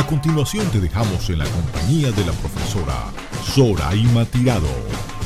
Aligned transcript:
A 0.00 0.06
continuación 0.06 0.66
te 0.70 0.80
dejamos 0.80 1.28
en 1.28 1.40
la 1.40 1.44
compañía 1.44 2.10
de 2.10 2.24
la 2.24 2.32
profesora 2.32 3.12
Zoraima 3.44 4.24
Tirado, 4.24 4.70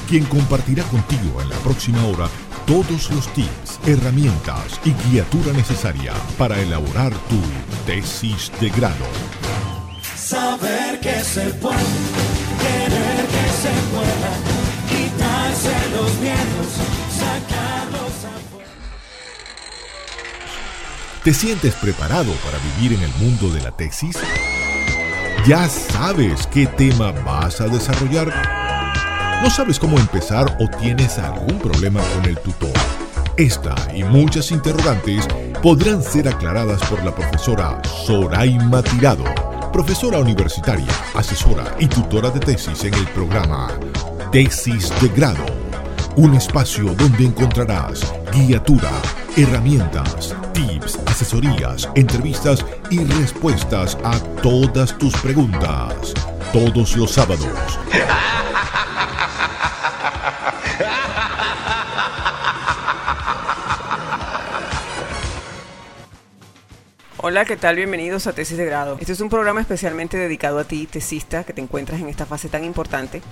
quien 0.09 0.25
compartirá 0.25 0.83
contigo 0.83 1.41
en 1.41 1.49
la 1.49 1.57
próxima 1.59 2.04
hora 2.07 2.29
todos 2.67 3.09
los 3.13 3.33
tips, 3.35 3.79
herramientas 3.87 4.81
y 4.85 4.91
guiatura 5.09 5.53
necesaria 5.53 6.13
para 6.37 6.61
elaborar 6.61 7.12
tu 7.29 7.41
tesis 7.87 8.50
de 8.61 8.68
grado. 8.71 9.07
Saber 10.16 10.98
que 10.98 11.20
se 11.22 11.50
puede, 11.50 11.79
querer 12.59 13.27
que 13.30 13.46
se 13.62 13.75
pueda, 13.95 14.32
quitarse 14.88 15.91
los 15.93 16.14
miedos, 16.16 16.68
sacarlos 17.22 18.25
afuera. 18.25 18.70
¿Te 21.22 21.32
sientes 21.32 21.75
preparado 21.77 22.32
para 22.45 22.59
vivir 22.59 22.98
en 22.98 23.05
el 23.05 23.15
mundo 23.20 23.51
de 23.51 23.61
la 23.61 23.70
tesis? 23.70 24.16
¿Ya 25.47 25.69
sabes 25.69 26.47
qué 26.47 26.66
tema 26.66 27.12
vas 27.12 27.61
a 27.61 27.69
desarrollar? 27.69 28.33
¿No 29.43 29.51
sabes 29.51 29.79
cómo 29.79 29.98
empezar 29.98 30.57
o 30.59 30.66
tienes 30.79 31.19
algún 31.19 31.59
problema 31.59 32.01
con 32.15 32.25
el 32.25 32.39
tutor? 32.39 32.73
Esta 33.37 33.75
y 33.95 34.05
muchas 34.05 34.51
interrogantes 34.51 35.29
podrán 35.62 36.02
ser 36.02 36.29
aclaradas 36.29 36.80
por 36.88 37.05
la 37.05 37.15
profesora 37.15 37.79
Zoraima 38.07 38.83
Tirado, 38.83 39.25
profesora 39.71 40.19
universitaria, 40.19 40.88
asesora 41.15 41.77
y 41.79 41.88
tutora 41.88 42.30
de 42.30 42.41
tesis 42.41 42.83
en 42.85 42.95
el 42.95 43.07
programa 43.09 43.69
Tesis 44.33 44.91
de 45.02 45.09
Grado, 45.09 45.45
un 46.16 46.34
espacio 46.34 46.95
donde 46.95 47.24
encontrarás 47.24 48.14
guiatura, 48.32 48.91
herramientas, 49.36 50.34
tips, 50.52 50.98
asesorías, 51.06 51.88
entrevistas 51.95 52.64
y 52.90 53.04
respuestas 53.04 53.98
a 54.04 54.18
todas 54.42 54.96
tus 54.98 55.15
preguntas. 55.16 56.15
Todos 56.52 56.96
los 56.96 57.10
sábados. 57.10 57.79
Hola, 67.27 67.47
¿qué 67.47 67.56
tal? 67.56 67.77
Bienvenidos 67.77 68.27
a 68.27 68.34
Tesis 68.34 68.59
de 68.59 68.67
Grado. 68.67 68.99
Este 69.00 69.15
es 69.15 69.21
un 69.22 69.31
programa 69.31 69.62
especialmente 69.62 70.19
dedicado 70.19 70.59
a 70.59 70.65
ti, 70.65 70.84
tesista, 70.84 71.43
que 71.43 71.55
te 71.55 71.62
encuentras 71.62 71.99
en 71.99 72.11
esta 72.11 72.27
fase 72.27 72.50
tan 72.50 72.65
importante 72.65 73.22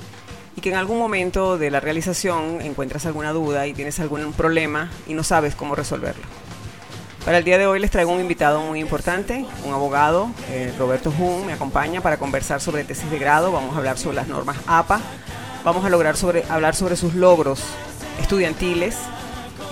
y 0.56 0.62
que 0.62 0.70
en 0.70 0.76
algún 0.76 0.98
momento 0.98 1.58
de 1.58 1.70
la 1.70 1.78
realización 1.78 2.62
encuentras 2.62 3.04
alguna 3.04 3.32
duda 3.32 3.66
y 3.66 3.74
tienes 3.74 4.00
algún 4.00 4.32
problema 4.32 4.90
y 5.06 5.12
no 5.12 5.22
sabes 5.22 5.54
cómo 5.54 5.74
resolverlo. 5.74 6.22
Para 7.26 7.36
el 7.36 7.44
día 7.44 7.58
de 7.58 7.66
hoy 7.66 7.80
les 7.80 7.90
traigo 7.90 8.10
un 8.12 8.20
invitado 8.22 8.62
muy 8.62 8.80
importante, 8.80 9.44
un 9.66 9.74
abogado, 9.74 10.30
eh, 10.48 10.72
Roberto 10.78 11.12
Jun, 11.12 11.44
me 11.44 11.52
acompaña 11.52 12.00
para 12.00 12.16
conversar 12.16 12.62
sobre 12.62 12.84
tesis 12.84 13.10
de 13.10 13.18
grado, 13.18 13.52
vamos 13.52 13.74
a 13.74 13.76
hablar 13.76 13.98
sobre 13.98 14.16
las 14.16 14.26
normas 14.26 14.56
APA, 14.66 15.02
vamos 15.64 15.84
a 15.84 15.90
lograr 15.90 16.16
sobre, 16.16 16.44
hablar 16.48 16.74
sobre 16.74 16.96
sus 16.96 17.12
logros 17.12 17.62
estudiantiles 18.22 18.96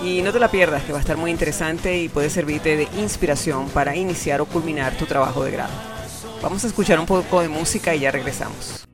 y 0.03 0.21
no 0.21 0.31
te 0.31 0.39
la 0.39 0.49
pierdas 0.49 0.83
que 0.83 0.91
va 0.91 0.97
a 0.97 1.01
estar 1.01 1.17
muy 1.17 1.31
interesante 1.31 2.01
y 2.01 2.09
puede 2.09 2.29
servirte 2.29 2.75
de 2.75 2.87
inspiración 2.97 3.69
para 3.69 3.95
iniciar 3.95 4.41
o 4.41 4.45
culminar 4.45 4.97
tu 4.97 5.05
trabajo 5.05 5.43
de 5.43 5.51
grado. 5.51 5.73
Vamos 6.41 6.63
a 6.63 6.67
escuchar 6.67 6.99
un 6.99 7.05
poco 7.05 7.41
de 7.41 7.49
música 7.49 7.93
y 7.93 7.99
ya 7.99 8.11
regresamos. 8.11 8.87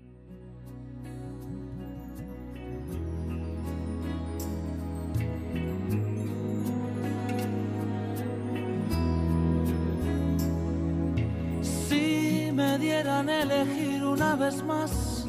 Si 11.61 12.51
me 12.53 12.77
dieran 12.79 13.29
elegir 13.29 14.03
una 14.03 14.35
vez 14.35 14.61
más, 14.63 15.25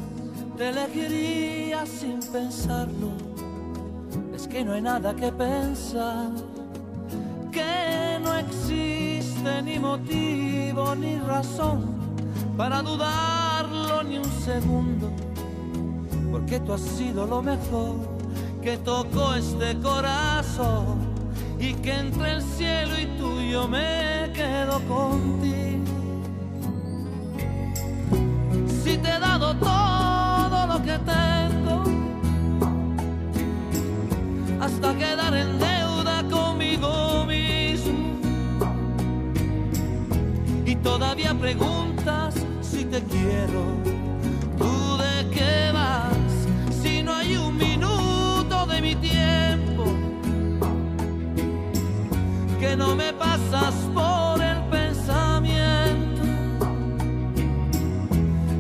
te 0.57 0.71
elegiría 0.71 1.87
sin 1.87 2.19
pensarlo. 2.19 3.28
Que 4.59 4.65
no 4.65 4.73
hay 4.73 4.83
nada 4.83 5.15
que 5.15 5.31
pensar, 5.31 6.33
que 7.53 8.19
no 8.21 8.35
existe 8.39 9.63
ni 9.63 9.79
motivo 9.79 10.97
ni 10.97 11.17
razón 11.17 11.85
para 12.57 12.83
dudarlo 12.83 14.03
ni 14.03 14.19
un 14.19 14.33
segundo, 14.45 15.13
porque 16.33 16.59
tú 16.59 16.73
has 16.73 16.81
sido 16.81 17.25
lo 17.25 17.41
mejor 17.41 17.95
que 18.61 18.77
tocó 18.79 19.35
este 19.35 19.79
corazón 19.79 21.07
y 21.61 21.75
que 21.75 21.95
entre 21.95 22.33
el 22.33 22.43
cielo 22.43 22.99
y 22.99 23.07
tú 23.17 23.41
yo 23.41 23.69
me 23.69 24.29
quedo 24.35 24.81
contigo. 24.89 25.85
Si 28.83 28.99
te 28.99 29.09
he 29.09 29.21
dado 29.21 29.55
todo 29.55 30.67
lo 30.67 30.83
que 30.83 30.99
tengo, 30.99 31.48
hasta 34.61 34.95
quedar 34.95 35.35
en 35.35 35.59
deuda 35.59 36.25
conmigo 36.31 37.25
mismo. 37.27 38.19
Y 40.65 40.75
todavía 40.77 41.35
preguntas 41.35 42.35
si 42.61 42.85
te 42.85 43.03
quiero, 43.03 43.63
tú 44.59 44.97
de 44.99 45.31
qué 45.31 45.73
vas, 45.73 46.47
si 46.83 47.03
no 47.03 47.15
hay 47.15 47.37
un 47.37 47.57
minuto 47.57 48.67
de 48.67 48.81
mi 48.81 48.95
tiempo 48.97 49.85
que 52.61 52.77
no 52.77 52.95
me 52.97 53.13
pasas 53.13 53.75
por 53.95 54.43
el 54.43 54.63
pensamiento 54.65 56.23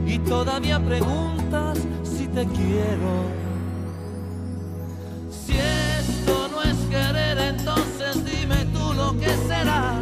y 0.07 0.19
todavía 0.21 0.79
preguntas 0.81 1.79
si 2.05 2.27
te 2.29 2.47
quiero. 2.47 3.38
Querer, 6.89 7.39
entonces 7.39 8.25
dime 8.25 8.65
tú 8.73 8.93
lo 8.95 9.19
que 9.19 9.31
será. 9.47 9.95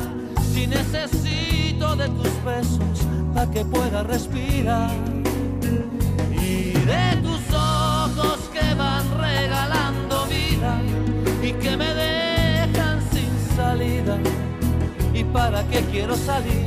Si 0.52 0.66
necesito 0.66 1.96
de 1.96 2.08
tus 2.08 2.44
besos 2.44 3.06
para 3.34 3.50
que 3.50 3.64
pueda 3.64 4.02
respirar 4.02 4.90
y 6.32 6.72
de 6.72 7.16
tus 7.22 7.54
ojos 7.54 8.38
que 8.52 8.74
van 8.74 9.04
regalando 9.18 10.26
vida 10.26 10.80
y 11.42 11.52
que 11.52 11.76
me 11.76 11.92
dejan 11.94 13.00
sin 13.12 13.56
salida. 13.56 14.18
¿Y 15.12 15.24
para 15.24 15.62
qué 15.68 15.80
quiero 15.92 16.16
salir 16.16 16.66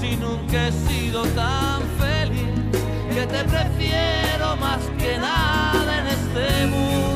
si 0.00 0.16
nunca 0.16 0.68
he 0.68 0.72
sido 0.72 1.22
tan 1.28 1.82
feliz? 1.98 2.54
Que 3.12 3.26
te 3.26 3.44
prefiero 3.44 4.56
más 4.56 4.80
que 4.98 5.18
nada 5.18 6.00
en 6.00 6.06
este 6.06 6.66
mundo. 6.66 7.15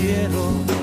Quiero. 0.00 0.79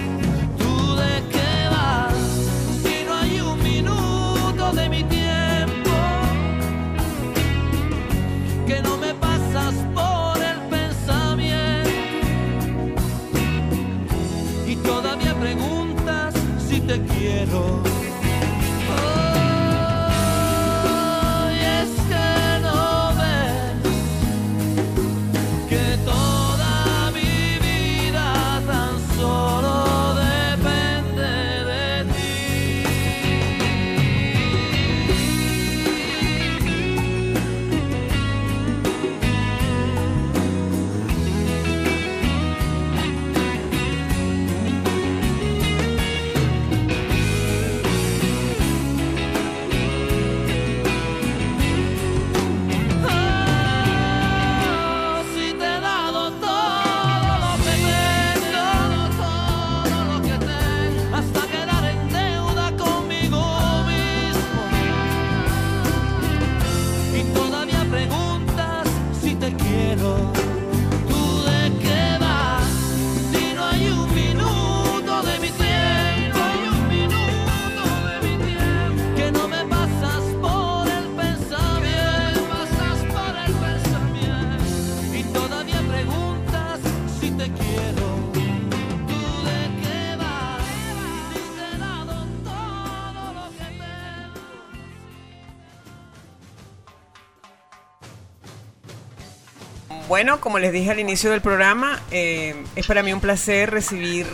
Bueno, 100.18 100.42
como 100.42 100.58
les 100.58 100.72
dije 100.72 100.90
al 100.90 101.00
inicio 101.00 101.30
del 101.30 101.42
programa, 101.42 102.02
eh, 102.10 102.56
es 102.76 102.88
para 102.88 103.04
mí 103.04 103.14
un 103.14 103.22
placer 103.22 103.70
recibir 103.70 104.26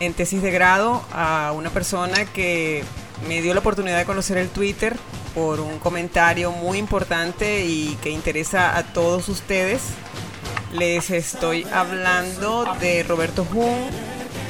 en 0.00 0.12
tesis 0.12 0.42
de 0.42 0.50
grado 0.50 1.04
a 1.12 1.52
una 1.54 1.70
persona 1.70 2.24
que 2.24 2.82
me 3.28 3.40
dio 3.40 3.54
la 3.54 3.60
oportunidad 3.60 3.96
de 3.96 4.06
conocer 4.06 4.38
el 4.38 4.48
Twitter 4.48 4.96
por 5.32 5.60
un 5.60 5.78
comentario 5.78 6.50
muy 6.50 6.78
importante 6.78 7.64
y 7.64 7.96
que 8.02 8.10
interesa 8.10 8.76
a 8.76 8.82
todos 8.82 9.28
ustedes. 9.28 9.82
Les 10.72 11.12
estoy 11.12 11.64
hablando 11.72 12.64
de 12.80 13.04
Roberto 13.04 13.44
Jun, 13.44 13.86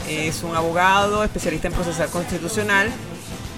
es 0.09 0.43
un 0.43 0.57
abogado 0.57 1.23
especialista 1.25 1.69
en 1.69 1.75
procesal 1.75 2.09
constitucional 2.09 2.91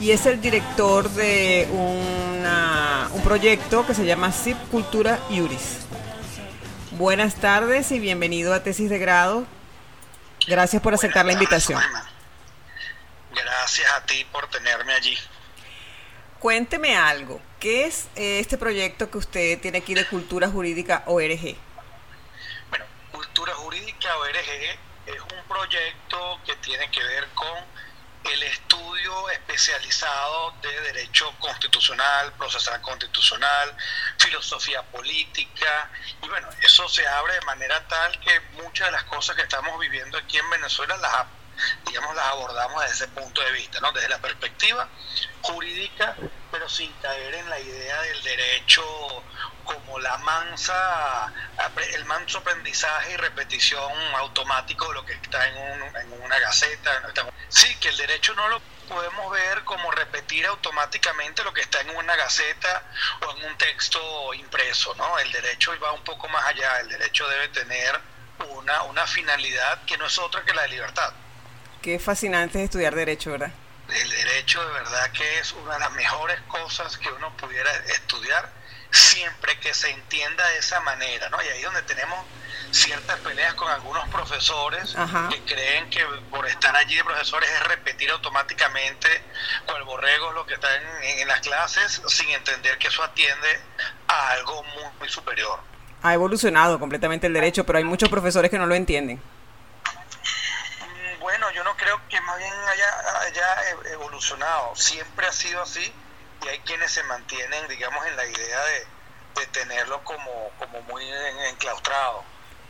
y 0.00 0.10
es 0.10 0.26
el 0.26 0.40
director 0.40 1.08
de 1.10 1.68
un 1.72 3.22
proyecto 3.22 3.86
que 3.86 3.94
se 3.94 4.04
llama 4.04 4.32
CIP 4.32 4.56
Cultura 4.72 5.20
Iuris. 5.30 5.91
Buenas 6.98 7.36
tardes 7.36 7.90
y 7.90 7.98
bienvenido 7.98 8.52
a 8.52 8.62
Tesis 8.62 8.90
de 8.90 8.98
Grado. 8.98 9.46
Gracias 10.46 10.82
por 10.82 10.92
aceptar 10.92 11.24
la 11.24 11.32
Buenas 11.32 11.42
invitación. 11.42 11.80
Gracias 13.34 13.90
a 13.92 14.04
ti 14.04 14.26
por 14.30 14.46
tenerme 14.50 14.92
allí. 14.92 15.16
Cuénteme 16.38 16.94
algo. 16.94 17.40
¿Qué 17.58 17.86
es 17.86 18.08
eh, 18.14 18.40
este 18.40 18.58
proyecto 18.58 19.10
que 19.10 19.16
usted 19.16 19.58
tiene 19.62 19.78
aquí 19.78 19.94
de 19.94 20.06
Cultura 20.06 20.50
Jurídica 20.50 21.02
ORG? 21.06 21.56
Bueno, 22.68 22.84
Cultura 23.10 23.54
Jurídica 23.54 24.14
ORG 24.18 24.36
es 25.06 25.20
un 25.20 25.48
proyecto 25.48 26.40
que 26.44 26.54
tiene 26.56 26.90
que 26.90 27.02
ver 27.02 27.26
con 27.34 27.56
el 28.24 28.42
estudio 28.44 29.30
especializado 29.30 30.54
de 30.62 30.80
derecho 30.80 31.34
constitucional, 31.38 32.32
procesal 32.34 32.80
constitucional, 32.80 33.76
filosofía 34.18 34.82
política, 34.82 35.90
y 36.22 36.28
bueno, 36.28 36.48
eso 36.62 36.88
se 36.88 37.06
abre 37.06 37.34
de 37.34 37.40
manera 37.42 37.86
tal 37.88 38.18
que 38.20 38.40
muchas 38.62 38.88
de 38.88 38.92
las 38.92 39.04
cosas 39.04 39.36
que 39.36 39.42
estamos 39.42 39.78
viviendo 39.80 40.18
aquí 40.18 40.38
en 40.38 40.50
Venezuela 40.50 40.96
las 40.96 41.14
digamos 41.86 42.14
las 42.16 42.26
abordamos 42.26 42.80
desde 42.82 42.94
ese 42.94 43.08
punto 43.08 43.40
de 43.42 43.52
vista, 43.52 43.80
¿no? 43.80 43.92
Desde 43.92 44.08
la 44.08 44.18
perspectiva 44.18 44.88
jurídica, 45.42 46.16
pero 46.50 46.68
sin 46.68 46.92
caer 46.94 47.34
en 47.34 47.48
la 47.50 47.58
idea 47.58 48.02
del 48.02 48.22
derecho 48.22 48.84
como 49.64 49.98
la 49.98 50.16
mansa, 50.18 51.32
el 51.94 52.04
manso 52.04 52.38
aprendizaje 52.38 53.12
y 53.12 53.16
repetición 53.16 53.92
automático 54.16 54.88
de 54.88 54.94
lo 54.94 55.04
que 55.06 55.12
está 55.14 55.46
en, 55.48 55.56
un- 55.56 55.96
en 55.96 56.22
una 56.22 56.38
gaceta. 56.38 57.02
Sí, 57.48 57.74
que 57.76 57.88
el 57.88 57.96
derecho 57.96 58.34
no 58.34 58.48
lo 58.48 58.60
podemos 58.88 59.30
ver 59.32 59.62
como 59.64 59.90
repetir 59.92 60.46
automáticamente 60.46 61.44
lo 61.44 61.52
que 61.54 61.60
está 61.62 61.80
en 61.80 61.90
una 61.90 62.14
gaceta 62.16 62.82
o 63.26 63.36
en 63.36 63.44
un 63.46 63.56
texto 63.58 64.34
impreso, 64.34 64.94
¿no? 64.96 65.18
El 65.18 65.30
derecho 65.32 65.72
va 65.80 65.92
un 65.92 66.02
poco 66.04 66.28
más 66.28 66.44
allá, 66.46 66.80
el 66.80 66.88
derecho 66.88 67.26
debe 67.28 67.48
tener 67.48 67.98
una, 68.48 68.82
una 68.82 69.06
finalidad 69.06 69.84
que 69.84 69.96
no 69.96 70.06
es 70.06 70.18
otra 70.18 70.42
que 70.44 70.52
la 70.52 70.62
de 70.62 70.68
libertad. 70.68 71.12
Qué 71.82 71.98
fascinante 71.98 72.60
es 72.60 72.64
estudiar 72.66 72.94
Derecho, 72.94 73.32
¿verdad? 73.32 73.50
El 73.88 74.08
derecho 74.08 74.64
de 74.64 74.72
verdad 74.72 75.10
que 75.10 75.40
es 75.40 75.52
una 75.52 75.74
de 75.74 75.80
las 75.80 75.92
mejores 75.92 76.40
cosas 76.42 76.96
que 76.96 77.10
uno 77.10 77.36
pudiera 77.36 77.70
estudiar 77.88 78.48
siempre 78.92 79.58
que 79.58 79.74
se 79.74 79.90
entienda 79.90 80.48
de 80.50 80.58
esa 80.58 80.80
manera, 80.80 81.28
¿no? 81.28 81.42
Y 81.42 81.48
ahí 81.48 81.58
es 81.58 81.64
donde 81.64 81.82
tenemos 81.82 82.24
ciertas 82.70 83.18
peleas 83.18 83.54
con 83.54 83.68
algunos 83.68 84.08
profesores 84.08 84.94
Ajá. 84.96 85.28
que 85.28 85.40
creen 85.42 85.90
que 85.90 86.04
por 86.30 86.46
estar 86.46 86.74
allí 86.76 86.94
de 86.94 87.04
profesores 87.04 87.50
es 87.50 87.64
repetir 87.64 88.10
automáticamente 88.10 89.08
cual 89.66 89.82
borrego 89.82 90.32
lo 90.32 90.46
que 90.46 90.54
está 90.54 90.68
en, 90.76 91.18
en 91.18 91.28
las 91.28 91.40
clases 91.40 92.00
sin 92.06 92.30
entender 92.30 92.78
que 92.78 92.88
eso 92.88 93.02
atiende 93.02 93.60
a 94.06 94.30
algo 94.30 94.62
muy, 94.62 94.84
muy 95.00 95.08
superior. 95.08 95.58
Ha 96.02 96.14
evolucionado 96.14 96.78
completamente 96.78 97.26
el 97.26 97.32
derecho, 97.32 97.64
pero 97.64 97.78
hay 97.78 97.84
muchos 97.84 98.08
profesores 98.08 98.50
que 98.50 98.58
no 98.58 98.66
lo 98.66 98.74
entienden. 98.76 99.20
Yo 101.54 101.64
no 101.64 101.76
creo 101.76 102.00
que 102.08 102.20
más 102.22 102.38
bien 102.38 102.52
haya, 102.68 103.20
haya 103.20 103.70
e- 103.70 103.92
evolucionado. 103.92 104.74
Siempre 104.74 105.26
ha 105.26 105.32
sido 105.32 105.62
así 105.62 105.96
y 106.42 106.48
hay 106.48 106.60
quienes 106.60 106.90
se 106.92 107.02
mantienen, 107.04 107.68
digamos, 107.68 108.04
en 108.06 108.16
la 108.16 108.24
idea 108.26 108.64
de, 108.64 108.88
de 109.34 109.46
tenerlo 109.48 110.02
como, 110.04 110.56
como 110.56 110.82
muy 110.82 111.08
en- 111.08 111.40
enclaustrado. 111.46 112.24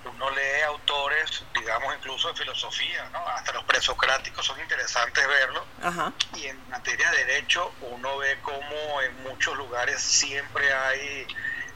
Uno 0.05 0.31
lee 0.31 0.63
autores, 0.67 1.31
digamos, 1.55 1.95
incluso 1.95 2.29
de 2.29 2.35
filosofía, 2.35 3.09
¿no? 3.11 3.27
Hasta 3.29 3.53
los 3.53 3.65
presocráticos 3.65 4.45
son 4.45 4.61
interesantes 4.61 5.27
verlo. 5.29 5.69
Ajá. 5.81 6.13
Y 6.35 6.47
en 6.47 6.67
materia 6.69 7.09
de 7.13 7.25
derecho, 7.25 7.77
uno 7.81 8.19
ve 8.19 8.41
como 8.41 9.01
en 9.03 9.23
muchos 9.23 9.57
lugares 9.57 10.01
siempre 10.03 10.73
hay 10.73 11.27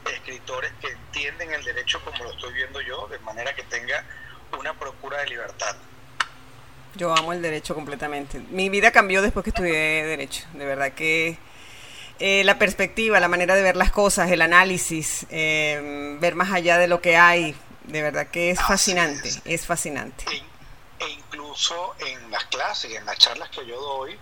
escritores 0.03 0.73
que 0.79 0.87
entienden 0.87 1.53
el 1.53 1.63
derecho 1.63 2.03
como 2.03 2.23
lo 2.23 2.31
estoy 2.31 2.53
viendo 2.53 2.81
yo, 2.81 3.07
de 3.07 3.19
manera 3.19 3.53
que 3.55 3.63
tenga 3.63 4.05
una 4.51 4.77
procura 4.77 5.19
de 5.19 5.27
libertad. 5.27 5.75
Yo 6.97 7.15
amo 7.15 7.31
el 7.31 7.41
derecho 7.41 7.75
completamente. 7.75 8.39
Mi 8.49 8.69
vida 8.69 8.91
cambió 8.91 9.21
después 9.21 9.43
que 9.43 9.51
estudié 9.51 10.03
derecho. 10.05 10.45
De 10.53 10.65
verdad 10.65 10.91
que 10.93 11.37
eh, 12.19 12.43
la 12.43 12.57
perspectiva, 12.57 13.19
la 13.19 13.27
manera 13.27 13.55
de 13.55 13.61
ver 13.61 13.75
las 13.75 13.91
cosas, 13.91 14.31
el 14.31 14.41
análisis, 14.41 15.27
eh, 15.29 16.17
ver 16.19 16.35
más 16.35 16.51
allá 16.51 16.77
de 16.77 16.87
lo 16.87 16.99
que 16.99 17.15
hay, 17.15 17.55
de 17.83 18.01
verdad 18.01 18.27
que 18.27 18.49
es 18.49 18.59
fascinante. 18.59 19.29
Es 19.45 19.65
fascinante. 19.65 20.25
E, 20.31 21.05
e 21.05 21.09
incluso 21.09 21.95
en 21.99 22.31
las 22.31 22.45
clases, 22.45 22.93
en 22.95 23.05
las 23.05 23.17
charlas 23.19 23.49
que 23.49 23.65
yo 23.65 23.79
doy, 23.79 24.17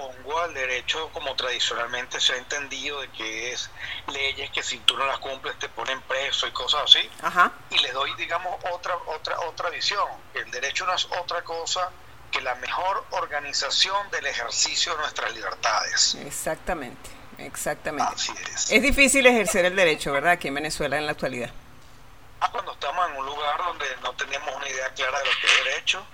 pongo 0.00 0.40
al 0.40 0.54
derecho 0.54 1.10
como 1.12 1.34
tradicionalmente 1.36 2.20
se 2.20 2.32
ha 2.32 2.36
entendido 2.36 3.00
de 3.02 3.08
que 3.10 3.52
es 3.52 3.70
leyes 4.12 4.50
que 4.50 4.62
si 4.62 4.78
tú 4.78 4.96
no 4.96 5.06
las 5.06 5.18
cumples 5.18 5.58
te 5.58 5.68
ponen 5.68 6.00
preso 6.02 6.46
y 6.46 6.52
cosas 6.52 6.82
así. 6.84 7.10
Ajá. 7.22 7.52
y 7.70 7.78
le 7.78 7.92
doy 7.92 8.14
digamos 8.16 8.54
otra 8.72 8.96
otra 9.06 9.38
otra 9.40 9.68
visión 9.70 10.08
el 10.34 10.50
derecho 10.50 10.86
no 10.86 10.94
es 10.94 11.06
otra 11.20 11.42
cosa 11.42 11.90
que 12.30 12.40
la 12.40 12.54
mejor 12.56 13.04
organización 13.10 14.10
del 14.10 14.26
ejercicio 14.26 14.92
de 14.92 14.98
nuestras 15.00 15.34
libertades 15.34 16.14
Exactamente. 16.14 17.10
Exactamente. 17.38 18.12
así 18.14 18.32
es 18.54 18.70
Es 18.70 18.82
difícil 18.82 19.26
ejercer 19.26 19.64
el 19.64 19.74
derecho, 19.74 20.12
¿verdad? 20.12 20.32
Aquí 20.32 20.48
en 20.48 20.54
Venezuela 20.54 20.98
en 20.98 21.06
la 21.06 21.12
actualidad. 21.12 21.50
Más 22.38 22.50
cuando 22.50 22.72
estamos 22.72 23.10
en 23.10 23.16
un 23.16 23.26
lugar 23.26 23.58
donde 23.64 23.86
no 24.02 24.12
tenemos 24.12 24.54
una 24.54 24.68
idea 24.68 24.88
clara 24.90 25.18
de 25.18 25.24
lo 25.24 25.30
que 25.40 25.46
es 25.46 25.64
derecho 25.64 26.06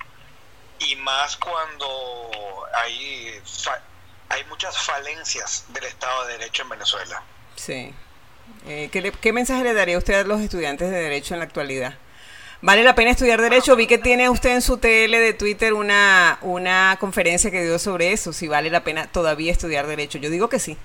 y 0.81 0.97
más 0.97 1.37
cuando 1.37 2.65
hay 2.83 3.41
hay 4.29 4.45
muchas 4.45 4.77
falencias 4.79 5.65
del 5.69 5.85
Estado 5.85 6.27
de 6.27 6.39
Derecho 6.39 6.63
en 6.63 6.69
Venezuela 6.71 7.23
Sí. 7.55 7.95
Eh, 8.67 8.89
¿qué, 8.93 9.01
le- 9.01 9.13
¿Qué 9.13 9.33
mensaje 9.33 9.63
le 9.65 9.73
daría 9.75 9.97
usted 9.99 10.15
a 10.15 10.25
los 10.25 10.41
estudiantes 10.41 10.91
de 10.91 10.97
Derecho 11.01 11.35
en 11.35 11.41
la 11.41 11.47
actualidad? 11.47 11.95
¿Vale 12.61 12.83
la 12.85 12.95
pena 12.95 13.11
estudiar 13.11 13.41
Derecho? 13.41 13.77
Vi 13.77 13.87
que 13.87 13.99
tiene 13.99 14.29
usted 14.29 14.51
en 14.51 14.63
su 14.63 14.79
TL 14.79 15.11
de 15.21 15.33
Twitter 15.35 15.73
una, 15.75 16.39
una 16.43 16.97
conferencia 17.01 17.51
que 17.51 17.63
dio 17.63 17.79
sobre 17.79 18.13
eso, 18.13 18.33
si 18.33 18.49
vale 18.49 18.71
la 18.71 18.83
pena 18.85 19.07
todavía 19.11 19.53
estudiar 19.53 19.87
Derecho. 19.87 20.19
Yo 20.19 20.31
digo 20.31 20.49
que 20.49 20.59
sí. 20.59 20.77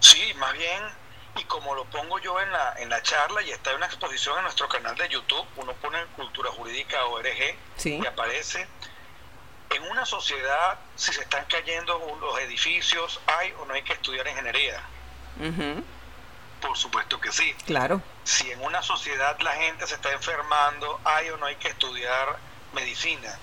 Sí, 0.00 0.32
más 0.36 0.52
bien, 0.54 0.82
y 1.36 1.44
como 1.44 1.74
lo 1.74 1.84
pongo 1.86 2.18
yo 2.20 2.40
en 2.40 2.50
la, 2.52 2.74
en 2.78 2.88
la 2.88 3.02
charla, 3.02 3.42
y 3.42 3.50
está 3.50 3.70
en 3.70 3.76
una 3.78 3.86
exposición 3.86 4.36
en 4.38 4.44
nuestro 4.44 4.68
canal 4.68 4.94
de 4.96 5.08
YouTube, 5.08 5.46
uno 5.56 5.72
pone 5.74 6.04
Cultura 6.16 6.50
Jurídica 6.50 7.04
ORG 7.06 7.56
Sí. 7.76 8.00
y 8.02 8.06
aparece. 8.06 8.66
En 9.70 9.82
una 9.90 10.06
sociedad, 10.06 10.78
si 10.94 11.12
se 11.12 11.22
están 11.22 11.44
cayendo 11.46 11.98
los 12.20 12.38
edificios, 12.38 13.20
¿hay 13.26 13.52
o 13.58 13.64
no 13.64 13.74
hay 13.74 13.82
que 13.82 13.94
estudiar 13.94 14.26
ingeniería? 14.28 14.80
Por 16.60 16.76
supuesto 16.78 17.20
que 17.20 17.32
sí. 17.32 17.52
Claro. 17.66 18.00
Si 18.22 18.50
en 18.50 18.62
una 18.62 18.82
sociedad 18.82 19.36
la 19.40 19.52
gente 19.54 19.86
se 19.86 19.94
está 19.96 20.12
enfermando, 20.12 21.00
¿hay 21.04 21.28
o 21.30 21.36
no 21.36 21.46
hay 21.46 21.56
que 21.56 21.68
estudiar 21.68 22.38
medicina? 22.72 23.36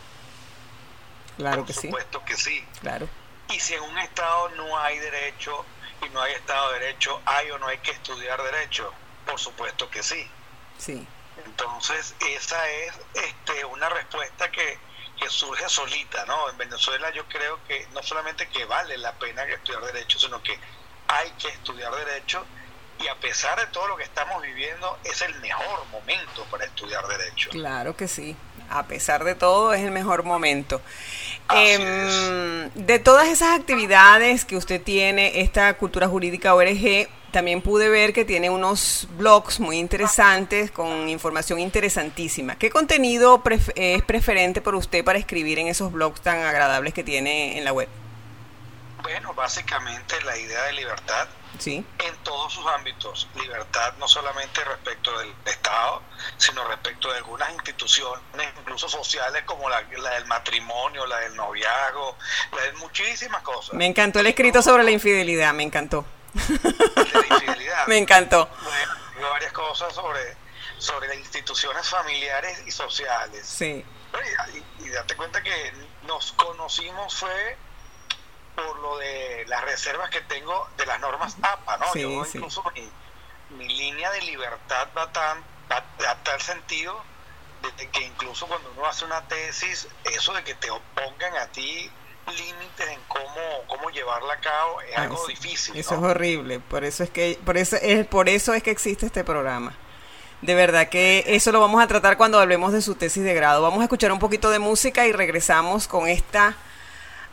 Claro 1.37 1.57
Por 1.57 1.67
que 1.67 1.73
sí. 1.73 1.87
supuesto 1.87 2.23
que 2.25 2.37
sí. 2.37 2.65
Claro. 2.79 3.07
Y 3.49 3.59
si 3.59 3.73
en 3.73 3.81
un 3.83 3.97
estado 3.99 4.49
no 4.49 4.77
hay 4.79 4.97
derecho 4.99 5.65
y 6.05 6.09
no 6.09 6.21
hay 6.21 6.33
estado 6.33 6.71
de 6.71 6.79
derecho, 6.79 7.21
¿hay 7.25 7.51
o 7.51 7.59
no 7.59 7.67
hay 7.67 7.77
que 7.79 7.91
estudiar 7.91 8.41
derecho? 8.41 8.91
Por 9.25 9.39
supuesto 9.39 9.89
que 9.89 10.03
sí. 10.03 10.29
Sí. 10.77 11.07
Entonces, 11.45 12.15
esa 12.29 12.69
es 12.69 12.93
este, 13.13 13.65
una 13.65 13.89
respuesta 13.89 14.51
que, 14.51 14.77
que 15.19 15.29
surge 15.29 15.67
solita, 15.69 16.25
¿no? 16.25 16.49
En 16.49 16.57
Venezuela 16.57 17.09
yo 17.11 17.25
creo 17.27 17.59
que 17.67 17.87
no 17.93 18.03
solamente 18.03 18.47
que 18.49 18.65
vale 18.65 18.97
la 18.97 19.13
pena 19.13 19.43
estudiar 19.43 19.83
derecho, 19.83 20.19
sino 20.19 20.41
que 20.41 20.59
hay 21.07 21.29
que 21.31 21.49
estudiar 21.49 21.93
derecho 21.95 22.45
y 22.99 23.07
a 23.07 23.15
pesar 23.15 23.59
de 23.59 23.67
todo 23.67 23.87
lo 23.87 23.97
que 23.97 24.03
estamos 24.03 24.41
viviendo, 24.41 24.99
es 25.03 25.21
el 25.21 25.33
mejor 25.39 25.85
momento 25.87 26.45
para 26.45 26.65
estudiar 26.65 27.05
derecho. 27.07 27.49
Claro 27.49 27.95
que 27.95 28.07
sí. 28.07 28.35
A 28.71 28.83
pesar 28.87 29.23
de 29.23 29.35
todo, 29.35 29.73
es 29.73 29.81
el 29.81 29.91
mejor 29.91 30.23
momento. 30.23 30.81
Em, 31.53 32.69
de 32.75 32.99
todas 32.99 33.27
esas 33.27 33.59
actividades 33.59 34.45
que 34.45 34.55
usted 34.55 34.81
tiene, 34.81 35.41
esta 35.41 35.73
Cultura 35.73 36.07
Jurídica 36.07 36.55
ORG, 36.55 37.07
también 37.31 37.61
pude 37.61 37.89
ver 37.89 38.13
que 38.13 38.25
tiene 38.25 38.49
unos 38.49 39.07
blogs 39.17 39.59
muy 39.59 39.77
interesantes 39.77 40.71
con 40.71 41.07
información 41.09 41.59
interesantísima. 41.59 42.55
¿Qué 42.57 42.69
contenido 42.69 43.41
pref- 43.43 43.71
es 43.75 44.01
preferente 44.03 44.61
por 44.61 44.75
usted 44.75 45.03
para 45.03 45.19
escribir 45.19 45.59
en 45.59 45.67
esos 45.67 45.91
blogs 45.91 46.21
tan 46.21 46.39
agradables 46.39 46.93
que 46.93 47.03
tiene 47.03 47.57
en 47.57 47.63
la 47.65 47.73
web? 47.73 47.87
Bueno, 49.01 49.33
básicamente 49.33 50.21
la 50.23 50.37
idea 50.37 50.63
de 50.63 50.73
libertad 50.73 51.27
Sí. 51.59 51.85
en 51.99 52.15
todos 52.23 52.53
sus 52.53 52.65
ámbitos. 52.67 53.27
Libertad 53.35 53.93
no 53.99 54.07
solamente 54.07 54.63
respecto 54.63 55.17
del 55.19 55.33
Estado, 55.45 56.01
sino 56.37 56.63
respecto 56.67 57.11
de 57.11 57.17
algunas 57.17 57.51
instituciones, 57.51 58.23
incluso 58.59 58.87
sociales, 58.89 59.43
como 59.45 59.69
la, 59.69 59.81
la 59.97 60.11
del 60.11 60.25
matrimonio, 60.25 61.05
la 61.05 61.19
del 61.19 61.35
noviazgo, 61.35 62.17
la 62.55 62.61
de 62.63 62.73
muchísimas 62.73 63.41
cosas. 63.43 63.73
Me 63.73 63.85
encantó 63.85 64.19
el 64.19 64.27
escrito 64.27 64.61
sobre 64.61 64.83
la 64.83 64.91
infidelidad, 64.91 65.53
me 65.53 65.63
encantó. 65.63 66.05
La 66.33 67.35
infidelidad. 67.35 67.61
Me 67.87 67.97
encantó. 67.97 68.47
Bueno, 68.63 69.29
varias 69.31 69.51
cosas 69.51 69.93
sobre, 69.93 70.35
sobre 70.77 71.07
las 71.09 71.17
instituciones 71.17 71.87
familiares 71.87 72.61
y 72.65 72.71
sociales. 72.71 73.45
Sí. 73.47 73.83
Y 74.79 74.89
date 74.89 75.15
cuenta 75.15 75.41
que 75.43 75.73
nos 76.03 76.31
conocimos 76.33 77.15
fue 77.15 77.57
por 78.55 78.79
lo 78.79 78.97
de 78.97 79.45
las 79.47 79.63
reservas 79.63 80.09
que 80.09 80.21
tengo 80.21 80.67
de 80.77 80.85
las 80.85 80.99
normas 80.99 81.35
APA, 81.41 81.77
¿no? 81.77 81.91
Sí, 81.93 82.01
Yo 82.01 82.23
sí. 82.25 82.37
incluso 82.37 82.63
mi, 82.75 82.89
mi 83.57 83.67
línea 83.67 84.11
de 84.11 84.21
libertad 84.21 84.87
va 84.97 85.11
tan 85.11 85.43
va 85.71 85.77
a 86.09 86.15
tal 86.23 86.41
sentido 86.41 87.01
de 87.77 87.87
que 87.89 88.01
incluso 88.01 88.47
cuando 88.47 88.71
uno 88.75 88.85
hace 88.87 89.05
una 89.05 89.21
tesis, 89.27 89.87
eso 90.03 90.33
de 90.33 90.43
que 90.43 90.55
te 90.55 90.69
opongan 90.71 91.35
a 91.37 91.47
ti 91.47 91.89
límites 92.35 92.87
en 92.87 92.99
cómo, 93.07 93.63
cómo 93.67 93.89
llevarla 93.89 94.33
a 94.33 94.39
cabo 94.39 94.81
es 94.81 94.97
Ah, 94.97 95.03
algo 95.03 95.27
difícil. 95.27 95.75
Eso 95.77 95.95
¿no? 95.97 96.07
es 96.07 96.11
horrible, 96.15 96.59
por 96.59 96.83
eso 96.83 97.03
es 97.03 97.09
que 97.09 97.39
por 97.45 97.57
eso 97.57 97.77
es 97.81 98.05
por 98.07 98.29
eso 98.29 98.53
es 98.53 98.63
que 98.63 98.71
existe 98.71 99.05
este 99.05 99.23
programa. 99.23 99.73
De 100.41 100.55
verdad 100.55 100.89
que 100.89 101.23
eso 101.27 101.51
lo 101.51 101.59
vamos 101.59 101.83
a 101.83 101.87
tratar 101.87 102.17
cuando 102.17 102.39
hablemos 102.39 102.73
de 102.73 102.81
su 102.81 102.95
tesis 102.95 103.23
de 103.23 103.33
grado. 103.35 103.61
Vamos 103.61 103.79
a 103.81 103.83
escuchar 103.83 104.11
un 104.11 104.17
poquito 104.19 104.49
de 104.49 104.57
música 104.59 105.05
y 105.05 105.11
regresamos 105.11 105.87
con 105.87 106.07
esta 106.07 106.55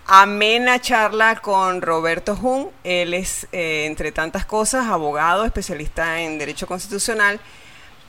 amena 0.08 0.80
charla 0.80 1.36
con 1.36 1.82
Roberto 1.82 2.34
Jun. 2.34 2.70
Él 2.82 3.14
es, 3.14 3.46
eh, 3.52 3.84
entre 3.86 4.10
tantas 4.10 4.44
cosas, 4.44 4.86
abogado, 4.86 5.44
especialista 5.44 6.20
en 6.22 6.38
Derecho 6.38 6.66
Constitucional, 6.66 7.38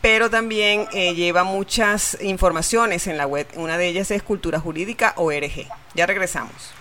pero 0.01 0.29
también 0.29 0.87
eh, 0.93 1.13
lleva 1.13 1.43
muchas 1.43 2.17
informaciones 2.21 3.05
en 3.05 3.17
la 3.17 3.27
web. 3.27 3.45
Una 3.55 3.77
de 3.77 3.87
ellas 3.87 4.09
es 4.11 4.23
Cultura 4.23 4.59
Jurídica 4.59 5.13
ORG. 5.17 5.67
Ya 5.93 6.05
regresamos. 6.05 6.78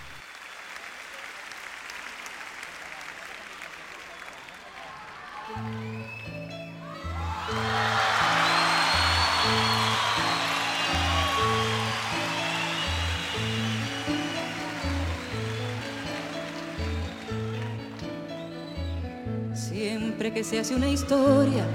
Siempre 20.19 20.37
que 20.37 20.43
se 20.43 20.59
hace 20.59 20.75
una 20.75 20.89
historia, 20.89 21.65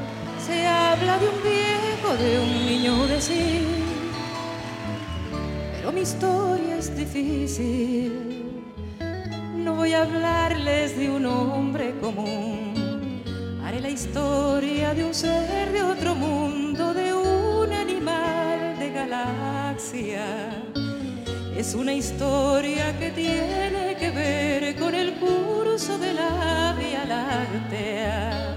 se 0.46 0.66
habla 0.66 1.16
de 1.18 1.28
un 1.30 1.42
viejo, 1.42 2.14
de 2.14 2.38
un 2.40 2.66
niño 2.66 3.06
de 3.06 3.18
sí. 3.18 3.62
Pero 5.74 5.90
mi 5.90 6.02
historia 6.02 6.76
es 6.76 6.94
difícil. 6.94 8.52
No 9.56 9.76
voy 9.76 9.94
a 9.94 10.02
hablarles 10.02 10.94
de 10.94 11.08
un 11.08 11.24
hombre 11.24 11.94
común. 12.02 13.22
Haré 13.64 13.80
la 13.80 13.88
historia 13.88 14.92
de 14.92 15.04
un 15.04 15.14
ser 15.14 15.72
de 15.72 15.82
otro 15.82 16.14
mundo, 16.14 16.92
de 16.92 17.14
un 17.14 17.72
animal 17.72 18.78
de 18.78 18.90
galaxia. 18.90 20.26
Es 21.56 21.74
una 21.74 21.94
historia 21.94 22.94
que 22.98 23.10
tiene 23.10 23.96
que 23.98 24.10
ver 24.10 24.76
con 24.76 24.94
el 24.94 25.14
de 25.88 26.14
la 26.14 26.74
Vía 26.78 27.04
Láctea. 27.04 28.56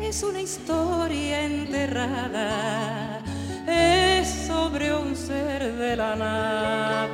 Es 0.00 0.22
una 0.22 0.40
historia 0.40 1.42
enterrada, 1.42 3.20
es 3.66 4.46
sobre 4.46 4.94
un 4.94 5.14
ser 5.14 5.74
de 5.74 5.94
la 5.94 6.16
nada. 6.16 7.06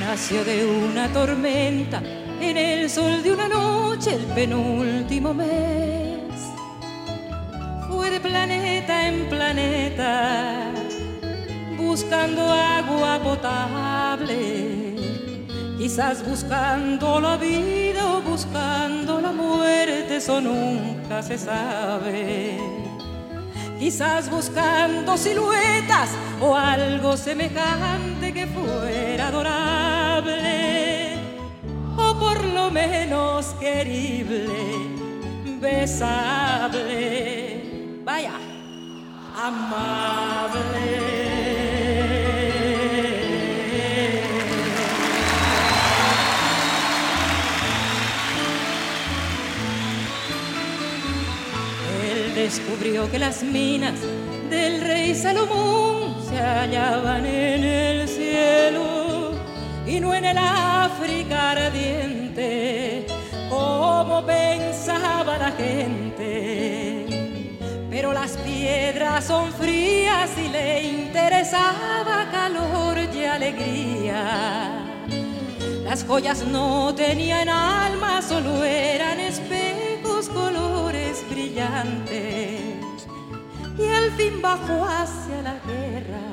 Nació 0.00 0.44
de 0.44 0.66
una 0.66 1.12
tormenta 1.12 2.02
en 2.40 2.56
el 2.56 2.90
sol 2.90 3.22
de 3.22 3.30
una 3.32 3.46
noche 3.46 4.14
el 4.14 4.24
penúltimo 4.34 5.32
mes. 5.32 6.07
Planeta 8.28 9.08
en 9.08 9.28
planeta 9.28 10.72
buscando 11.76 12.42
agua 12.52 13.18
potable. 13.22 14.94
Quizás 15.78 16.24
buscando 16.28 17.20
la 17.20 17.36
vida 17.36 18.16
o 18.16 18.20
buscando 18.22 19.20
la 19.20 19.32
muerte, 19.32 20.16
eso 20.16 20.40
nunca 20.40 21.22
se 21.22 21.38
sabe 21.38 22.78
quizás 23.78 24.28
buscando 24.28 25.16
siluetas 25.16 26.10
o 26.40 26.54
algo 26.54 27.16
semejante 27.16 28.32
que 28.34 28.46
fuera 28.46 29.28
adorable, 29.28 31.16
o 31.96 32.18
por 32.18 32.44
lo 32.44 32.70
menos 32.70 33.54
querible, 33.60 34.46
besable, 35.60 37.37
descubrió 52.48 53.10
que 53.10 53.18
las 53.18 53.42
minas 53.42 54.00
del 54.48 54.80
rey 54.80 55.14
Salomón 55.14 56.16
se 56.28 56.38
hallaban 56.38 57.26
en 57.26 57.62
el 57.62 58.08
cielo 58.08 59.32
y 59.86 60.00
no 60.00 60.14
en 60.14 60.24
el 60.24 60.38
África 60.38 61.50
ardiente, 61.50 63.06
como 63.50 64.24
pensaba 64.24 65.36
la 65.36 65.52
gente. 65.52 67.06
Pero 67.90 68.12
las 68.12 68.36
piedras 68.68 69.24
son 69.24 69.50
frías 69.52 70.30
y 70.36 70.48
le 70.48 70.82
interesaba 70.82 72.28
calor 72.30 72.98
y 73.14 73.24
alegría. 73.24 74.84
Las 75.84 76.04
joyas 76.04 76.44
no 76.46 76.94
tenían 76.94 77.48
alma, 77.48 78.20
solo 78.20 78.62
eran 78.62 79.20
espejos, 79.20 80.28
colores 80.28 81.24
brillantes. 81.30 82.60
Y 83.78 83.86
al 84.00 84.10
fin 84.18 84.42
bajó 84.42 84.84
hacia 84.84 85.40
la 85.48 85.56
guerra. 85.68 86.24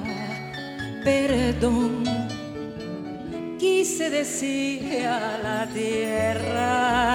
Perdón, 1.06 2.04
quise 3.58 4.10
decir 4.10 5.08
a 5.08 5.38
la 5.38 5.68
tierra. 5.68 7.06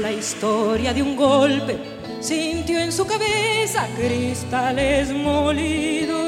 La 0.00 0.10
historia 0.10 0.92
de 0.92 1.02
un 1.02 1.14
golpe, 1.16 1.78
sintió 2.20 2.80
en 2.80 2.90
su 2.90 3.06
cabeza 3.06 3.86
cristales 3.96 5.12
molidos 5.12 6.18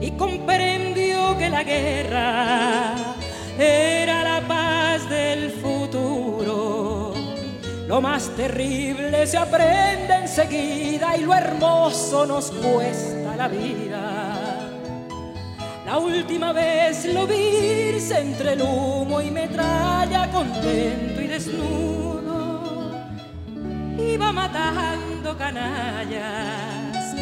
y 0.00 0.10
comprendió 0.12 1.38
que 1.38 1.48
la 1.48 1.62
guerra 1.62 2.94
era 3.56 4.24
la 4.24 4.46
paz 4.46 5.08
del 5.08 5.50
futuro. 5.52 7.14
Lo 7.86 8.00
más 8.00 8.28
terrible 8.30 9.24
se 9.26 9.38
aprende 9.38 10.14
enseguida 10.14 11.16
y 11.16 11.20
lo 11.20 11.34
hermoso 11.34 12.26
nos 12.26 12.50
cuesta 12.50 13.36
la 13.36 13.46
vida. 13.46 14.68
La 15.86 15.96
última 15.96 16.52
vez 16.52 17.04
lo 17.06 17.24
vi 17.26 17.72
entre 18.10 18.54
el 18.54 18.62
humo 18.62 19.20
y 19.20 19.30
metralla, 19.30 20.28
contento 20.32 21.20
y 21.20 21.26
desnudo. 21.28 22.11
Iba 24.22 24.30
matando 24.32 25.36
canallas 25.36 27.16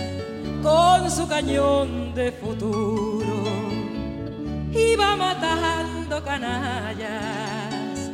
con 0.62 1.10
su 1.10 1.26
cañón 1.26 2.14
de 2.14 2.30
futuro. 2.30 3.42
Iba 4.70 5.16
matando 5.16 6.22
canallas 6.22 8.10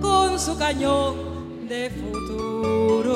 con 0.00 0.40
su 0.40 0.56
cañón 0.56 1.68
de 1.68 1.90
futuro. 1.90 3.12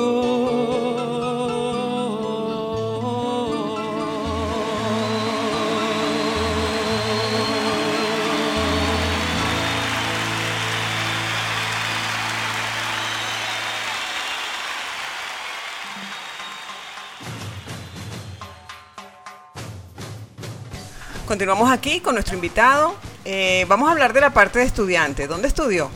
Continuamos 21.27 21.69
aquí 21.69 21.99
con 21.99 22.15
nuestro 22.15 22.35
invitado. 22.35 22.95
Eh, 23.25 23.65
vamos 23.67 23.89
a 23.89 23.91
hablar 23.91 24.13
de 24.13 24.21
la 24.21 24.29
parte 24.29 24.59
de 24.59 24.65
estudiante. 24.65 25.27
¿Dónde 25.27 25.49
estudió? 25.49 25.91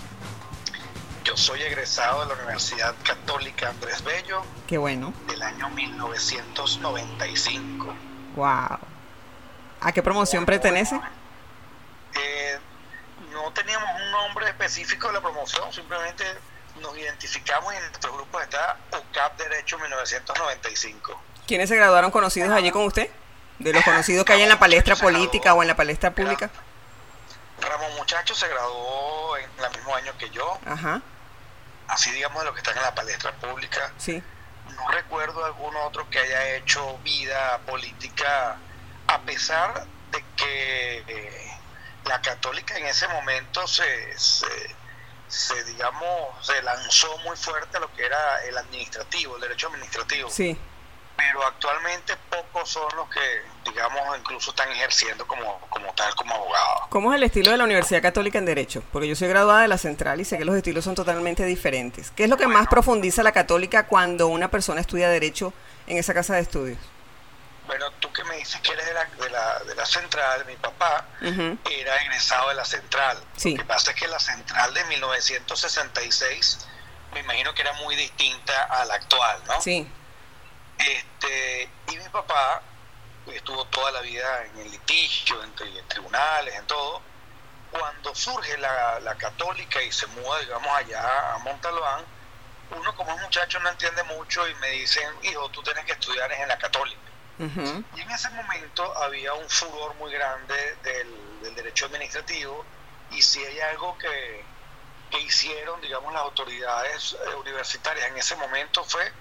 Yo 1.23 1.38
soy 1.38 1.61
egresado 1.61 2.25
de 2.25 2.27
la 2.27 2.33
Universidad 2.33 2.93
Católica 3.01 3.69
Andrés 3.69 4.03
Bello 4.03 4.43
Qué 4.67 4.77
bueno. 4.77 5.13
del 5.29 5.41
año 5.41 5.69
1995. 5.69 7.95
Wow. 8.35 8.77
¿A 9.79 9.91
qué 9.93 10.03
promoción 10.03 10.45
pertenece? 10.45 11.00
Eh, 12.13 12.59
no 13.31 13.53
teníamos 13.53 13.89
un 14.03 14.11
nombre 14.11 14.50
específico 14.50 15.07
de 15.07 15.13
la 15.13 15.21
promoción, 15.21 15.71
simplemente 15.71 16.25
nos 16.81 16.97
identificamos 16.97 17.73
y 17.73 17.77
en 17.77 17.83
nuestro 17.83 18.13
grupo 18.13 18.38
está 18.41 18.77
UCAP 18.91 19.38
Derecho 19.38 19.79
1995. 19.79 21.21
¿Quiénes 21.47 21.69
se 21.69 21.77
graduaron 21.77 22.11
conocidos 22.11 22.51
allí 22.51 22.69
con 22.69 22.83
usted? 22.83 23.09
De 23.63 23.74
los 23.74 23.84
conocidos 23.84 24.25
que 24.25 24.34
hay 24.34 24.41
en 24.41 24.50
la 24.50 24.60
palestra 24.60 24.96
política 24.96 25.53
o 25.53 25.62
en 25.62 25.68
la 25.68 25.75
palestra 25.75 26.12
pública. 26.12 26.50
Ramón 27.60 27.96
Muchacho 27.96 28.34
se 28.34 28.48
graduó 28.48 29.38
en 29.38 29.50
el 29.63 29.70
mismo 29.77 29.96
año 29.96 30.12
que 30.18 30.30
yo, 30.32 30.58
Ajá, 30.65 31.01
así 31.88 32.12
digamos 32.12 32.39
de 32.39 32.46
los 32.46 32.53
que 32.56 32.60
están 32.62 32.77
en 32.77 32.84
la 32.84 32.96
palestra 32.96 33.32
pública. 33.34 33.91
sí. 33.98 34.22
No 34.75 34.88
recuerdo 34.89 35.44
algún 35.44 35.75
otro 35.75 36.10
que 36.10 36.18
haya 36.18 36.56
hecho 36.56 36.98
vida 37.00 37.60
política 37.68 38.56
a 39.08 39.20
pesar 39.20 39.86
de 40.12 40.24
que 40.38 41.03
eh, 41.08 41.51
la 42.06 42.22
católica 42.22 42.77
en 42.77 42.86
ese 42.86 43.08
momento 43.10 43.68
se, 43.68 44.18
se, 44.18 44.48
se, 45.27 45.63
digamos, 45.65 46.46
se 46.46 46.62
lanzó 46.62 47.15
muy 47.20 47.36
fuerte 47.36 47.77
a 47.77 47.80
lo 47.82 47.94
que 47.94 48.06
era 48.06 48.44
el 48.46 48.58
administrativo, 48.58 49.36
el 49.36 49.41
derecho 49.41 49.68
administrativo. 49.68 50.30
Sí. 50.30 50.58
Pero 51.22 51.46
actualmente 51.46 52.16
pocos 52.30 52.68
son 52.68 52.88
los 52.96 53.08
que, 53.10 53.70
digamos, 53.70 54.01
incluso 54.18 54.50
están 54.50 54.70
ejerciendo 54.72 55.28
como, 55.28 55.60
como 55.70 55.94
tal, 55.94 56.16
como 56.16 56.34
abogados. 56.34 56.88
¿Cómo 56.90 57.13
es 57.13 57.18
el 57.18 57.24
estilo 57.24 57.51
de 57.51 57.58
la 57.58 57.63
Universidad 57.63 58.01
Católica 58.01 58.40
en 58.40 58.46
Derecho? 58.46 58.84
Porque 58.92 59.08
yo 59.08 59.16
soy 59.16 59.28
graduada 59.28 59.62
de 59.62 59.68
la 59.68 59.78
Central 59.78 60.20
y 60.20 60.25
sé 60.25 60.40
que 60.40 60.46
los 60.46 60.56
estilos 60.56 60.84
son 60.84 60.96
totalmente 60.96 61.46
diferentes. 61.46 62.10
¿Qué 62.12 62.24
es 62.24 62.30
lo 62.30 62.38
que 62.38 62.48
más 62.48 62.68
profundiza 62.68 63.22
la 63.22 63.32
Católica 63.32 63.86
cuando 63.86 64.28
una 64.28 64.50
persona 64.50 64.82
estudia 64.82 65.10
Derecho 65.10 65.54
en 65.86 65.98
esa 65.98 66.13
casa 66.13 66.36
de 66.36 66.42
estudios? 66.42 66.80
Bueno, 67.68 67.92
tú 68.00 68.12
que 68.12 68.24
me 68.24 68.38
dices 68.38 68.60
que 68.62 68.72
eres 68.74 68.86
de 68.88 68.94
la, 68.94 69.06
de 69.06 69.30
la, 69.30 69.60
de 69.60 69.75
la 69.75 69.86
central, 69.86 70.44
mi 70.46 70.56
papá 70.56 71.06
era 71.22 72.01
egresado 72.01 72.50
de 72.50 72.55
la 72.55 72.66
central. 72.66 73.18
Sí. 73.38 73.51
Lo 73.51 73.62
que 73.62 73.66
pasa 73.68 73.92
es 73.92 73.98
que 73.98 74.07
la 74.07 74.20
central 74.20 74.74
de 74.74 74.84
1966 74.86 76.68
me 77.14 77.20
imagino 77.20 77.53
que 77.53 77.62
era 77.62 77.74
muy 77.74 77.96
distinta 77.96 78.64
a 78.64 78.86
la 78.86 78.96
actual, 78.96 79.40
¿no? 79.48 79.62
Sí, 79.62 79.88
Este, 80.87 81.70
y 81.87 81.98
mi 81.98 82.09
papá 82.09 82.63
estuvo 83.25 83.65
toda 83.67 83.91
la 83.91 84.01
vida 84.01 84.46
en 84.46 84.57
el 84.59 84.72
litigio, 84.72 85.44
en, 85.44 85.55
tri- 85.55 85.77
en 85.77 85.87
tribunales, 85.87 86.55
en 86.55 86.65
todo. 86.65 87.01
Cuando 87.70 88.13
surge 88.15 88.57
la, 88.57 89.00
la 89.00 89.15
católica 89.15 89.81
y 89.81 89.91
se 89.91 90.07
muda, 90.07 90.39
digamos, 90.39 90.75
allá 90.75 91.33
a 91.33 91.37
Montalbán, 91.39 92.05
uno 92.72 92.96
como 92.96 93.13
es 93.13 93.22
muchacho 93.22 93.59
no 93.59 93.70
entiende 93.70 94.03
mucho 94.03 94.48
y 94.48 94.55
me 94.55 94.70
dicen, 94.72 95.07
hijo, 95.24 95.50
tú 95.50 95.61
tienes 95.63 95.85
que 95.85 95.94
estudiar 95.94 96.31
en 96.33 96.48
la 96.48 96.57
católica. 96.57 97.11
Y 97.96 98.01
en 98.01 98.11
ese 98.11 98.29
momento 98.29 98.98
había 99.00 99.33
un 99.33 99.50
furor 99.50 99.96
muy 99.96 100.11
grande 100.11 100.75
del, 100.83 101.41
del 101.41 101.55
derecho 101.55 101.85
administrativo 101.87 102.65
y 103.09 103.22
si 103.22 103.44
hay 103.44 103.59
algo 103.61 103.98
que, 103.98 104.46
que 105.09 105.20
hicieron, 105.20 105.81
digamos, 105.81 106.13
las 106.13 106.22
autoridades 106.24 107.13
eh, 107.13 107.35
universitarias 107.35 108.07
en 108.07 108.17
ese 108.17 108.35
momento 108.35 108.83
fue 108.83 109.11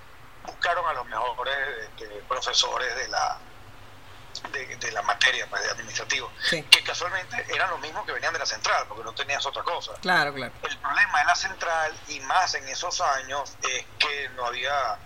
buscaron 0.51 0.87
a 0.89 0.93
los 0.93 1.07
mejores 1.07 1.57
este, 1.83 2.07
profesores 2.29 2.95
de 2.97 3.09
la 3.09 3.39
de, 4.53 4.77
de 4.77 4.93
la 4.93 5.03
materia 5.03 5.47
pues, 5.51 5.63
de 5.63 5.71
administrativo, 5.71 6.33
Sí. 6.49 6.63
que 6.65 6.83
casualmente 6.83 7.45
eran 7.55 7.69
los 7.71 7.81
mismos 7.81 8.07
que 8.07 8.13
venían 8.13 8.33
de 8.33 8.39
la 8.39 8.47
central, 8.47 8.87
porque 8.89 9.05
no 9.05 9.13
tenías 9.13 9.45
otra 9.45 9.63
cosa. 9.63 9.93
claro, 10.01 10.33
claro. 10.33 10.53
El 10.63 10.79
problema 10.79 11.19
de 11.19 11.25
la 11.27 11.35
central, 11.35 12.01
y 12.09 12.21
más 12.21 12.55
en 12.55 12.67
esos 12.69 13.01
años, 13.01 13.55
es 13.63 13.85
que 13.99 14.29
no 14.31 14.47
había 14.47 14.97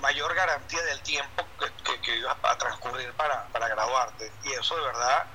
mayor 0.00 0.32
garantía 0.34 0.80
del 0.84 1.00
tiempo 1.02 1.44
que, 1.58 1.72
que, 1.84 2.00
que 2.00 2.16
ibas 2.16 2.36
a 2.42 2.56
transcurrir 2.56 3.12
para, 3.14 3.44
para 3.48 3.68
graduarte. 3.68 4.32
Y 4.44 4.52
eso 4.52 4.76
de 4.76 4.82
verdad 4.82 5.26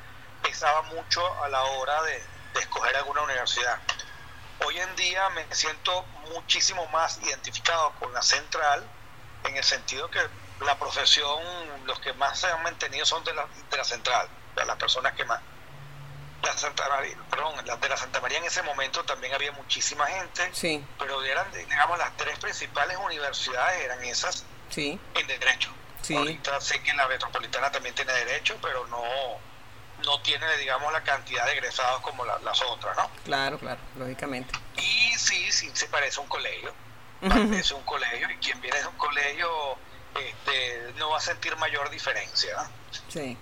pesaba 0.41 0.81
mucho 0.83 1.43
a 1.43 1.49
la 1.49 1.61
hora 1.63 2.01
de, 2.03 2.23
de 2.53 2.59
escoger 2.61 2.95
alguna 2.95 3.21
universidad. 3.21 3.77
Hoy 4.65 4.79
en 4.79 4.95
día 4.95 5.29
me 5.31 5.45
siento 5.53 6.03
muchísimo 6.33 6.87
más 6.87 7.19
identificado 7.21 7.91
con 7.99 8.13
la 8.13 8.21
central, 8.21 8.83
en 9.43 9.57
el 9.57 9.63
sentido 9.63 10.09
que 10.09 10.19
la 10.61 10.77
profesión, 10.77 11.41
los 11.85 11.99
que 11.99 12.13
más 12.13 12.39
se 12.39 12.47
han 12.47 12.61
mantenido 12.63 13.05
son 13.05 13.23
de 13.23 13.33
la, 13.33 13.45
de 13.69 13.77
la 13.77 13.83
central, 13.83 14.27
de 14.55 14.65
las 14.65 14.77
personas 14.77 15.13
que 15.13 15.25
más 15.25 15.39
la 16.43 16.57
Santa 16.57 16.87
María, 16.89 17.15
perdón, 17.29 17.55
las 17.65 17.79
de 17.79 17.87
la 17.89 17.95
Santa 17.95 18.19
María 18.19 18.37
en 18.37 18.43
ese 18.43 18.61
momento 18.63 19.03
también 19.05 19.33
había 19.33 19.53
muchísima 19.53 20.05
gente, 20.07 20.49
Sí, 20.53 20.85
pero 20.99 21.23
eran, 21.23 21.49
digamos, 21.53 21.97
las 21.97 22.15
tres 22.17 22.37
principales 22.37 22.97
universidades 22.97 23.81
eran 23.81 24.03
esas 24.03 24.43
sí, 24.69 24.99
en 25.15 25.27
derecho. 25.27 25.71
Sí. 26.01 26.15
Ahorita 26.17 26.59
sé 26.59 26.83
que 26.83 26.93
la 26.95 27.07
metropolitana 27.07 27.71
también 27.71 27.95
tiene 27.95 28.11
derecho, 28.11 28.57
pero 28.61 28.85
no, 28.87 29.01
no 30.03 30.21
tiene, 30.21 30.57
digamos, 30.57 30.91
la 30.91 31.01
cantidad 31.01 31.45
de 31.45 31.53
egresados 31.53 32.01
como 32.01 32.25
la- 32.25 32.39
las 32.39 32.61
otras, 32.61 32.97
¿no? 32.97 33.09
claro, 33.23 33.57
claro, 33.57 33.79
lógicamente. 33.95 34.53
Y 34.75 35.13
sí, 35.17 35.49
sí 35.49 35.71
se 35.73 35.87
parece 35.87 36.19
a 36.19 36.23
un 36.23 36.27
colegio, 36.27 36.73
parece 37.29 37.73
un 37.73 37.83
colegio, 37.83 38.29
y 38.29 38.35
quien 38.37 38.59
viene 38.61 38.79
de 38.79 38.87
un 38.87 38.95
colegio 38.97 39.77
este, 40.15 40.93
no 40.97 41.09
va 41.09 41.17
a 41.17 41.21
sentir 41.21 41.55
mayor 41.57 41.89
diferencia. 41.89 42.55
¿no? 42.55 42.69
Sí. 43.09 43.37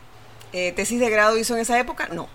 Eh, 0.54 0.72
¿Tesis 0.74 1.00
de 1.00 1.10
grado 1.10 1.38
hizo 1.38 1.54
en 1.56 1.62
esa 1.62 1.78
época? 1.80 2.08
No. 2.12 2.28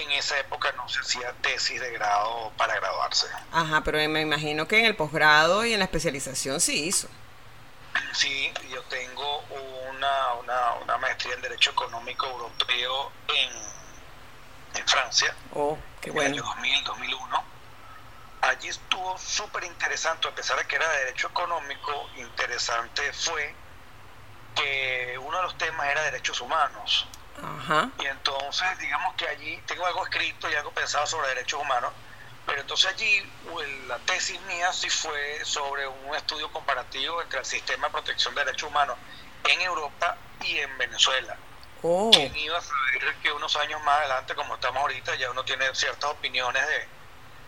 En 0.00 0.10
esa 0.12 0.38
época 0.38 0.72
no 0.72 0.88
se 0.88 1.00
hacía 1.00 1.32
tesis 1.40 1.80
de 1.80 1.90
grado 1.92 2.52
para 2.56 2.74
graduarse. 2.76 3.26
Ajá, 3.52 3.82
pero 3.82 3.98
me 4.10 4.20
imagino 4.20 4.68
que 4.68 4.78
en 4.78 4.84
el 4.84 4.94
posgrado 4.96 5.64
y 5.64 5.72
en 5.72 5.78
la 5.78 5.86
especialización 5.86 6.60
sí 6.60 6.84
hizo. 6.84 7.08
Sí, 8.12 8.52
yo 8.70 8.82
tengo 8.84 9.40
una, 9.90 10.34
una, 10.34 10.74
una 10.82 10.98
maestría 10.98 11.34
en 11.34 11.40
Derecho 11.42 11.70
Económico 11.70 12.26
Europeo 12.26 13.10
en, 13.28 14.80
en 14.80 14.86
Francia, 14.86 15.34
Oh, 15.54 15.78
qué 16.02 16.10
en 16.10 16.16
el 16.18 16.24
año 16.26 16.42
bueno. 16.42 16.54
2000, 16.56 16.84
2001. 16.84 17.44
Allí 18.42 18.68
estuvo 18.68 19.18
súper 19.18 19.64
interesante, 19.64 20.28
a 20.28 20.34
pesar 20.34 20.58
de 20.58 20.66
que 20.66 20.76
era 20.76 20.88
de 20.88 20.98
Derecho 20.98 21.28
Económico, 21.28 22.10
interesante 22.16 23.12
fue 23.12 23.54
que 24.54 25.18
uno 25.18 25.36
de 25.36 25.42
los 25.42 25.58
temas 25.58 25.86
era 25.88 26.02
derechos 26.02 26.40
humanos. 26.40 27.06
Ajá. 27.42 27.90
Y 27.98 28.06
entonces, 28.06 28.78
digamos 28.78 29.14
que 29.14 29.28
allí 29.28 29.60
tengo 29.66 29.86
algo 29.86 30.04
escrito 30.04 30.50
y 30.50 30.54
algo 30.54 30.70
pensado 30.72 31.06
sobre 31.06 31.28
derechos 31.28 31.60
humanos, 31.60 31.92
pero 32.46 32.60
entonces 32.60 32.92
allí 32.92 33.30
la 33.88 33.98
tesis 33.98 34.40
mía 34.42 34.72
sí 34.72 34.88
fue 34.88 35.44
sobre 35.44 35.86
un 35.86 36.14
estudio 36.14 36.50
comparativo 36.52 37.20
entre 37.20 37.40
el 37.40 37.44
sistema 37.44 37.88
de 37.88 37.92
protección 37.92 38.34
de 38.34 38.44
derechos 38.44 38.70
humanos 38.70 38.96
en 39.44 39.60
Europa 39.60 40.16
y 40.40 40.58
en 40.58 40.78
Venezuela. 40.78 41.36
Oh, 41.82 42.10
¿Quién 42.12 42.34
iba 42.36 42.56
a 42.56 42.62
saber 42.62 43.14
que 43.22 43.32
unos 43.32 43.54
años 43.56 43.82
más 43.82 43.98
adelante, 43.98 44.34
como 44.34 44.54
estamos 44.54 44.80
ahorita, 44.80 45.14
ya 45.16 45.30
uno 45.30 45.44
tiene 45.44 45.74
ciertas 45.74 46.10
opiniones 46.10 46.66
de, 46.66 46.88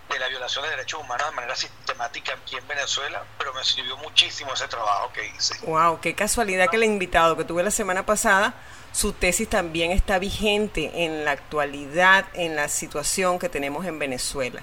de 0.09 0.18
la 0.18 0.29
violación 0.29 0.64
de 0.64 0.71
derechos 0.71 1.01
humanos 1.01 1.29
de 1.29 1.35
manera 1.35 1.57
sistemática 1.57 2.33
aquí 2.33 2.57
en 2.57 2.66
Venezuela? 2.66 3.25
Pero 3.38 3.53
me 3.55 3.64
sirvió 3.64 3.97
muchísimo 3.99 4.53
ese 4.55 4.68
trabajo 4.68 5.12
que 5.12 5.27
hice. 5.27 5.55
wow, 5.66 6.01
qué 6.01 6.14
casualidad 6.14 6.68
que 6.71 6.77
el 6.77 6.85
invitado 6.85 7.37
que 7.37 7.44
tuve 7.44 7.62
la 7.62 7.71
semana 7.71 8.07
pasada, 8.07 8.55
su 8.92 9.12
tesis 9.12 9.49
también 9.49 9.90
está 9.90 10.18
vigente 10.18 11.05
en 11.05 11.25
la 11.25 11.33
actualidad, 11.33 12.27
en 12.35 12.57
la 12.57 12.68
situación 12.68 13.38
que 13.38 13.49
tenemos 13.49 13.87
en 13.87 13.99
Venezuela. 13.99 14.62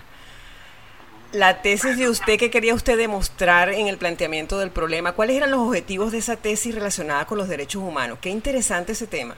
La 1.31 1.61
tesis 1.61 1.97
de 1.97 2.07
usted, 2.07 2.39
¿qué 2.39 2.49
quería 2.49 2.73
usted 2.73 2.97
demostrar 2.97 3.69
en 3.69 3.87
el 3.87 3.97
planteamiento 3.97 4.57
del 4.57 4.71
problema? 4.71 5.11
¿Cuáles 5.11 5.35
eran 5.35 5.51
los 5.51 5.59
objetivos 5.59 6.11
de 6.13 6.19
esa 6.19 6.37
tesis 6.37 6.73
relacionada 6.73 7.25
con 7.25 7.37
los 7.37 7.49
derechos 7.49 7.81
humanos? 7.81 8.19
Qué 8.21 8.29
interesante 8.29 8.93
ese 8.93 9.05
tema. 9.05 9.35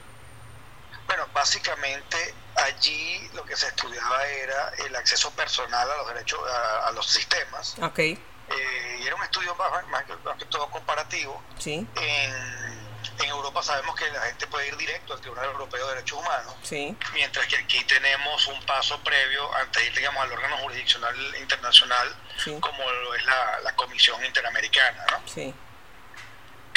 Bueno, 1.08 1.26
básicamente 1.34 2.18
allí 2.64 3.30
lo 3.34 3.44
que 3.46 3.56
se 3.56 3.68
estudiaba 3.68 4.26
era 4.28 4.72
el 4.86 4.96
acceso 4.96 5.32
personal 5.32 5.90
a 5.90 5.96
los 5.98 6.08
derechos, 6.08 6.40
a, 6.50 6.88
a 6.88 6.92
los 6.92 7.06
sistemas. 7.08 7.76
Ok, 7.82 8.00
Eh, 8.00 9.00
y 9.02 9.06
era 9.06 9.16
un 9.16 9.24
estudio 9.24 9.54
más, 9.56 9.86
más 9.90 10.04
que, 10.06 10.16
más 10.18 10.38
que 10.38 10.46
todo 10.46 10.70
comparativo. 10.70 11.42
sí, 11.60 11.86
En, 11.96 12.88
en 13.20 13.30
Europa 13.30 13.62
sabemos 13.62 13.96
que 13.96 14.10
la 14.12 14.22
gente 14.22 14.48
puede 14.48 14.68
ir 14.70 14.78
directo 14.78 15.14
al 15.14 15.20
Tribunal 15.22 15.46
Europeo 15.46 15.86
de 15.88 15.96
Derechos 15.96 16.20
Humanos, 16.20 16.56
sí, 16.64 16.96
mientras 17.14 17.46
que 17.48 17.58
aquí 17.58 17.84
tenemos 17.86 18.48
un 18.48 18.66
paso 18.66 19.00
previo 19.04 19.54
antes 19.56 19.82
de 19.84 19.90
ir, 19.90 19.96
digamos, 19.98 20.24
al 20.24 20.32
órgano 20.32 20.58
jurisdiccional 20.60 21.36
internacional, 21.36 22.16
Sí. 22.44 22.58
como 22.62 22.90
lo 22.90 23.16
es 23.16 23.26
la, 23.26 23.60
la 23.64 23.76
Comisión 23.76 24.24
Interamericana, 24.24 25.06
¿no? 25.12 25.28
sí. 25.28 25.54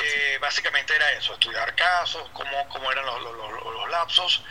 Eh, 0.02 0.38
básicamente 0.40 0.94
era 0.94 1.10
eso, 1.12 1.34
estudiar 1.34 1.74
casos, 1.74 2.28
cómo, 2.32 2.68
cómo 2.68 2.90
eran 2.90 3.04
los, 3.04 3.20
los- 3.20 3.90
lapsos, 3.90 4.42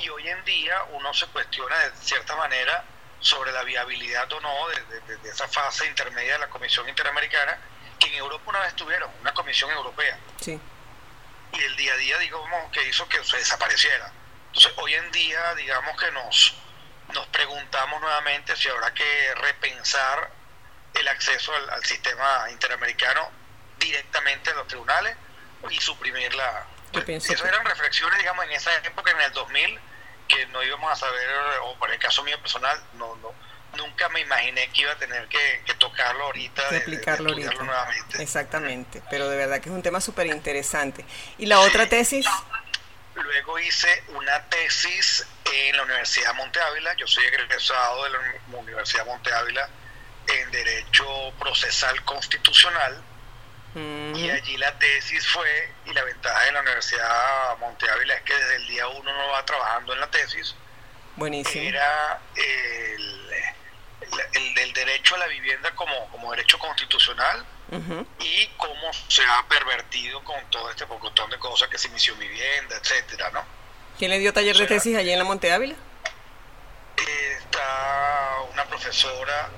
y 0.00 0.08
hoy 0.08 0.26
en 0.28 0.42
día 0.46 0.82
uno 0.92 1.12
se 1.12 1.26
cuestiona 1.26 1.76
de 1.78 1.92
cierta 1.98 2.34
manera 2.36 2.82
sobre 3.20 3.52
la 3.52 3.62
viabilidad 3.62 4.32
o 4.32 4.40
no 4.40 4.68
de, 4.68 4.80
de- 4.86 5.00
de- 5.02 5.16
de 5.18 5.28
esa 5.28 5.46
fase 5.46 5.84
intermedia 5.86 6.32
de 6.32 6.38
la 6.38 6.48
Comisión 6.48 6.88
Interamericana, 6.88 7.58
que 7.98 8.06
en 8.08 8.14
Europa 8.14 8.44
una 8.46 8.60
vez 8.60 8.74
tuvieron, 8.74 9.10
una 9.20 9.34
Comisión 9.34 9.70
Europea, 9.70 10.18
Sí, 10.40 10.58
y 11.52 11.62
el 11.62 11.76
día 11.76 11.92
a 11.92 11.96
día, 11.96 12.18
digamos, 12.18 12.72
que 12.72 12.82
hizo 12.88 13.06
que 13.10 13.22
se 13.24 13.36
desapareciera. 13.36 14.10
Entonces, 14.48 14.72
hoy 14.76 14.94
en 14.94 15.10
día, 15.12 15.54
digamos 15.54 16.00
que 16.00 16.10
nos, 16.12 16.54
nos 17.12 17.26
preguntamos 17.26 18.00
nuevamente 18.00 18.56
si 18.56 18.68
habrá 18.70 18.92
que 18.94 19.34
repensar 19.34 20.30
el 20.94 21.08
acceso 21.08 21.54
al, 21.54 21.68
al 21.70 21.84
sistema 21.84 22.46
interamericano 22.50 23.30
directamente 23.88 24.50
a 24.50 24.54
los 24.54 24.66
tribunales 24.66 25.16
y 25.70 25.80
suprimir 25.80 26.34
la... 26.34 26.66
Esas 27.06 27.40
que- 27.42 27.48
eran 27.48 27.64
reflexiones, 27.66 28.18
digamos, 28.18 28.44
en 28.46 28.52
esa 28.52 28.74
época, 28.76 29.10
en 29.10 29.20
el 29.20 29.32
2000, 29.32 29.78
que 30.26 30.46
no 30.46 30.62
íbamos 30.62 30.90
a 30.92 30.96
saber, 30.96 31.26
o 31.62 31.74
por 31.78 31.90
el 31.90 31.98
caso 31.98 32.22
mío 32.22 32.38
personal, 32.40 32.80
no, 32.94 33.14
no, 33.16 33.34
nunca 33.76 34.08
me 34.08 34.20
imaginé 34.20 34.68
que 34.72 34.82
iba 34.82 34.92
a 34.92 34.96
tener 34.96 35.26
que, 35.28 35.62
que 35.66 35.74
tocarlo 35.74 36.24
ahorita, 36.24 36.62
de- 36.70 36.80
de- 36.80 36.86
de 36.86 36.92
estudiarlo 36.96 37.30
ahorita. 37.30 37.62
nuevamente. 37.64 38.22
Exactamente, 38.22 39.02
pero 39.10 39.28
de 39.28 39.36
verdad 39.36 39.60
que 39.60 39.68
es 39.68 39.74
un 39.74 39.82
tema 39.82 40.00
súper 40.00 40.26
interesante. 40.28 41.04
¿Y 41.38 41.46
la 41.46 41.60
otra 41.60 41.88
tesis? 41.88 42.26
Luego 43.14 43.58
hice 43.58 44.04
una 44.08 44.44
tesis 44.44 45.26
en 45.52 45.76
la 45.76 45.82
Universidad 45.82 46.34
Monte 46.34 46.60
Ávila. 46.60 46.94
Yo 46.94 47.06
soy 47.06 47.24
egresado 47.24 48.04
de 48.04 48.10
la 48.10 48.18
Universidad 48.52 49.04
Monte 49.06 49.32
Ávila 49.32 49.68
en 50.28 50.50
Derecho 50.52 51.04
Procesal 51.38 52.02
Constitucional. 52.04 53.02
Y 53.74 54.30
allí 54.30 54.56
la 54.56 54.76
tesis 54.78 55.28
fue, 55.28 55.72
y 55.86 55.92
la 55.92 56.02
ventaja 56.02 56.40
de 56.46 56.52
la 56.52 56.60
Universidad 56.62 57.56
Monte 57.58 57.88
Ávila 57.88 58.14
es 58.14 58.22
que 58.22 58.34
desde 58.34 58.56
el 58.56 58.66
día 58.66 58.88
uno 58.88 58.98
uno 59.10 59.28
va 59.28 59.44
trabajando 59.44 59.92
en 59.92 60.00
la 60.00 60.10
tesis, 60.10 60.54
buenísimo. 61.16 61.68
era 61.68 62.18
el, 62.34 63.30
el, 64.32 64.58
el 64.58 64.72
derecho 64.72 65.14
a 65.14 65.18
la 65.18 65.26
vivienda 65.28 65.70
como, 65.76 66.08
como 66.10 66.30
derecho 66.32 66.58
constitucional 66.58 67.44
Ujú. 67.70 68.06
y 68.18 68.46
cómo 68.56 68.90
se 69.08 69.22
ha 69.22 69.44
pervertido 69.48 70.24
con 70.24 70.42
todo 70.50 70.70
este 70.70 70.86
pocotón 70.86 71.30
de 71.30 71.38
cosas 71.38 71.68
que 71.68 71.78
se 71.78 71.88
inició 71.88 72.16
vivienda, 72.16 72.76
etcétera, 72.82 73.30
¿no? 73.30 73.44
¿Quién 73.98 74.10
le 74.10 74.18
dio 74.18 74.32
taller 74.32 74.56
de 74.56 74.64
O 74.64 74.66
sea, 74.66 74.76
tesis 74.76 74.96
allí 74.96 75.12
en 75.12 75.18
la 75.18 75.24
Monte 75.24 75.52
Ávila? 75.52 75.74
Está 76.96 78.40
una 78.52 78.64
profesora, 78.64 79.50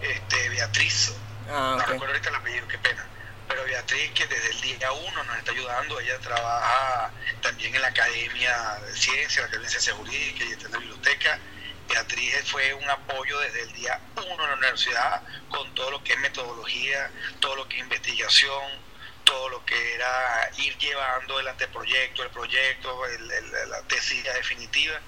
este, 0.00 0.48
Beatriz, 0.50 1.14
Ah, 1.48 1.74
no 1.76 1.82
ok. 1.84 1.88
recuerdo 1.88 2.14
ahorita 2.14 2.28
el 2.30 2.34
apellido, 2.36 2.68
qué 2.68 2.78
pena, 2.78 3.06
pero 3.48 3.64
Beatriz 3.64 4.12
que 4.12 4.26
desde 4.26 4.50
el 4.50 4.60
día 4.60 4.92
uno 4.92 5.24
nos 5.24 5.36
está 5.38 5.52
ayudando, 5.52 6.00
ella 6.00 6.18
trabaja 6.18 7.12
también 7.42 7.74
en 7.74 7.82
la 7.82 7.88
Academia 7.88 8.74
de 8.86 8.96
Ciencia, 8.96 9.42
la 9.42 9.46
Academia 9.48 9.66
de 9.66 9.70
Ciencia 9.70 9.94
Jurídica 9.94 10.44
y 10.44 10.52
está 10.52 10.66
en 10.66 10.72
la 10.72 10.78
biblioteca. 10.78 11.38
Beatriz 11.88 12.34
fue 12.50 12.74
un 12.74 12.90
apoyo 12.90 13.38
desde 13.40 13.62
el 13.62 13.72
día 13.72 14.00
uno 14.16 14.44
en 14.44 14.50
la 14.50 14.56
universidad 14.56 15.22
con 15.48 15.72
todo 15.74 15.92
lo 15.92 16.02
que 16.02 16.14
es 16.14 16.18
metodología, 16.18 17.10
todo 17.40 17.54
lo 17.54 17.68
que 17.68 17.76
es 17.76 17.82
investigación, 17.82 18.84
todo 19.22 19.48
lo 19.48 19.64
que 19.64 19.94
era 19.94 20.50
ir 20.56 20.76
llevando 20.78 21.38
el 21.38 21.46
anteproyecto, 21.48 22.22
el 22.24 22.30
proyecto, 22.30 23.06
el- 23.06 23.30
el- 23.30 23.70
la 23.70 23.82
tesis 23.82 24.24
definitiva, 24.24 25.00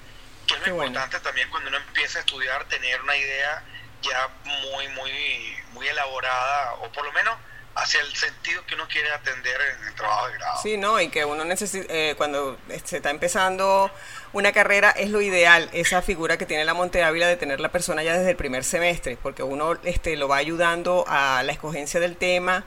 que 0.47 0.53
es 0.55 0.59
lo 0.67 0.75
bueno. 0.75 0.87
importante 0.87 1.19
también 1.19 1.49
cuando 1.49 1.67
uno 1.69 1.77
empieza 1.77 2.19
a 2.19 2.21
estudiar, 2.21 2.63
tener 2.69 3.01
una 3.01 3.15
idea 3.17 3.63
ya 4.01 4.29
muy, 4.45 4.87
muy, 4.89 5.57
muy 5.71 5.87
elaborada, 5.87 6.73
o 6.75 6.91
por 6.93 7.03
lo 7.05 7.11
menos 7.11 7.37
hacia 7.75 8.01
el 8.01 8.13
sentido 8.15 8.65
que 8.65 8.75
uno 8.75 8.87
quiere 8.87 9.11
atender 9.11 9.55
en 9.61 9.87
el 9.87 9.95
trabajo 9.95 10.27
de 10.27 10.33
grado. 10.33 10.61
Sí, 10.61 10.77
no, 10.77 10.99
y 10.99 11.09
que 11.09 11.23
uno 11.23 11.45
necesita, 11.45 11.93
cuando 12.17 12.57
se 12.83 12.97
está 12.97 13.09
empezando 13.09 13.89
una 14.33 14.51
carrera, 14.51 14.91
es 14.91 15.09
lo 15.09 15.21
ideal, 15.21 15.69
esa 15.71 16.01
figura 16.01 16.37
que 16.37 16.45
tiene 16.45 16.65
la 16.65 16.73
Monte 16.73 17.03
Ávila 17.03 17.27
de 17.27 17.37
tener 17.37 17.59
la 17.59 17.69
persona 17.69 18.03
ya 18.03 18.17
desde 18.17 18.31
el 18.31 18.35
primer 18.35 18.63
semestre, 18.63 19.17
porque 19.21 19.43
uno 19.43 19.77
este, 19.83 20.15
lo 20.17 20.27
va 20.27 20.37
ayudando 20.37 21.05
a 21.07 21.41
la 21.43 21.51
escogencia 21.51 21.99
del 21.99 22.17
tema, 22.17 22.65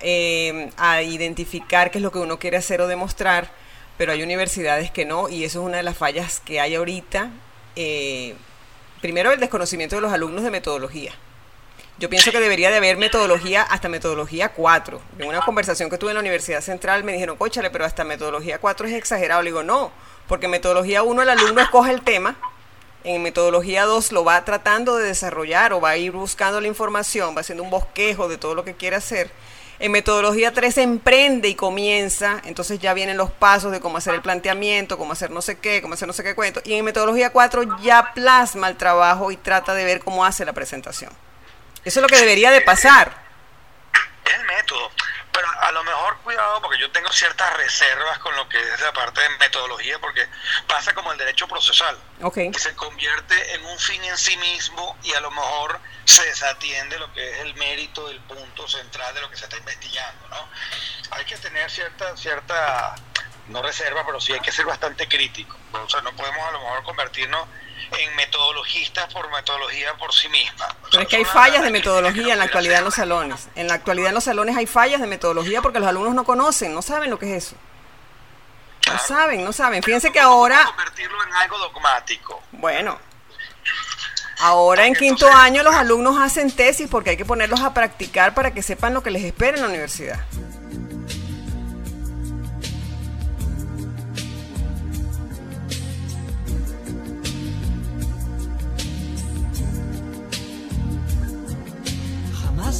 eh, 0.00 0.70
a 0.76 1.02
identificar 1.02 1.90
qué 1.90 1.98
es 1.98 2.02
lo 2.02 2.12
que 2.12 2.18
uno 2.18 2.38
quiere 2.38 2.56
hacer 2.56 2.80
o 2.80 2.86
demostrar, 2.86 3.50
pero 3.98 4.12
hay 4.12 4.22
universidades 4.22 4.90
que 4.90 5.04
no, 5.04 5.28
y 5.28 5.44
eso 5.44 5.60
es 5.60 5.66
una 5.66 5.78
de 5.78 5.82
las 5.82 5.96
fallas 5.96 6.40
que 6.40 6.60
hay 6.60 6.74
ahorita. 6.74 7.30
eh, 7.76 8.34
primero, 9.00 9.32
el 9.32 9.40
desconocimiento 9.40 9.96
de 9.96 10.02
los 10.02 10.12
alumnos 10.12 10.44
de 10.44 10.50
metodología. 10.50 11.12
Yo 12.02 12.10
pienso 12.10 12.32
que 12.32 12.40
debería 12.40 12.72
de 12.72 12.78
haber 12.78 12.96
metodología 12.96 13.62
hasta 13.62 13.88
metodología 13.88 14.48
4. 14.48 15.00
En 15.20 15.28
una 15.28 15.40
conversación 15.40 15.88
que 15.88 15.98
tuve 15.98 16.10
en 16.10 16.14
la 16.16 16.20
Universidad 16.20 16.60
Central 16.60 17.04
me 17.04 17.12
dijeron, 17.12 17.36
cóchale, 17.36 17.70
pero 17.70 17.84
hasta 17.84 18.02
metodología 18.02 18.58
4 18.58 18.88
es 18.88 18.94
exagerado. 18.94 19.40
Le 19.40 19.50
digo, 19.50 19.62
no, 19.62 19.92
porque 20.26 20.48
metodología 20.48 21.04
1 21.04 21.22
el 21.22 21.28
alumno 21.28 21.60
escoge 21.60 21.92
el 21.92 22.02
tema, 22.02 22.34
en 23.04 23.22
metodología 23.22 23.84
2 23.84 24.10
lo 24.10 24.24
va 24.24 24.44
tratando 24.44 24.96
de 24.96 25.06
desarrollar 25.06 25.72
o 25.74 25.80
va 25.80 25.90
a 25.90 25.96
ir 25.96 26.10
buscando 26.10 26.60
la 26.60 26.66
información, 26.66 27.36
va 27.36 27.42
haciendo 27.42 27.62
un 27.62 27.70
bosquejo 27.70 28.26
de 28.26 28.36
todo 28.36 28.56
lo 28.56 28.64
que 28.64 28.74
quiere 28.74 28.96
hacer. 28.96 29.30
En 29.78 29.92
metodología 29.92 30.52
3 30.52 30.78
emprende 30.78 31.50
y 31.50 31.54
comienza, 31.54 32.42
entonces 32.46 32.80
ya 32.80 32.94
vienen 32.94 33.16
los 33.16 33.30
pasos 33.30 33.70
de 33.70 33.78
cómo 33.78 33.98
hacer 33.98 34.14
el 34.16 34.22
planteamiento, 34.22 34.98
cómo 34.98 35.12
hacer 35.12 35.30
no 35.30 35.40
sé 35.40 35.58
qué, 35.58 35.80
cómo 35.80 35.94
hacer 35.94 36.08
no 36.08 36.14
sé 36.14 36.24
qué 36.24 36.34
cuento. 36.34 36.60
Y 36.64 36.72
en 36.72 36.84
metodología 36.84 37.30
4 37.30 37.78
ya 37.80 38.12
plasma 38.12 38.66
el 38.66 38.76
trabajo 38.76 39.30
y 39.30 39.36
trata 39.36 39.72
de 39.72 39.84
ver 39.84 40.00
cómo 40.00 40.24
hace 40.24 40.44
la 40.44 40.52
presentación. 40.52 41.12
Eso 41.84 41.98
es 42.00 42.02
lo 42.02 42.08
que 42.08 42.16
debería 42.18 42.50
de 42.50 42.60
pasar. 42.60 43.12
es 44.24 44.32
el 44.34 44.44
método. 44.44 44.90
Pero 45.32 45.48
a 45.62 45.72
lo 45.72 45.82
mejor 45.82 46.18
cuidado 46.18 46.60
porque 46.60 46.78
yo 46.78 46.90
tengo 46.92 47.10
ciertas 47.10 47.56
reservas 47.56 48.18
con 48.18 48.36
lo 48.36 48.46
que 48.50 48.58
es 48.60 48.80
la 48.82 48.92
parte 48.92 49.20
de 49.22 49.30
metodología 49.38 49.98
porque 49.98 50.28
pasa 50.68 50.92
como 50.92 51.10
el 51.10 51.16
derecho 51.18 51.48
procesal, 51.48 51.98
Ok. 52.20 52.34
que 52.52 52.58
se 52.58 52.74
convierte 52.76 53.54
en 53.54 53.64
un 53.64 53.78
fin 53.78 54.04
en 54.04 54.18
sí 54.18 54.36
mismo 54.36 54.96
y 55.02 55.14
a 55.14 55.20
lo 55.20 55.30
mejor 55.30 55.80
se 56.04 56.22
desatiende 56.26 56.98
lo 56.98 57.10
que 57.14 57.30
es 57.32 57.38
el 57.40 57.54
mérito, 57.54 58.10
el 58.10 58.20
punto 58.20 58.68
central 58.68 59.14
de 59.14 59.22
lo 59.22 59.30
que 59.30 59.36
se 59.38 59.44
está 59.44 59.56
investigando, 59.56 60.28
¿no? 60.28 60.48
Hay 61.12 61.24
que 61.24 61.36
tener 61.38 61.70
cierta, 61.70 62.14
cierta, 62.18 62.94
no 63.48 63.62
reserva, 63.62 64.04
pero 64.04 64.20
sí 64.20 64.34
hay 64.34 64.40
que 64.40 64.52
ser 64.52 64.66
bastante 64.66 65.08
crítico. 65.08 65.56
O 65.72 65.88
sea, 65.88 66.02
no 66.02 66.12
podemos 66.14 66.46
a 66.46 66.50
lo 66.52 66.60
mejor 66.60 66.82
convertirnos 66.84 67.48
en 67.98 68.16
metodologistas 68.16 69.12
por 69.12 69.30
metodología 69.30 69.94
por 69.98 70.12
sí 70.12 70.28
misma. 70.28 70.64
O 70.66 70.68
sea, 70.68 70.88
Pero 70.90 71.02
es 71.02 71.08
que 71.08 71.16
hay 71.16 71.24
fallas 71.24 71.62
de 71.62 71.70
metodología 71.70 72.22
no 72.26 72.32
en 72.32 72.38
la 72.38 72.44
actualidad 72.44 72.78
en 72.78 72.84
los 72.84 72.94
salones. 72.94 73.48
En 73.54 73.68
la 73.68 73.74
actualidad 73.74 74.08
en 74.08 74.14
los 74.14 74.24
salones 74.24 74.56
hay 74.56 74.66
fallas 74.66 75.00
de 75.00 75.06
metodología 75.06 75.62
porque 75.62 75.78
los 75.80 75.88
alumnos 75.88 76.14
no 76.14 76.24
conocen, 76.24 76.74
no 76.74 76.82
saben 76.82 77.10
lo 77.10 77.18
que 77.18 77.36
es 77.36 77.46
eso. 77.46 77.56
No 78.90 78.98
saben, 78.98 79.44
no 79.44 79.52
saben. 79.52 79.82
Fíjense 79.82 80.10
que 80.12 80.18
ahora, 80.20 80.64
convertirlo 80.64 81.16
en 81.24 81.32
algo 81.34 81.58
dogmático. 81.58 82.42
bueno, 82.52 82.98
ahora 84.40 84.86
en 84.86 84.94
quinto 84.94 85.26
Entonces- 85.26 85.40
año 85.46 85.62
los 85.62 85.74
alumnos 85.74 86.18
hacen 86.20 86.50
tesis 86.50 86.88
porque 86.90 87.10
hay 87.10 87.16
que 87.16 87.24
ponerlos 87.24 87.60
a 87.60 87.72
practicar 87.74 88.34
para 88.34 88.52
que 88.52 88.62
sepan 88.62 88.92
lo 88.94 89.02
que 89.02 89.10
les 89.10 89.22
espera 89.24 89.56
en 89.56 89.62
la 89.62 89.68
universidad. 89.68 90.18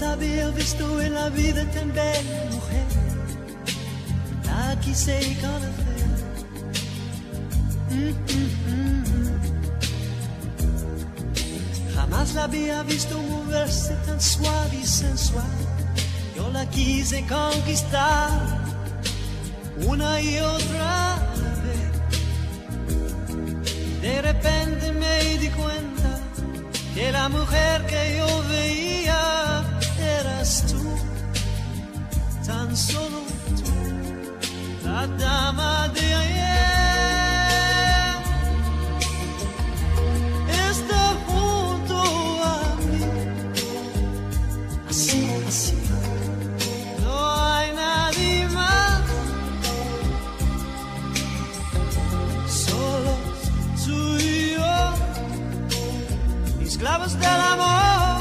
Había 0.03 0.51
visto 0.51 1.01
en 1.01 1.15
la 1.15 1.29
vida 1.31 1.65
tan 1.71 1.93
bella 1.93 2.51
mujer. 2.51 2.87
La 4.45 4.79
quise 4.81 5.37
conocer. 5.41 6.07
Mm, 7.91 8.13
mm, 8.33 8.49
mm. 8.71 9.05
Jamás 11.95 12.35
la 12.35 12.45
había 12.45 12.83
visto 12.83 13.19
moverse 13.23 13.95
tan 14.07 14.21
suave 14.21 14.77
y 14.83 14.87
sensual. 14.87 15.47
Yo 16.37 16.51
la 16.51 16.65
quise 16.71 17.25
conquistar 17.27 18.31
una 19.87 20.21
y 20.21 20.39
otra 20.39 21.19
vez. 21.65 21.93
De 24.01 24.23
repente 24.23 24.93
me 24.93 25.39
di 25.39 25.49
cuenta 25.49 26.22
que 26.95 27.13
la 27.13 27.29
mujer 27.29 27.87
que 27.87 28.17
yo 28.19 28.43
veía 28.49 29.65
eras 29.99 30.65
tú, 30.71 30.83
tan 32.47 32.77
solo 32.77 33.23
tú, 33.59 34.87
la 34.87 35.07
dama 35.07 35.89
de 35.89 36.15
ayer. 36.15 37.22
Esclavos 56.83 57.17
del 57.17 57.29
amor 57.29 58.12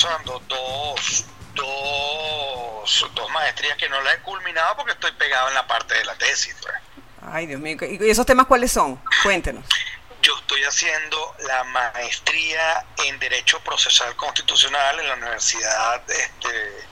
cursando 0.00 0.38
dos, 0.46 1.24
dos, 1.54 3.06
dos 3.14 3.30
maestrías 3.30 3.78
que 3.78 3.88
no 3.88 3.98
las 4.02 4.14
he 4.16 4.18
culminado 4.20 4.76
porque 4.76 4.92
estoy 4.92 5.12
pegado 5.12 5.48
en 5.48 5.54
la 5.54 5.66
parte 5.66 5.94
de 5.94 6.04
la 6.04 6.14
tesis. 6.16 6.54
pues. 6.60 6.74
Ay, 7.22 7.46
Dios 7.46 7.58
mío. 7.60 7.78
¿Y 7.80 8.10
esos 8.10 8.26
temas 8.26 8.46
cuáles 8.46 8.70
son? 8.72 9.00
Cuéntenos. 9.22 9.64
Yo 10.20 10.36
estoy 10.38 10.62
haciendo 10.64 11.34
la 11.48 11.64
maestría 11.64 12.84
en 13.06 13.18
Derecho 13.18 13.58
Procesal 13.60 14.14
Constitucional 14.16 15.00
en 15.00 15.08
la 15.08 15.14
Universidad 15.14 16.02
este, 16.10 16.86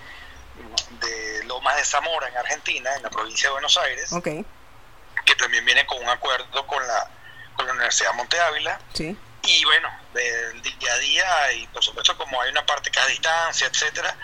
de 1.07 1.45
Lomas 1.45 1.77
de 1.77 1.85
Zamora, 1.85 2.29
en 2.29 2.37
Argentina, 2.39 2.95
en 2.97 3.03
la 3.03 3.11
provincia 3.11 3.49
de 3.49 3.53
Buenos 3.53 3.77
Aires, 3.77 4.13
Ok. 4.15 4.29
que 5.27 5.35
también 5.37 5.65
viene 5.67 5.85
con 5.87 6.03
un 6.03 6.09
acuerdo 6.09 6.67
con 6.67 6.87
la, 6.87 7.11
con 7.57 7.67
la 7.67 7.73
Universidad 7.73 8.15
Monte 8.15 8.41
Ávila. 8.41 8.79
Sí. 8.95 9.17
Y 9.47 9.65
bueno, 9.65 9.91
del 10.15 10.63
día 10.63 10.93
a 10.93 10.99
día 10.99 11.53
y 11.53 11.67
por 11.69 11.83
supuesto 11.85 12.17
como 12.17 12.41
hay 12.41 12.51
una 12.51 12.65
parte 12.65 12.91
que 12.91 12.99
es 12.99 13.05
a 13.05 13.09
distancia, 13.09 13.67
etcétera, 13.67 14.15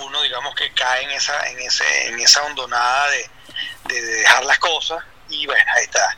uno 0.00 0.22
digamos 0.22 0.54
que 0.54 0.72
cae 0.72 1.02
en 1.04 1.10
esa 1.10 1.48
en 1.48 1.58
ese 1.60 2.06
en 2.08 2.18
esa 2.20 2.42
hondonada 2.44 3.10
de, 3.10 3.30
de 3.84 4.00
dejar 4.02 4.44
las 4.44 4.58
cosas 4.58 5.04
y 5.28 5.46
bueno, 5.46 5.64
ahí 5.74 5.84
está. 5.84 6.16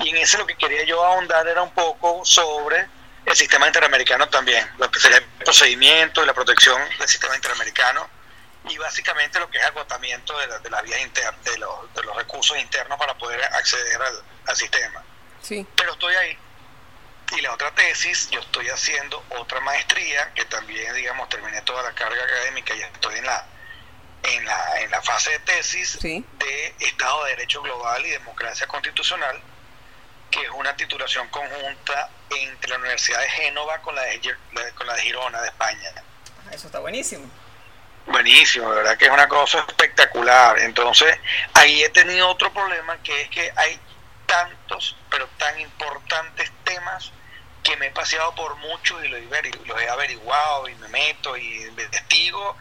Y 0.00 0.08
en 0.10 0.16
ese 0.16 0.38
lo 0.38 0.46
que 0.46 0.56
quería 0.56 0.82
yo 0.84 1.04
ahondar 1.04 1.46
era 1.46 1.62
un 1.62 1.72
poco 1.72 2.24
sobre 2.24 2.88
el 3.26 3.36
sistema 3.36 3.66
interamericano 3.66 4.28
también, 4.28 4.68
lo 4.78 4.90
que 4.90 4.98
sería 4.98 5.18
el 5.18 5.24
procedimiento 5.44 6.22
y 6.22 6.26
la 6.26 6.34
protección 6.34 6.80
del 6.98 7.08
sistema 7.08 7.36
interamericano 7.36 8.08
y 8.68 8.76
básicamente 8.78 9.38
lo 9.38 9.48
que 9.50 9.58
es 9.58 9.64
agotamiento 9.64 10.36
de, 10.38 10.46
la- 10.48 10.58
de 10.58 10.68
las 10.70 10.82
vías 10.82 11.00
internas, 11.00 11.44
de 11.44 11.58
los, 11.58 11.94
de 11.94 12.02
los 12.02 12.16
recursos 12.16 12.58
internos 12.58 12.98
para 12.98 13.14
poder 13.16 13.42
acceder 13.44 14.00
al, 14.02 14.22
al 14.46 14.56
sistema 14.56 15.02
Sí. 15.42 15.66
pero 15.76 15.92
estoy 15.92 16.14
ahí. 16.16 16.38
Y 17.36 17.40
la 17.42 17.52
otra 17.52 17.70
tesis, 17.74 18.28
yo 18.30 18.40
estoy 18.40 18.68
haciendo 18.68 19.24
otra 19.30 19.60
maestría, 19.60 20.32
que 20.34 20.44
también, 20.46 20.92
digamos, 20.94 21.28
terminé 21.28 21.60
toda 21.62 21.82
la 21.82 21.92
carga 21.92 22.22
académica 22.22 22.74
y 22.74 22.80
estoy 22.82 23.18
en 23.18 23.26
la, 23.26 23.46
en 24.24 24.44
la, 24.44 24.80
en 24.80 24.90
la 24.90 25.00
fase 25.02 25.30
de 25.30 25.38
tesis 25.40 25.98
Sí. 26.00 26.24
de 26.38 26.74
Estado 26.80 27.24
de 27.24 27.30
Derecho 27.36 27.62
Global 27.62 28.04
y 28.04 28.10
Democracia 28.10 28.66
Constitucional, 28.66 29.40
que 30.30 30.40
es 30.42 30.50
una 30.50 30.74
titulación 30.76 31.28
conjunta 31.28 32.10
entre 32.30 32.70
la 32.70 32.76
Universidad 32.78 33.20
de 33.20 33.28
Génova 33.30 33.78
con 33.82 33.94
la 33.94 34.02
de, 34.02 34.20
con 34.74 34.86
la 34.86 34.94
de 34.94 35.02
Girona, 35.02 35.40
de 35.40 35.48
España. 35.48 35.90
Eso 36.50 36.66
está 36.66 36.80
buenísimo. 36.80 37.30
Buenísimo, 38.06 38.70
de 38.70 38.76
verdad 38.76 38.96
que 38.98 39.04
es 39.06 39.10
una 39.10 39.28
cosa 39.28 39.64
espectacular. 39.68 40.58
Entonces, 40.58 41.16
ahí 41.54 41.84
he 41.84 41.90
tenido 41.90 42.28
otro 42.28 42.52
problema 42.52 43.00
que 43.02 43.22
es 43.22 43.28
que 43.30 43.52
hay 43.56 43.78
tantos, 44.26 44.96
pero 45.10 45.28
tan 45.38 45.60
importantes 45.60 46.50
temas 46.64 47.12
que 47.62 47.76
me 47.76 47.86
he 47.86 47.90
paseado 47.90 48.34
por 48.34 48.56
muchos 48.56 49.04
y 49.04 49.08
los 49.08 49.20
he, 49.20 49.28
averi- 49.28 49.64
los 49.66 49.80
he 49.80 49.88
averiguado 49.88 50.68
y 50.68 50.74
me 50.76 50.88
meto 50.88 51.36
y 51.36 51.62
investigo. 51.64 52.56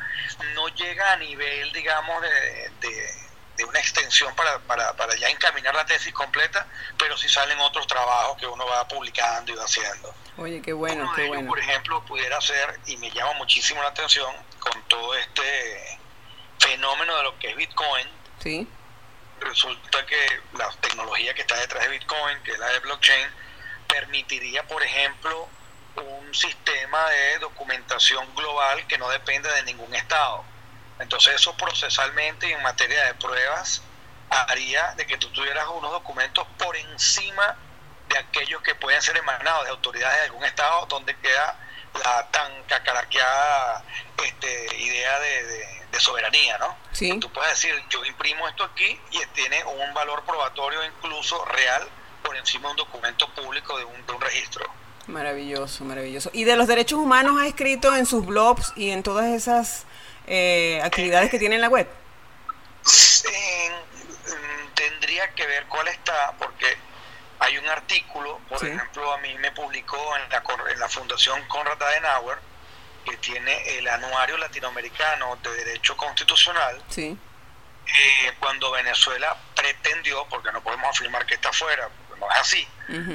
No 0.55 0.67
llega 0.69 1.13
a 1.13 1.17
nivel, 1.17 1.71
digamos, 1.71 2.21
de, 2.21 2.69
de- 2.81 3.29
de 3.57 3.65
una 3.65 3.79
extensión 3.79 4.33
para, 4.35 4.57
para, 4.59 4.93
para 4.95 5.13
ya 5.17 5.27
encaminar 5.29 5.75
la 5.75 5.85
tesis 5.85 6.13
completa, 6.13 6.65
pero 6.97 7.17
sí 7.17 7.27
salen 7.27 7.59
otros 7.59 7.85
trabajos 7.87 8.37
que 8.37 8.47
uno 8.47 8.65
va 8.65 8.87
publicando 8.87 9.51
y 9.51 9.55
va 9.55 9.65
haciendo. 9.65 10.15
Oye, 10.37 10.61
qué 10.61 10.71
bueno, 10.71 11.01
Uno 11.03 11.11
de 11.11 11.15
qué 11.17 11.21
ellos, 11.23 11.35
bueno. 11.35 11.49
por 11.49 11.59
ejemplo, 11.59 12.05
pudiera 12.05 12.39
ser, 12.39 12.79
y 12.85 12.95
me 12.95 13.11
llama 13.11 13.33
muchísimo 13.33 13.81
la 13.81 13.89
atención, 13.89 14.33
con 14.59 14.81
todo 14.83 15.13
este 15.13 15.99
fenómeno 16.59 17.17
de 17.17 17.23
lo 17.23 17.37
que 17.37 17.49
es 17.49 17.55
Bitcoin, 17.57 18.07
Sí. 18.41 18.65
resulta 19.41 20.05
que 20.05 20.41
la 20.53 20.69
tecnología 20.79 21.33
que 21.33 21.41
está 21.41 21.55
detrás 21.57 21.83
de 21.83 21.89
Bitcoin, 21.89 22.41
que 22.43 22.51
es 22.51 22.59
la 22.59 22.67
de 22.67 22.79
blockchain, 22.79 23.27
permitiría, 23.93 24.63
por 24.67 24.81
ejemplo, 24.83 25.47
un 25.97 26.33
sistema 26.33 27.09
de 27.09 27.39
documentación 27.39 28.33
global 28.35 28.87
que 28.87 28.97
no 28.97 29.09
depende 29.09 29.51
de 29.51 29.63
ningún 29.63 29.93
estado. 29.93 30.45
Entonces 30.99 31.35
eso 31.35 31.55
procesalmente 31.57 32.47
y 32.47 32.53
en 32.53 32.61
materia 32.61 33.03
de 33.05 33.13
pruebas 33.15 33.81
haría 34.29 34.93
de 34.95 35.05
que 35.07 35.17
tú 35.17 35.29
tuvieras 35.31 35.65
unos 35.67 35.91
documentos 35.91 36.45
por 36.57 36.75
encima 36.77 37.57
de 38.07 38.17
aquellos 38.17 38.61
que 38.61 38.75
pueden 38.75 39.01
ser 39.01 39.17
emanados 39.17 39.65
de 39.65 39.71
autoridades 39.71 40.17
de 40.19 40.25
algún 40.25 40.43
estado 40.45 40.85
donde 40.85 41.15
queda 41.17 41.55
la 42.03 42.27
tan 42.31 42.63
cacaraqueada 42.63 43.83
este, 44.23 44.77
idea 44.77 45.19
de, 45.19 45.43
de- 45.43 45.79
de 45.89 45.99
soberanía, 45.99 46.55
¿no? 46.59 46.77
Sí. 46.91 47.17
Tú 47.19 47.31
puedes 47.33 47.49
decir, 47.49 47.73
yo 47.89 48.05
imprimo 48.05 48.47
esto 48.47 48.63
aquí 48.63 49.01
y 49.09 49.25
tiene 49.33 49.63
un 49.65 49.91
valor 49.95 50.23
probatorio 50.23 50.83
incluso 50.83 51.43
real 51.45 51.89
por 52.23 52.35
encima 52.35 52.67
de 52.67 52.71
un 52.71 52.77
documento 52.77 53.27
público 53.33 53.77
de 53.77 53.85
un, 53.85 54.05
de 54.05 54.11
un 54.13 54.21
registro. 54.21 54.65
Maravilloso, 55.07 55.83
maravilloso. 55.85 56.29
¿Y 56.33 56.43
de 56.43 56.55
los 56.55 56.67
derechos 56.67 56.99
humanos 56.99 57.39
ha 57.41 57.47
escrito 57.47 57.95
en 57.95 58.05
sus 58.05 58.25
blogs 58.25 58.73
y 58.75 58.91
en 58.91 59.01
todas 59.03 59.25
esas 59.25 59.85
eh, 60.27 60.79
actividades 60.83 61.31
que 61.31 61.39
tiene 61.39 61.55
en 61.55 61.61
la 61.61 61.69
web? 61.69 61.87
En- 63.25 64.73
tendría 64.75 65.33
que 65.33 65.45
ver 65.45 65.65
cuál 65.65 65.87
está, 65.89 66.33
porque 66.39 66.77
hay 67.39 67.57
un 67.57 67.67
artículo, 67.67 68.39
por 68.47 68.59
Sí. 68.59 68.67
ejemplo, 68.67 69.11
a 69.11 69.17
mí 69.17 69.33
me 69.39 69.51
publicó 69.51 69.97
en 70.17 70.29
la, 70.29 70.43
en 70.71 70.79
la 70.79 70.87
Fundación 70.89 71.45
Konrad 71.47 71.81
Adenauer, 71.81 72.37
que 73.05 73.17
tiene 73.17 73.77
el 73.77 73.87
Anuario 73.87 74.37
Latinoamericano 74.37 75.37
de 75.37 75.53
Derecho 75.55 75.97
Constitucional, 75.97 76.81
Sí. 76.89 77.17
eh, 77.87 78.33
cuando 78.39 78.71
Venezuela 78.71 79.35
pretendió, 79.55 80.25
porque 80.29 80.51
no 80.51 80.61
podemos 80.61 80.89
afirmar 80.95 81.25
que 81.25 81.33
está 81.35 81.51
fuera, 81.51 81.89
no 82.19 82.29
es 82.31 82.37
así, 82.37 82.67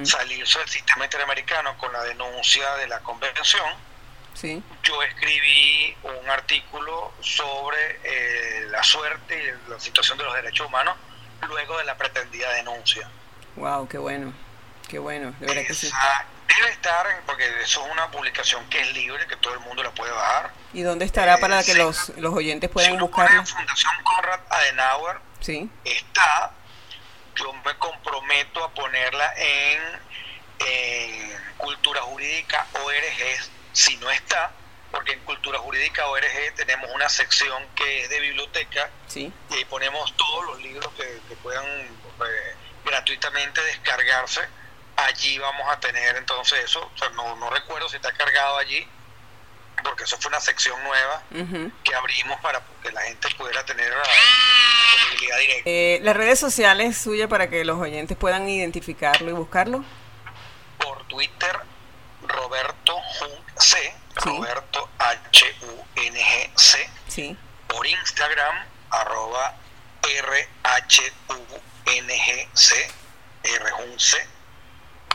salirse 0.04 0.58
del 0.58 0.68
sistema 0.68 1.04
interamericano 1.04 1.76
con 1.78 1.92
la 1.92 2.02
denuncia 2.04 2.74
de 2.76 2.86
la 2.88 3.00
convención, 3.00 3.68
Sí. 4.34 4.62
yo 4.82 5.00
escribí 5.02 5.96
un 6.02 6.28
artículo 6.28 7.12
sobre 7.20 8.00
eh, 8.02 8.66
la 8.70 8.82
suerte 8.82 9.40
y 9.66 9.70
la 9.70 9.78
situación 9.78 10.18
de 10.18 10.24
los 10.24 10.34
derechos 10.34 10.66
humanos 10.66 10.96
luego 11.48 11.78
de 11.78 11.84
la 11.84 11.96
pretendida 11.96 12.50
denuncia. 12.54 13.08
Wow, 13.56 13.86
qué 13.88 13.98
bueno. 13.98 14.32
Qué 14.88 14.98
bueno, 14.98 15.32
de 15.40 15.46
verdad 15.46 15.62
que 15.66 15.74
sí. 15.74 15.86
Esa 15.86 16.24
debe 16.48 16.70
estar, 16.70 17.06
porque 17.26 17.46
eso 17.62 17.84
es 17.86 17.92
una 17.92 18.10
publicación 18.10 18.68
que 18.68 18.80
es 18.80 18.92
libre, 18.92 19.26
que 19.26 19.36
todo 19.36 19.54
el 19.54 19.60
mundo 19.60 19.82
la 19.82 19.90
puede 19.92 20.12
bajar. 20.12 20.50
¿Y 20.74 20.82
dónde 20.82 21.04
estará 21.04 21.38
para 21.38 21.60
Eh, 21.60 21.64
que 21.64 21.72
sí. 21.72 21.78
los, 21.78 22.08
los 22.18 22.34
oyentes 22.34 22.68
Si 22.68 22.74
puedan 22.74 22.90
pone 22.92 23.02
buscarlo? 23.02 23.46
Fundación 23.46 23.92
Conrad 24.02 24.40
Adenauer, 24.50 25.16
Sí. 25.40 25.70
está, 25.84 26.50
yo 27.36 27.52
me 27.52 27.76
comprometo 27.78 28.64
a 28.64 28.70
ponerla 28.72 29.32
en, 29.36 29.82
en 30.60 31.54
Cultura 31.56 32.00
Jurídica 32.02 32.66
ORG, 32.84 33.50
si 33.72 33.96
no 33.96 34.10
está, 34.10 34.52
porque 34.90 35.12
en 35.12 35.20
Cultura 35.20 35.58
Jurídica 35.58 36.06
ORG 36.08 36.54
tenemos 36.56 36.90
una 36.92 37.08
sección 37.08 37.66
que 37.74 38.02
es 38.04 38.10
de 38.10 38.20
biblioteca 38.20 38.90
Sí. 39.08 39.32
y 39.50 39.54
ahí 39.54 39.64
ponemos 39.64 40.14
todos 40.16 40.44
los 40.46 40.62
libros 40.62 40.88
que, 40.94 41.20
que 41.28 41.36
puedan 41.36 41.64
eh, 41.66 42.54
gratuitamente 42.84 43.60
descargarse. 43.62 44.40
Allí 44.96 45.38
vamos 45.38 45.68
a 45.68 45.80
tener 45.80 46.16
entonces 46.16 46.64
eso, 46.64 46.88
o 46.94 46.98
sea, 46.98 47.08
no, 47.10 47.34
no 47.36 47.50
recuerdo 47.50 47.88
si 47.88 47.96
está 47.96 48.12
cargado 48.12 48.58
allí, 48.58 48.86
porque 49.84 50.02
eso 50.04 50.16
fue 50.18 50.30
una 50.30 50.40
sección 50.40 50.82
nueva 50.82 51.22
que 51.84 51.94
abrimos 51.94 52.40
para 52.40 52.60
que 52.82 52.90
la 52.90 53.02
gente 53.02 53.28
pudiera 53.36 53.64
tener 53.64 53.92
disponibilidad 54.90 55.38
directa. 55.38 55.70
Eh, 55.70 55.98
las 56.02 56.16
redes 56.16 56.40
sociales 56.40 56.96
suyas 56.98 57.28
para 57.28 57.48
que 57.48 57.64
los 57.64 57.78
oyentes 57.78 58.16
puedan 58.16 58.48
identificarlo 58.48 59.30
y 59.30 59.34
buscarlo. 59.34 59.84
Por 60.78 61.06
Twitter, 61.06 61.60
Roberto 62.26 62.96
C, 63.58 63.94
Sí. 64.22 64.28
Roberto 64.30 64.88
H-U-N-G-C. 64.98 66.90
Sí. 67.08 67.36
Por 67.68 67.86
Instagram, 67.86 68.66
arroba 68.90 69.54
R-H-U-N-G-C, 71.84 72.90
R-Jun-C. 73.44 74.26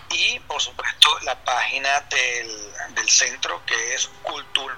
Y 0.09 0.39
por 0.41 0.61
supuesto 0.61 1.09
la 1.23 1.43
página 1.43 2.07
del, 2.09 2.73
del 2.95 3.09
centro 3.09 3.63
que 3.65 3.93
es 3.93 4.07
Cultura 4.21 4.75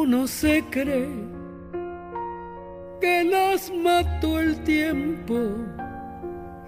Uno 0.00 0.28
se 0.28 0.62
cree 0.70 1.08
que 3.00 3.24
las 3.24 3.72
mató 3.82 4.38
el 4.38 4.62
tiempo 4.62 5.34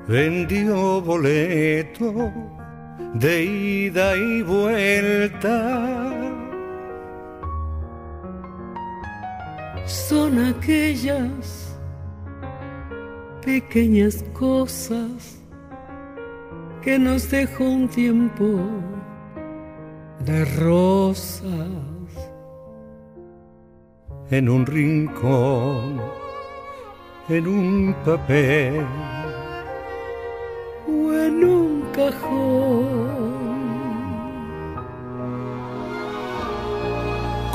vendió 0.08 1.02
boleto 1.02 2.32
de 3.16 3.44
ida 3.44 4.16
y 4.16 4.44
vuelta. 4.44 6.13
Son 9.88 10.38
aquellas 10.38 11.72
pequeñas 13.45 14.23
cosas 14.34 15.39
que 16.82 16.97
nos 16.97 17.29
dejó 17.29 17.63
un 17.65 17.88
tiempo 17.88 18.45
de 20.19 20.45
rosas. 20.45 21.43
en 24.32 24.49
un 24.49 24.65
rincón, 24.65 26.01
en 27.29 27.47
un 27.47 27.95
papel, 28.03 28.84
o 30.88 31.13
en 31.13 31.43
un 31.43 31.84
cajón. 31.93 33.34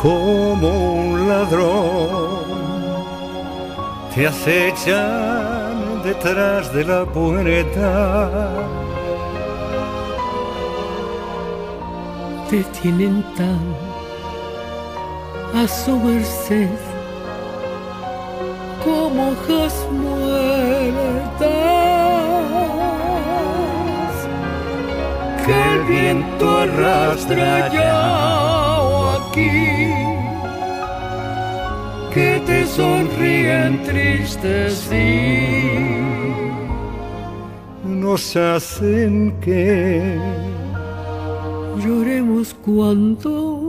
como 0.01 0.95
un 0.95 1.29
ladrón, 1.29 2.45
te 4.15 4.29
acechan 4.29 5.48
detrás 6.09 6.73
de 6.73 6.85
la 6.85 7.05
puerta. 7.05 7.91
te 12.49 12.65
tienen 12.81 13.23
tan 13.37 13.61
a 15.61 15.69
su 15.69 15.99
merced 15.99 16.79
como 18.83 19.33
hojas 19.33 19.75
muertas 19.93 21.49
que 25.45 25.57
el 25.75 25.83
viento 25.93 26.45
arrastra 26.65 27.53
o 28.81 29.11
aquí 29.19 30.08
que 32.19 32.43
te 32.47 32.67
sonríen 32.67 33.81
tristes 33.85 34.91
Nos 37.85 38.37
hacen 38.37 39.13
que 39.41 40.19
lloremos 41.85 42.55
cuando 42.65 43.68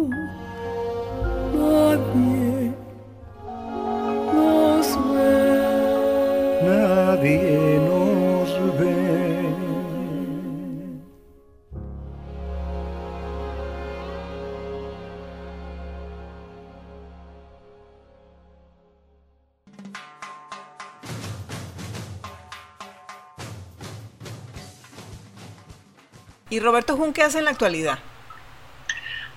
¿Y 26.60 26.62
Roberto 26.62 26.98
Jun 26.98 27.14
qué 27.14 27.24
hace 27.24 27.38
en 27.40 27.46
la 27.46 27.52
actualidad? 27.52 28.00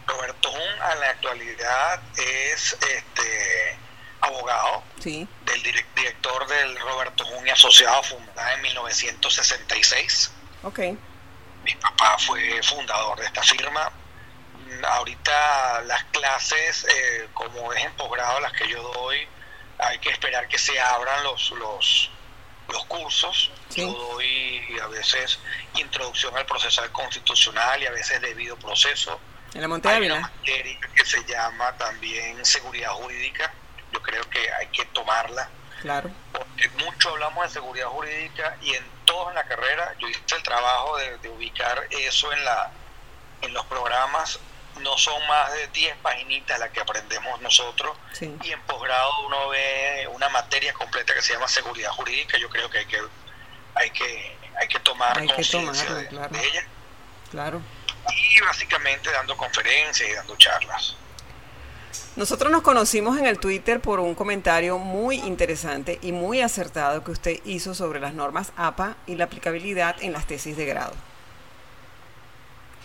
Roberto 0.08 0.50
Jun 0.50 0.60
en 0.60 1.00
la 1.00 1.10
actualidad 1.10 2.00
es 2.18 2.72
este 2.72 3.78
abogado 4.20 4.82
Sí. 4.98 5.28
del 5.44 5.62
direc- 5.62 5.86
director 5.94 6.44
del 6.48 6.76
Roberto 6.80 7.24
Jun 7.24 7.46
y 7.46 7.50
Asociado, 7.50 8.02
fundada 8.02 8.54
en 8.54 8.62
1966. 8.62 10.32
Ok. 10.64 10.80
Mi 11.62 11.76
papá 11.76 12.18
fue 12.18 12.60
fundador 12.64 13.20
de 13.20 13.26
esta 13.26 13.42
firma. 13.44 13.92
Ahorita 14.88 15.82
las 15.82 16.02
clases, 16.06 16.84
eh, 16.92 17.28
como 17.34 17.72
es 17.72 17.84
en 17.84 17.92
posgrado 17.92 18.40
las 18.40 18.52
que 18.52 18.66
yo 18.68 18.82
doy, 18.94 19.28
hay 19.78 19.96
que 20.00 20.10
esperar 20.10 20.48
que 20.48 20.58
se 20.58 20.80
abran 20.80 21.22
los, 21.22 21.52
los, 21.52 22.10
los 22.72 22.84
cursos. 22.86 23.50
Sí. 23.68 23.82
Yo 23.82 23.92
doy 23.92 24.78
a 24.82 24.86
veces 24.88 25.38
introducción 25.76 26.36
al 26.36 26.46
procesal 26.46 26.90
constitucional 26.92 27.82
y 27.82 27.86
a 27.86 27.90
veces 27.92 28.20
debido 28.20 28.56
proceso. 28.56 29.20
En 29.54 29.60
la 29.60 29.68
Monte 29.68 29.88
Hay 29.88 30.06
una 30.06 30.20
materia 30.20 30.78
que 30.94 31.04
se 31.04 31.22
llama 31.24 31.72
también 31.76 32.44
seguridad 32.44 32.90
jurídica. 32.92 33.52
Yo 33.92 34.00
creo 34.02 34.28
que 34.30 34.50
hay 34.52 34.66
que 34.68 34.84
tomarla 34.86 35.48
Claro. 35.82 36.10
porque 36.32 36.68
mucho 36.84 37.10
hablamos 37.10 37.44
de 37.44 37.50
seguridad 37.50 37.88
jurídica 37.88 38.56
y 38.62 38.74
en 38.74 38.92
en 39.28 39.34
la 39.34 39.44
carrera 39.44 39.94
yo 39.98 40.08
hice 40.08 40.36
el 40.36 40.42
trabajo 40.42 40.96
de, 40.96 41.18
de 41.18 41.28
ubicar 41.28 41.86
eso 41.90 42.32
en 42.32 42.44
la 42.44 42.70
en 43.42 43.52
los 43.52 43.64
programas 43.66 44.38
no 44.80 44.96
son 44.98 45.26
más 45.26 45.52
de 45.52 45.68
10 45.68 45.96
paginitas 45.98 46.58
las 46.58 46.70
que 46.70 46.80
aprendemos 46.80 47.40
nosotros. 47.40 47.96
Sí. 48.12 48.34
Y 48.42 48.52
en 48.52 48.60
posgrado 48.62 49.26
uno 49.26 49.48
ve 49.50 50.08
una 50.12 50.28
materia 50.28 50.72
completa 50.72 51.14
que 51.14 51.22
se 51.22 51.32
llama 51.34 51.48
seguridad 51.48 51.90
jurídica. 51.90 52.38
Yo 52.38 52.48
creo 52.48 52.68
que 52.70 52.78
hay 52.78 52.86
que, 52.86 53.00
hay 53.74 53.90
que, 53.90 54.36
hay 54.60 54.68
que 54.68 54.80
tomar 54.80 55.18
Hay 55.18 55.26
que 55.26 55.34
conciencia 55.34 55.94
de, 55.94 56.08
claro. 56.08 56.28
de 56.32 56.46
ella. 56.46 56.66
Claro. 57.30 57.62
Y 58.34 58.40
básicamente 58.40 59.10
dando 59.10 59.36
conferencias 59.36 60.08
y 60.08 60.12
dando 60.12 60.36
charlas. 60.36 60.96
Nosotros 62.16 62.50
nos 62.50 62.62
conocimos 62.62 63.18
en 63.18 63.26
el 63.26 63.38
Twitter 63.38 63.80
por 63.80 64.00
un 64.00 64.14
comentario 64.14 64.78
muy 64.78 65.16
interesante 65.16 65.98
y 66.02 66.12
muy 66.12 66.40
acertado 66.42 67.02
que 67.04 67.10
usted 67.10 67.40
hizo 67.44 67.74
sobre 67.74 68.00
las 68.00 68.12
normas 68.12 68.52
APA 68.56 68.96
y 69.06 69.16
la 69.16 69.24
aplicabilidad 69.24 69.96
en 70.00 70.12
las 70.12 70.26
tesis 70.26 70.56
de 70.56 70.66
grado. 70.66 70.94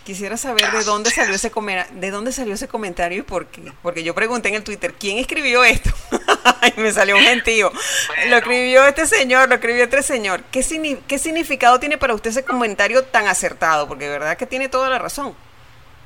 Quisiera 0.08 0.38
saber 0.38 0.70
de 0.72 0.84
dónde 0.84 1.10
salió 1.10 1.34
ese 1.34 1.50
comera- 1.50 1.86
de 1.90 2.10
dónde 2.10 2.32
salió 2.32 2.54
ese 2.54 2.66
comentario 2.66 3.18
y 3.18 3.22
por 3.22 3.48
qué. 3.48 3.70
Porque 3.82 4.02
yo 4.02 4.14
pregunté 4.14 4.48
en 4.48 4.54
el 4.54 4.64
Twitter, 4.64 4.94
¿quién 4.94 5.18
escribió 5.18 5.64
esto? 5.64 5.90
y 6.76 6.80
me 6.80 6.90
salió 6.94 7.14
un 7.14 7.22
gentío. 7.24 7.70
Lo 8.28 8.36
escribió 8.38 8.86
este 8.86 9.06
señor, 9.06 9.50
lo 9.50 9.56
escribió 9.56 9.84
este 9.84 10.02
señor. 10.02 10.42
¿Qué, 10.44 10.64
¿Qué 11.06 11.18
significado 11.18 11.78
tiene 11.78 11.98
para 11.98 12.14
usted 12.14 12.30
ese 12.30 12.42
comentario 12.42 13.04
tan 13.04 13.26
acertado? 13.28 13.86
Porque 13.86 14.04
de 14.06 14.12
verdad 14.18 14.38
que 14.38 14.46
tiene 14.46 14.70
toda 14.70 14.88
la 14.88 14.98
razón. 14.98 15.36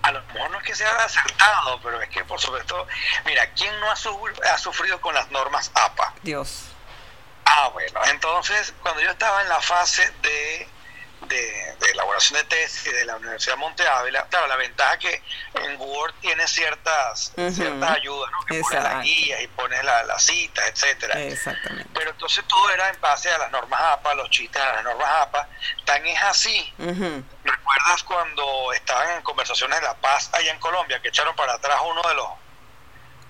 A 0.02 0.10
lo 0.10 0.20
mejor 0.34 0.50
no 0.50 0.58
es 0.58 0.64
que 0.66 0.74
sea 0.74 0.90
acertado, 1.04 1.78
pero 1.80 2.02
es 2.02 2.08
que 2.08 2.24
por 2.24 2.40
supuesto, 2.40 2.84
mira, 3.24 3.48
¿quién 3.54 3.70
no 3.78 3.88
ha, 3.88 3.94
su- 3.94 4.18
ha 4.52 4.58
sufrido 4.58 5.00
con 5.00 5.14
las 5.14 5.30
normas 5.30 5.70
APA? 5.76 6.12
Dios. 6.24 6.64
Ah, 7.44 7.68
bueno, 7.72 8.00
entonces 8.10 8.74
cuando 8.82 9.00
yo 9.00 9.10
estaba 9.12 9.42
en 9.42 9.48
la 9.48 9.60
fase 9.60 10.02
de, 10.22 10.68
de, 11.28 11.76
de 11.80 11.90
elaboración 11.90 12.38
de 12.38 12.44
tesis 12.44 12.84
de 12.92 13.04
la 13.04 13.16
Universidad 13.16 13.54
de 13.54 13.60
Monte 13.60 13.86
Ávila, 13.86 14.26
claro, 14.28 14.46
la 14.46 14.56
ventaja 14.56 14.98
que 14.98 15.22
en 15.54 15.76
Word 15.80 16.14
tiene 16.20 16.46
ciertas, 16.48 17.32
ciertas 17.52 17.90
ayudas, 17.90 18.30
¿no? 18.32 18.44
que 18.46 18.60
pones 18.60 18.82
las 18.82 19.02
guías 19.02 19.40
y 19.42 19.46
pones 19.48 19.82
la- 19.84 20.02
las 20.04 20.22
citas, 20.22 20.64
etcétera. 20.68 21.20
Exactamente. 21.20 21.88
Pero 21.94 22.10
entonces 22.10 22.44
todo 22.48 22.70
era 22.70 22.88
en 22.88 23.00
base 23.00 23.30
a 23.30 23.38
las 23.38 23.50
normas 23.50 23.80
APA, 23.80 24.14
los 24.14 24.28
chistes 24.30 24.60
a 24.62 24.72
las 24.74 24.84
normas 24.84 25.08
APA. 25.22 25.48
Tan 25.84 26.06
es 26.06 26.22
así. 26.22 26.72
¿Recuerdas 27.44 28.02
cuando 28.04 28.72
estaban 28.72 29.10
en 29.16 29.22
conversaciones 29.22 29.80
de 29.80 29.86
la 29.86 29.94
paz 29.94 30.30
allá 30.32 30.50
en 30.52 30.58
Colombia 30.58 31.00
que 31.00 31.08
echaron 31.08 31.34
para 31.36 31.54
atrás 31.54 31.78
uno 31.84 32.02
de 32.08 32.14
los 32.14 32.28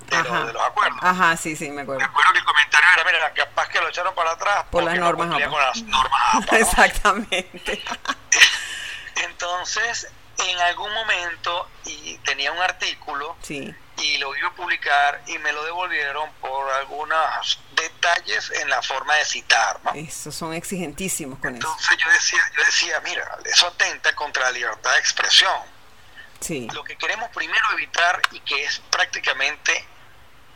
de, 0.07 0.17
Ajá. 0.17 0.45
de 0.45 0.53
los 0.53 0.63
acuerdos? 0.65 0.99
Ajá, 1.03 1.37
sí, 1.37 1.57
sí, 1.57 1.71
me 1.71 1.83
acuerdo. 1.83 2.01
Recuerdo 2.07 2.33
que 2.33 2.39
el 2.39 2.45
comentario 2.45 2.89
era, 2.95 3.05
mira, 3.05 3.33
capaz 3.35 3.69
que 3.69 3.81
lo 3.81 3.89
echaron 3.89 4.15
para 4.15 4.33
atrás 4.33 4.65
Por 4.71 4.85
las 4.85 4.95
no 4.95 5.01
normas 5.07 5.27
cumplía 5.29 5.47
APA. 5.47 5.55
con 5.57 5.63
las 5.67 5.83
normas 5.83 6.21
APA. 6.35 6.47
¿no? 6.53 6.59
Exactamente. 6.59 7.85
Entonces, 9.17 10.09
en 10.39 10.59
algún 10.61 10.93
momento 10.93 11.69
y 11.85 12.17
tenía 12.19 12.53
un 12.53 12.59
artículo 12.59 13.37
Sí. 13.43 13.75
y 13.99 14.19
lo 14.19 14.35
iba 14.37 14.49
a 14.49 14.53
publicar 14.55 15.23
y 15.27 15.39
me 15.39 15.53
lo 15.53 15.63
devolvieron 15.65 16.31
por 16.41 16.71
algunos 16.73 17.61
detalles 17.75 18.51
en 18.61 18.69
la 18.71 18.83
forma 18.83 19.15
de 19.17 19.25
citar, 19.25 19.81
¿no? 19.85 19.93
Esos 19.95 20.35
son 20.35 20.55
exigentísimos 20.55 21.39
con 21.39 21.57
eso. 21.57 21.69
Entonces 21.69 21.97
yo 21.99 22.11
decía, 22.11 22.41
yo 22.57 22.65
decía, 22.65 23.01
mira, 23.05 23.39
eso 23.45 23.67
atenta 23.69 24.15
contra 24.15 24.45
la 24.45 24.51
libertad 24.53 24.91
de 24.93 24.99
expresión. 24.99 25.53
Sí. 26.41 26.67
lo 26.73 26.83
que 26.83 26.97
queremos 26.97 27.31
primero 27.31 27.65
evitar 27.75 28.21
y 28.33 28.41
que 28.41 28.65
es 28.65 28.81
prácticamente 28.91 29.87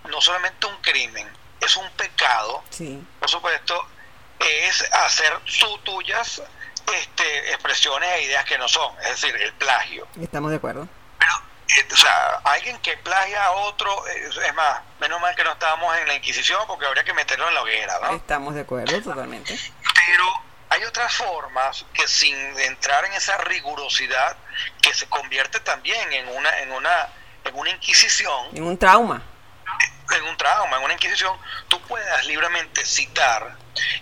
no 0.09 0.21
solamente 0.21 0.67
un 0.67 0.77
crimen, 0.83 1.29
es 1.61 1.77
un 1.77 1.89
pecado, 1.93 2.63
Sí. 2.71 3.03
por 3.19 3.29
supuesto, 3.29 3.87
es 4.39 4.83
hacer 4.93 5.39
su 5.47 5.79
tuyas 5.79 6.43
este, 6.95 7.51
expresiones 7.53 8.09
e 8.13 8.23
ideas 8.23 8.45
que 8.45 8.59
no 8.59 8.69
son, 8.69 8.95
es 9.03 9.09
decir, 9.21 9.35
el 9.37 9.53
plagio. 9.55 10.07
Estamos 10.21 10.51
de 10.51 10.59
acuerdo. 10.59 10.89
Pero, 11.19 11.33
eh, 11.81 11.89
o 11.93 11.97
sea, 11.97 12.41
alguien 12.45 12.79
que 12.79 12.97
plagia 12.99 13.45
a 13.45 13.51
otro, 13.53 14.07
es 14.07 14.55
más, 14.55 14.81
menos 15.01 15.21
mal 15.21 15.35
que 15.35 15.43
no 15.43 15.53
estábamos 15.53 15.97
en 15.99 16.07
la 16.07 16.15
Inquisición 16.15 16.61
porque 16.69 16.87
habría 16.87 17.03
que 17.05 17.13
meterlo 17.15 17.49
en 17.49 17.55
la 17.55 17.63
hoguera, 17.63 17.99
¿no? 18.03 18.15
Estamos 18.17 18.55
de 18.55 18.61
acuerdo 18.61 19.03
totalmente. 19.03 19.59
pero 20.07 20.25
hay 20.69 20.85
otras 20.85 21.13
formas 21.15 21.85
que 21.93 22.07
sin 22.07 22.37
entrar 22.61 23.05
en 23.07 23.15
esa 23.15 23.37
rigurosidad 23.39 24.37
que 24.83 24.93
se 24.95 25.09
convierte 25.09 25.59
también 25.61 26.13
en 26.13 26.29
una 26.29 26.59
en 26.61 26.73
una 26.73 27.09
en 27.45 27.55
una 27.57 27.71
inquisición 27.71 28.49
En 28.57 28.65
un 28.65 28.77
trauma. 28.79 29.23
En 30.17 30.25
un 30.25 30.37
trauma 30.37 30.77
en 30.79 30.85
una 30.85 30.95
inquisición 30.95 31.37
tú 31.69 31.81
puedas 31.83 32.25
libremente 32.27 32.85
citar 32.85 33.57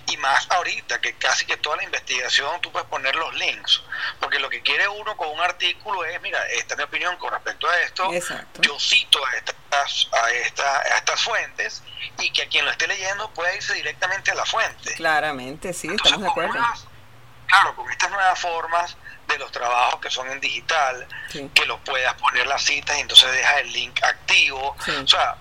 y 0.06 0.16
más 0.18 0.48
ahorita 0.50 1.00
que 1.00 1.14
casi 1.16 1.44
que 1.46 1.56
toda 1.56 1.76
la 1.78 1.82
investigación 1.84 2.60
tú 2.60 2.70
puedes 2.70 2.86
poner 2.88 3.16
los 3.16 3.34
links 3.34 3.82
porque 4.20 4.38
lo 4.38 4.48
que 4.50 4.62
quiere 4.62 4.86
uno 4.86 5.16
con 5.16 5.28
un 5.30 5.40
artículo 5.40 6.04
es 6.04 6.20
mira 6.20 6.38
esta 6.48 6.74
es 6.74 6.78
mi 6.78 6.84
opinión 6.84 7.16
con 7.16 7.32
respecto 7.32 7.68
a 7.68 7.80
esto 7.80 8.12
Exacto. 8.12 8.60
yo 8.62 8.78
cito 8.78 9.24
a 9.26 9.34
estas 9.36 10.08
a 10.12 10.30
esta- 10.30 10.78
a 10.80 10.96
estas 10.98 11.20
fuentes 11.22 11.82
y 12.18 12.30
que 12.30 12.42
a 12.42 12.48
quien 12.48 12.64
lo 12.64 12.70
esté 12.70 12.86
leyendo 12.86 13.30
pueda 13.30 13.52
irse 13.54 13.74
directamente 13.74 14.30
a 14.30 14.34
la 14.34 14.44
fuente 14.46 14.94
Claramente, 14.94 15.72
sí, 15.72 15.88
entonces, 15.88 16.12
estamos 16.12 16.24
de 16.26 16.30
acuerdo. 16.30 16.58
unas- 16.58 16.86
claro, 17.48 17.74
con 17.74 17.90
estas 17.90 18.10
nuevas 18.10 18.38
formas 18.38 18.96
de 19.26 19.38
los 19.38 19.50
trabajos 19.50 20.00
que 20.00 20.10
son 20.10 20.30
en 20.30 20.38
digital, 20.40 21.08
Sí. 21.30 21.50
que 21.54 21.64
los 21.66 21.80
puedas 21.80 22.14
poner 22.14 22.46
las 22.46 22.62
citas 22.62 22.96
y 22.98 23.00
entonces 23.00 23.32
dejas 23.32 23.56
el 23.58 23.72
link 23.72 24.00
activo. 24.04 24.76
Sí. 24.84 24.90
O 24.92 25.08
sea, 25.08 25.36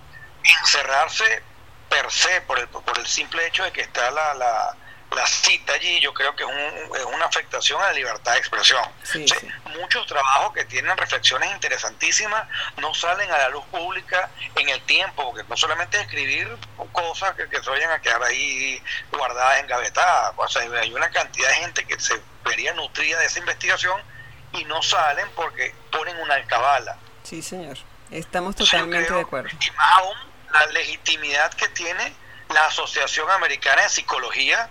encerrarse 0.61 1.43
per 1.89 2.09
se 2.11 2.41
por 2.41 2.59
el, 2.59 2.67
por 2.67 2.97
el 2.97 3.05
simple 3.07 3.45
hecho 3.47 3.63
de 3.63 3.71
que 3.71 3.81
está 3.81 4.09
la, 4.11 4.33
la, 4.33 4.75
la 5.11 5.27
cita 5.27 5.73
allí, 5.73 5.99
yo 5.99 6.11
creo 6.13 6.35
que 6.35 6.43
es, 6.43 6.49
un- 6.49 6.95
es 6.97 7.05
una 7.05 7.25
afectación 7.25 7.79
a 7.81 7.85
la 7.87 7.93
libertad 7.93 8.31
de 8.33 8.39
expresión. 8.39 8.83
Sí, 9.03 9.23
O 9.23 9.27
sea, 9.27 9.39
sí. 9.39 9.47
Muchos 9.79 10.07
trabajos 10.07 10.53
que 10.53 10.65
tienen 10.65 10.95
reflexiones 10.97 11.51
interesantísimas 11.51 12.47
no 12.77 12.93
salen 12.95 13.31
a 13.31 13.37
la 13.37 13.49
luz 13.49 13.63
pública 13.65 14.29
en 14.55 14.69
el 14.69 14.81
tiempo, 14.83 15.31
porque 15.31 15.47
no 15.47 15.55
solamente 15.55 15.97
es 15.97 16.03
escribir 16.03 16.57
cosas 16.91 17.35
que, 17.35 17.47
que 17.47 17.61
se 17.61 17.69
vayan 17.69 17.91
a 17.91 18.01
quedar 18.01 18.23
ahí 18.23 18.81
guardadas, 19.11 19.59
engavetadas. 19.59 20.33
O 20.35 20.47
sea, 20.47 20.63
hay 20.63 20.91
una 20.93 21.09
cantidad 21.11 21.47
de 21.49 21.55
gente 21.55 21.85
que 21.85 21.99
se 21.99 22.19
vería 22.43 22.73
nutrida 22.73 23.19
de 23.19 23.25
esa 23.27 23.37
investigación 23.39 24.01
y 24.53 24.63
no 24.65 24.81
salen 24.81 25.29
porque 25.35 25.75
ponen 25.91 26.17
una 26.19 26.35
alcabala. 26.35 26.97
Sí, 27.23 27.41
señor. 27.43 27.77
Estamos 28.09 28.55
totalmente 28.55 29.05
creo- 29.07 29.17
de 29.17 29.23
acuerdo. 29.23 29.49
Y 29.59 29.71
más 29.71 29.93
aún 29.99 30.32
la 30.53 30.65
legitimidad 30.67 31.53
que 31.53 31.67
tiene 31.69 32.13
la 32.49 32.67
Asociación 32.67 33.29
Americana 33.31 33.83
de 33.83 33.89
Psicología 33.89 34.69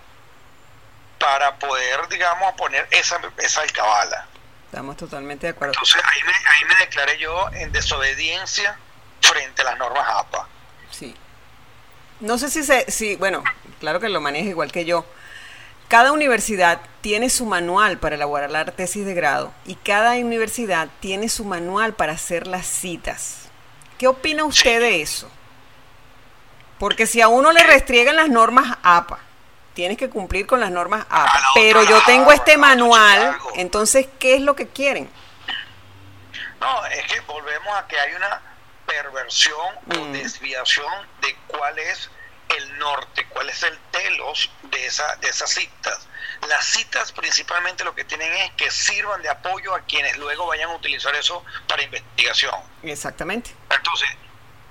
para 1.19 1.57
poder, 1.59 2.07
digamos, 2.09 2.53
poner 2.53 2.87
esa, 2.91 3.19
esa 3.37 3.61
alcabala. 3.61 4.27
Estamos 4.65 4.97
totalmente 4.97 5.47
de 5.47 5.51
acuerdo. 5.51 5.73
Entonces 5.73 6.01
ahí 6.03 6.23
me, 6.23 6.31
ahí 6.31 6.65
me 6.67 6.75
declaré 6.85 7.17
yo 7.19 7.49
en 7.53 7.71
desobediencia 7.71 8.77
frente 9.21 9.61
a 9.61 9.65
las 9.65 9.77
normas 9.77 10.07
APA. 10.09 10.47
Sí. 10.91 11.15
No 12.19 12.37
sé 12.37 12.49
si 12.49 12.63
se, 12.63 12.89
si, 12.91 13.15
bueno, 13.15 13.43
claro 13.79 13.99
que 13.99 14.09
lo 14.09 14.21
maneja 14.21 14.49
igual 14.49 14.71
que 14.71 14.85
yo. 14.85 15.05
Cada 15.89 16.11
universidad 16.11 16.81
tiene 17.01 17.29
su 17.29 17.45
manual 17.45 17.99
para 17.99 18.15
elaborar 18.15 18.49
la 18.49 18.65
tesis 18.65 19.05
de 19.05 19.13
grado 19.13 19.53
y 19.65 19.75
cada 19.75 20.13
universidad 20.15 20.87
tiene 21.01 21.29
su 21.29 21.45
manual 21.45 21.93
para 21.93 22.13
hacer 22.13 22.47
las 22.47 22.65
citas. 22.65 23.49
¿Qué 23.97 24.07
opina 24.07 24.43
usted 24.43 24.79
de 24.79 25.01
eso? 25.01 25.29
Porque 26.79 27.07
si 27.07 27.21
a 27.21 27.27
uno 27.27 27.51
le 27.51 27.63
restriegan 27.63 28.15
las 28.15 28.29
normas 28.29 28.77
APA, 28.83 29.19
tienes 29.73 29.97
que 29.97 30.09
cumplir 30.09 30.45
con 30.45 30.59
las 30.59 30.71
normas 30.71 31.05
APA, 31.09 31.39
la 31.39 31.47
pero 31.55 31.83
yo 31.83 32.01
tengo 32.05 32.31
este 32.31 32.57
manual, 32.57 33.37
entonces, 33.55 34.07
¿qué 34.19 34.35
es 34.35 34.41
lo 34.41 34.55
que 34.55 34.67
quieren? 34.67 35.09
No, 36.59 36.85
es 36.87 37.03
que 37.07 37.19
volvemos 37.21 37.75
a 37.77 37.87
que 37.87 37.99
hay 37.99 38.13
una 38.13 38.41
perversión 38.85 39.75
o 39.91 39.99
Mm. 39.99 40.11
desviación 40.13 40.91
de 41.21 41.35
cuál 41.47 41.77
es 41.79 42.09
el 42.57 42.77
norte, 42.77 43.25
cuál 43.29 43.49
es 43.49 43.63
el 43.63 43.77
telos 43.91 44.49
de, 44.63 44.85
esa, 44.85 45.15
de 45.17 45.29
esas 45.29 45.49
citas. 45.49 46.07
Las 46.47 46.65
citas 46.65 47.11
principalmente 47.11 47.83
lo 47.83 47.95
que 47.95 48.03
tienen 48.03 48.31
es 48.33 48.51
que 48.51 48.69
sirvan 48.69 49.21
de 49.21 49.29
apoyo 49.29 49.73
a 49.73 49.79
quienes 49.81 50.17
luego 50.17 50.45
vayan 50.45 50.69
a 50.69 50.75
utilizar 50.75 51.15
eso 51.15 51.43
para 51.67 51.81
investigación. 51.83 52.53
Exactamente. 52.83 53.51
Entonces, 53.69 54.09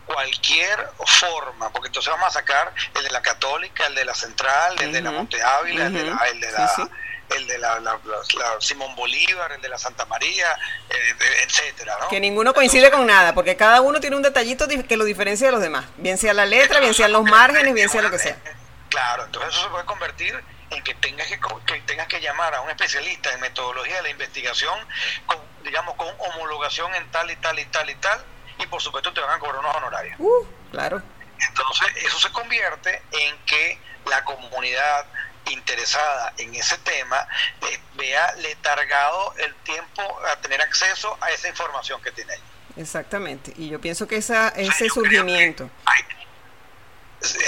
cualquier 0.07 0.88
forma, 1.07 1.70
porque 1.70 1.88
entonces 1.88 2.11
vamos 2.12 2.28
a 2.28 2.30
sacar 2.30 2.72
el 2.94 3.03
de 3.05 3.11
la 3.11 3.22
Católica, 3.22 3.86
el 3.86 3.94
de 3.94 4.05
la 4.05 4.14
Central, 4.14 4.76
el 4.80 4.92
de 4.92 5.00
la. 5.00 5.11
Monte 5.11 5.42
Ávila, 5.42 5.86
el 5.86 5.92
de 5.94 6.05
la, 6.05 6.16
el 6.28 6.40
de 6.40 6.53
la, 6.53 6.68
Sí, 6.68 6.82
sí. 6.82 6.88
el 7.36 7.46
de 7.46 7.59
la, 7.59 7.80
la- 7.80 7.98
la- 8.05 8.18
la 8.38 8.61
Simón 8.61 8.94
Bolívar, 8.96 9.53
el 9.53 9.61
de 9.62 9.68
la 9.68 9.78
Santa 9.78 10.05
María, 10.07 10.46
eh, 10.90 11.14
etcétera, 11.46 11.96
¿no? 12.00 12.09
Que 12.09 12.20
ninguno 12.20 12.53
coincide 12.55 12.90
con 12.90 13.07
nada, 13.07 13.32
porque 13.34 13.57
cada 13.57 13.80
uno 13.80 14.00
tiene 14.00 14.16
un 14.16 14.22
detallito 14.22 14.66
que 14.68 14.96
lo 14.96 15.05
diferencia 15.05 15.46
de 15.48 15.53
los 15.53 15.61
demás. 15.62 15.84
Bien 15.96 16.18
sea 16.18 16.34
la 16.34 16.44
letra, 16.46 16.80
bien 16.80 16.94
sean 16.94 17.12
los 17.12 17.22
márgenes, 17.24 17.72
bien 17.74 17.88
sea 17.88 18.03
lo 18.03 18.11
que 18.11 18.18
sea. 18.18 18.36
Claro, 18.92 19.24
entonces 19.24 19.55
eso 19.55 19.62
se 19.62 19.68
puede 19.70 19.86
convertir 19.86 20.38
en 20.68 20.82
que 20.84 20.92
tengas 20.96 21.26
que, 21.26 21.40
que 21.64 21.80
tengas 21.86 22.07
que 22.09 22.20
llamar 22.20 22.55
a 22.55 22.61
un 22.61 22.68
especialista 22.68 23.32
en 23.32 23.40
metodología 23.40 23.96
de 23.96 24.03
la 24.03 24.09
investigación, 24.11 24.78
con, 25.24 25.38
digamos, 25.64 25.94
con 25.94 26.09
homologación 26.18 26.94
en 26.96 27.11
tal 27.11 27.30
y 27.30 27.36
tal 27.36 27.59
y 27.59 27.64
tal 27.64 27.88
y 27.88 27.94
tal, 27.94 28.22
y 28.62 28.66
por 28.66 28.80
supuesto 28.80 29.12
te 29.12 29.20
van 29.20 29.30
a 29.30 29.38
cobrar 29.38 29.58
unos 29.58 29.74
honorarios. 29.76 30.16
Uh, 30.18 30.46
claro. 30.70 31.02
Entonces, 31.48 31.88
eso 32.04 32.18
se 32.20 32.30
convierte 32.30 33.02
en 33.12 33.36
que 33.44 33.78
la 34.06 34.24
comunidad 34.24 35.06
interesada 35.50 36.32
en 36.38 36.54
ese 36.54 36.78
tema 36.78 37.26
eh, 37.62 37.80
vea 37.94 38.32
letargado 38.36 39.34
el 39.38 39.54
tiempo 39.56 40.02
a 40.32 40.36
tener 40.36 40.60
acceso 40.62 41.18
a 41.20 41.30
esa 41.30 41.48
información 41.48 42.00
que 42.00 42.12
tiene 42.12 42.32
ahí. 42.34 42.42
Exactamente. 42.76 43.52
Y 43.56 43.68
yo 43.68 43.80
pienso 43.80 44.06
que 44.06 44.16
esa, 44.16 44.48
ese 44.50 44.88
surgimiento. 44.88 45.68
Hay- 45.84 46.04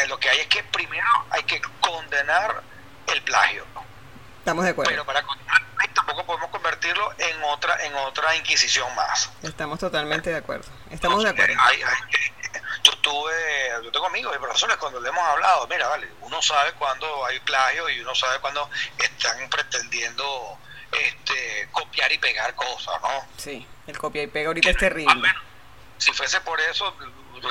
lo 0.09 0.19
que 0.19 0.29
hay 0.29 0.39
es 0.41 0.47
que 0.47 0.63
primero 0.65 1.07
hay 1.31 1.43
que 1.45 1.61
condenar 1.81 2.63
el 3.13 3.23
plagio. 3.23 3.65
Estamos 4.39 4.65
de 4.65 4.71
acuerdo. 4.71 4.91
Pero 4.91 5.05
para 5.05 5.23
condenar 5.23 5.63
plagio 5.85 5.89
tampoco 5.95 6.25
podemos 6.27 6.51
convertirlo 6.51 7.13
en 7.19 7.43
otra 7.45 7.85
en 7.85 7.95
otra 7.97 8.35
inquisición 8.37 8.93
más. 8.95 9.31
Estamos 9.43 9.79
totalmente 9.79 10.31
de 10.31 10.37
acuerdo. 10.37 10.67
Estamos 10.91 11.23
de 11.23 11.31
acuerdo. 11.31 11.55
Hay- 11.61 11.83
hay- 11.83 12.33
yo 12.83 12.93
tuve, 12.99 13.33
yo 13.83 13.91
tengo 13.91 14.07
amigos 14.07 14.35
y 14.37 14.39
profesores 14.39 14.77
cuando 14.77 15.01
le 15.01 15.09
hemos 15.09 15.23
hablado, 15.23 15.67
mira, 15.69 15.89
vale, 15.89 16.09
uno 16.21 16.41
sabe 16.43 16.73
cuando 16.73 17.25
hay 17.27 17.39
plagio 17.41 17.89
y 17.89 18.01
uno 18.01 18.15
sabe 18.15 18.39
cuando 18.41 18.69
están 18.99 19.49
pretendiendo 19.49 20.59
este 20.93 21.69
copiar 21.73 22.13
y 22.13 22.19
pegar 22.19 22.55
cosas, 22.55 23.01
¿no? 23.03 23.27
Sí, 23.37 23.67
el 23.87 23.99
copia 23.99 24.23
y 24.23 24.27
pega 24.27 24.49
ahorita 24.49 24.71
es 24.71 24.77
terrible. 24.77 25.15
menos, 25.15 25.43
si 25.99 26.13
fuese 26.13 26.41
por 26.43 26.61
eso, 26.61 26.95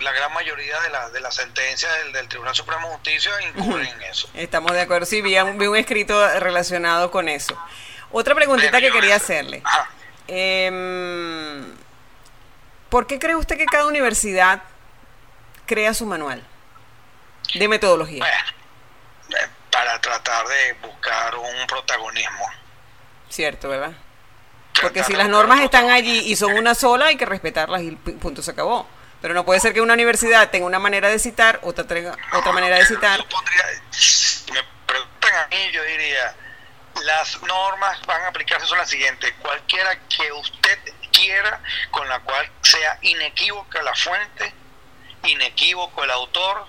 la 0.01 0.11
gran 0.11 0.31
mayoría 0.33 0.79
de 0.81 0.89
las 0.89 1.11
de 1.13 1.19
las 1.19 1.35
sentencias 1.35 1.91
del, 1.99 2.13
del 2.13 2.27
Tribunal 2.27 2.55
Supremo 2.55 2.87
de 2.87 2.93
Justicia 2.95 3.31
incurren 3.41 3.87
en 3.87 4.01
eso. 4.03 4.29
Estamos 4.33 4.71
de 4.73 4.81
acuerdo. 4.81 5.05
Sí, 5.05 5.21
vi 5.21 5.37
un, 5.39 5.57
vi 5.57 5.67
un 5.67 5.75
escrito 5.77 6.27
relacionado 6.39 7.11
con 7.11 7.27
eso. 7.29 7.57
Otra 8.13 8.33
preguntita 8.35 8.79
que 8.79 8.91
quería 8.91 9.15
hacerle. 9.15 9.61
Em, 10.27 11.75
¿Por 12.89 13.07
qué 13.07 13.19
cree 13.19 13.35
usted 13.35 13.57
que 13.57 13.65
cada 13.65 13.87
universidad 13.87 14.61
crea 15.65 15.93
su 15.93 16.05
manual 16.05 16.45
de 17.55 17.67
metodología? 17.67 18.19
Bueno, 18.19 19.39
eh, 19.41 19.47
para 19.71 19.99
tratar 19.99 20.45
de 20.47 20.73
buscar 20.87 21.35
un 21.35 21.67
protagonismo. 21.67 22.45
Cierto, 23.29 23.67
¿verdad? 23.69 23.93
Porque 24.79 24.99
Tratar 24.99 25.05
si 25.11 25.13
las 25.17 25.27
normas 25.29 25.61
están 25.61 25.89
allí 25.89 26.19
y 26.19 26.35
son 26.35 26.53
una 26.55 26.75
sola, 26.75 27.07
hay 27.07 27.17
que 27.17 27.25
respetarlas 27.25 27.81
y 27.81 27.91
pu- 27.97 28.17
punto 28.19 28.41
se 28.43 28.51
acabó. 28.51 28.87
Pero 29.21 29.33
no 29.33 29.45
puede 29.45 29.59
ser 29.59 29.73
que 29.73 29.81
una 29.81 29.93
universidad 29.93 30.49
tenga 30.51 30.65
una 30.65 30.79
manera 30.79 31.09
de 31.09 31.17
citar, 31.17 31.59
otra 31.63 31.85
otra 31.85 32.51
manera 32.51 32.77
de 32.77 32.85
citar. 32.85 33.25
Pondría- 33.27 33.65
me 34.53 34.63
preguntan 34.85 35.35
a 35.35 35.47
mí, 35.47 35.71
yo 35.71 35.81
diría, 35.83 36.35
las 37.01 37.41
normas 37.41 38.01
van 38.05 38.21
a 38.23 38.27
aplicarse 38.27 38.67
son 38.67 38.77
las 38.77 38.89
siguientes. 38.89 39.33
Cualquiera 39.41 39.99
que 40.07 40.31
usted 40.31 40.79
quiera, 41.11 41.61
con 41.91 42.07
la 42.07 42.19
cual 42.19 42.49
sea 42.61 42.97
inequívoca 43.01 43.81
la 43.81 43.95
fuente, 43.95 44.53
inequívoco 45.23 46.03
el 46.03 46.11
autor, 46.11 46.67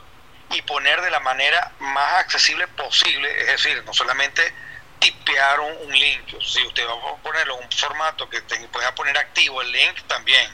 y 0.51 0.63
poner 0.63 1.01
de 1.01 1.11
la 1.11 1.21
manera 1.21 1.73
más 1.81 2.15
accesible 2.15 2.69
posible, 2.69 3.29
es 3.41 3.47
decir, 3.47 3.83
no 3.85 3.93
solamente 3.93 4.55
tipear 5.01 5.61
un, 5.61 5.93
link, 5.93 6.41
si 6.41 6.65
usted 6.67 6.87
va 6.87 6.93
a 6.93 7.17
ponerlo 7.17 7.59
en 7.59 7.65
un 7.65 7.73
formato 7.73 8.29
que 8.29 8.41
pueda 8.73 8.95
poner 8.95 9.19
activo 9.19 9.61
el 9.63 9.73
link 9.73 10.01
también, 10.07 10.49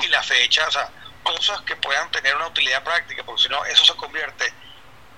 y 0.00 0.08
la 0.08 0.22
fecha, 0.22 0.66
o 0.66 0.70
sea, 0.70 0.90
cosas 1.22 1.60
que 1.62 1.76
puedan 1.76 2.10
tener 2.10 2.34
una 2.34 2.48
utilidad 2.48 2.82
práctica, 2.82 3.22
porque 3.24 3.42
si 3.42 3.48
no, 3.48 3.64
eso 3.64 3.84
se 3.84 3.94
convierte 3.94 4.52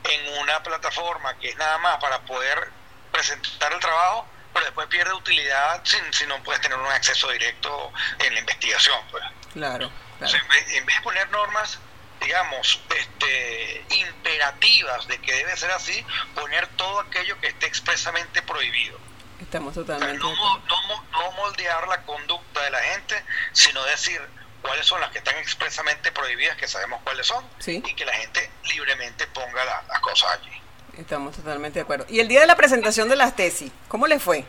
en 0.04 0.38
una 0.38 0.62
plataforma 0.62 1.38
que 1.38 1.48
es 1.48 1.56
nada 1.56 1.78
más 1.78 1.98
para 1.98 2.20
poder 2.20 2.70
presentar 3.14 3.72
el 3.72 3.80
trabajo, 3.80 4.26
pero 4.52 4.66
después 4.66 4.86
pierde 4.88 5.12
utilidad 5.14 5.80
si, 5.84 5.96
si 6.12 6.26
no 6.26 6.42
puedes 6.42 6.60
tener 6.60 6.76
un 6.78 6.86
acceso 6.86 7.28
directo 7.30 7.92
en 8.18 8.34
la 8.34 8.40
investigación. 8.40 9.00
Pues. 9.10 9.24
Claro, 9.52 9.86
O 9.86 10.18
claro. 10.18 10.30
sea, 10.30 10.40
en, 10.40 10.48
vez, 10.48 10.68
en 10.74 10.86
vez 10.86 10.96
de 10.96 11.02
poner 11.02 11.30
normas, 11.30 11.78
digamos, 12.20 12.80
este, 12.96 13.84
imperativas 13.90 15.06
de 15.06 15.18
que 15.18 15.32
debe 15.32 15.56
ser 15.56 15.70
así, 15.70 16.04
poner 16.34 16.66
todo 16.76 17.00
aquello 17.00 17.38
que 17.40 17.48
esté 17.48 17.66
expresamente 17.66 18.42
prohibido. 18.42 18.98
Estamos 19.40 19.76
O 19.76 19.84
sea, 19.84 19.94
totalmente 19.94 20.22
no, 20.24 21.32
moldear 21.32 21.86
la 21.88 22.02
conducta 22.02 22.62
de 22.62 22.70
la 22.70 22.80
gente, 22.80 23.24
sino 23.52 23.82
decir 23.84 24.20
cuáles 24.62 24.86
son 24.86 25.00
las 25.00 25.10
que 25.10 25.18
están 25.18 25.36
expresamente 25.36 26.10
prohibidas, 26.12 26.56
que 26.56 26.66
sabemos 26.68 27.00
cuáles 27.02 27.26
son, 27.26 27.46
Sí. 27.58 27.82
y 27.84 27.94
que 27.94 28.04
la 28.06 28.14
gente 28.14 28.50
libremente 28.64 29.26
ponga 29.28 29.64
la- 29.64 29.82
las 29.88 30.00
cosas 30.00 30.32
allí. 30.40 30.62
Estamos 30.98 31.36
totalmente 31.36 31.78
de 31.78 31.82
acuerdo. 31.82 32.06
Y 32.08 32.20
el 32.20 32.28
día 32.28 32.40
de 32.40 32.46
la 32.46 32.56
presentación 32.56 33.08
de 33.08 33.16
las 33.16 33.36
tesis, 33.36 33.70
¿cómo 33.88 34.06
le 34.06 34.18
fue? 34.18 34.44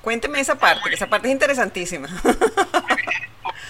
Cuénteme 0.00 0.40
esa 0.40 0.54
parte, 0.54 0.88
que 0.88 0.94
esa 0.94 1.08
parte 1.08 1.28
es 1.28 1.32
interesantísima. 1.32 2.08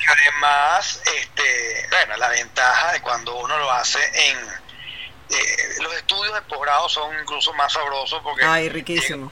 Y 0.00 0.06
además, 0.06 1.02
este, 1.04 1.86
bueno, 1.90 2.16
la 2.16 2.28
ventaja 2.30 2.92
de 2.92 3.02
cuando 3.02 3.36
uno 3.36 3.58
lo 3.58 3.70
hace 3.70 3.98
en 4.30 4.38
eh, 5.30 5.82
los 5.82 5.94
estudios 5.94 6.34
de 6.34 6.42
posgrado 6.42 6.88
son 6.88 7.14
incluso 7.20 7.52
más 7.52 7.72
sabrosos 7.72 8.20
porque 8.22 8.44
Ay, 8.44 8.68
riquísimo. 8.70 9.30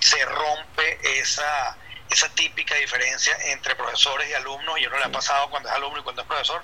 se 0.00 0.24
rompe 0.24 0.98
esa 1.20 1.76
esa 2.10 2.28
típica 2.30 2.74
diferencia 2.74 3.36
entre 3.46 3.74
profesores 3.76 4.28
y 4.28 4.34
alumnos 4.34 4.78
y 4.80 4.86
uno 4.86 4.98
le 4.98 5.04
ha 5.04 5.12
pasado 5.12 5.48
cuando 5.48 5.68
es 5.68 5.74
alumno 5.76 6.00
y 6.00 6.02
cuando 6.02 6.22
es 6.22 6.28
profesor 6.28 6.62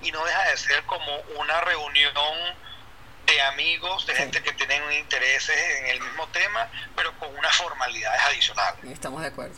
y 0.00 0.10
no 0.10 0.24
deja 0.24 0.42
de 0.50 0.56
ser 0.56 0.82
como 0.84 1.14
una 1.38 1.60
reunión 1.60 2.12
de 3.26 3.42
amigos, 3.42 4.06
de 4.06 4.14
Sí. 4.14 4.18
gente 4.22 4.42
que 4.42 4.52
tienen 4.52 4.90
intereses 4.92 5.56
en 5.80 5.86
el 5.88 6.00
mismo 6.00 6.26
tema, 6.28 6.68
pero 6.94 7.16
con 7.18 7.36
unas 7.36 7.54
formalidades 7.56 8.22
adicionales 8.22 8.84
Estamos 8.84 9.20
de 9.22 9.28
acuerdo. 9.28 9.54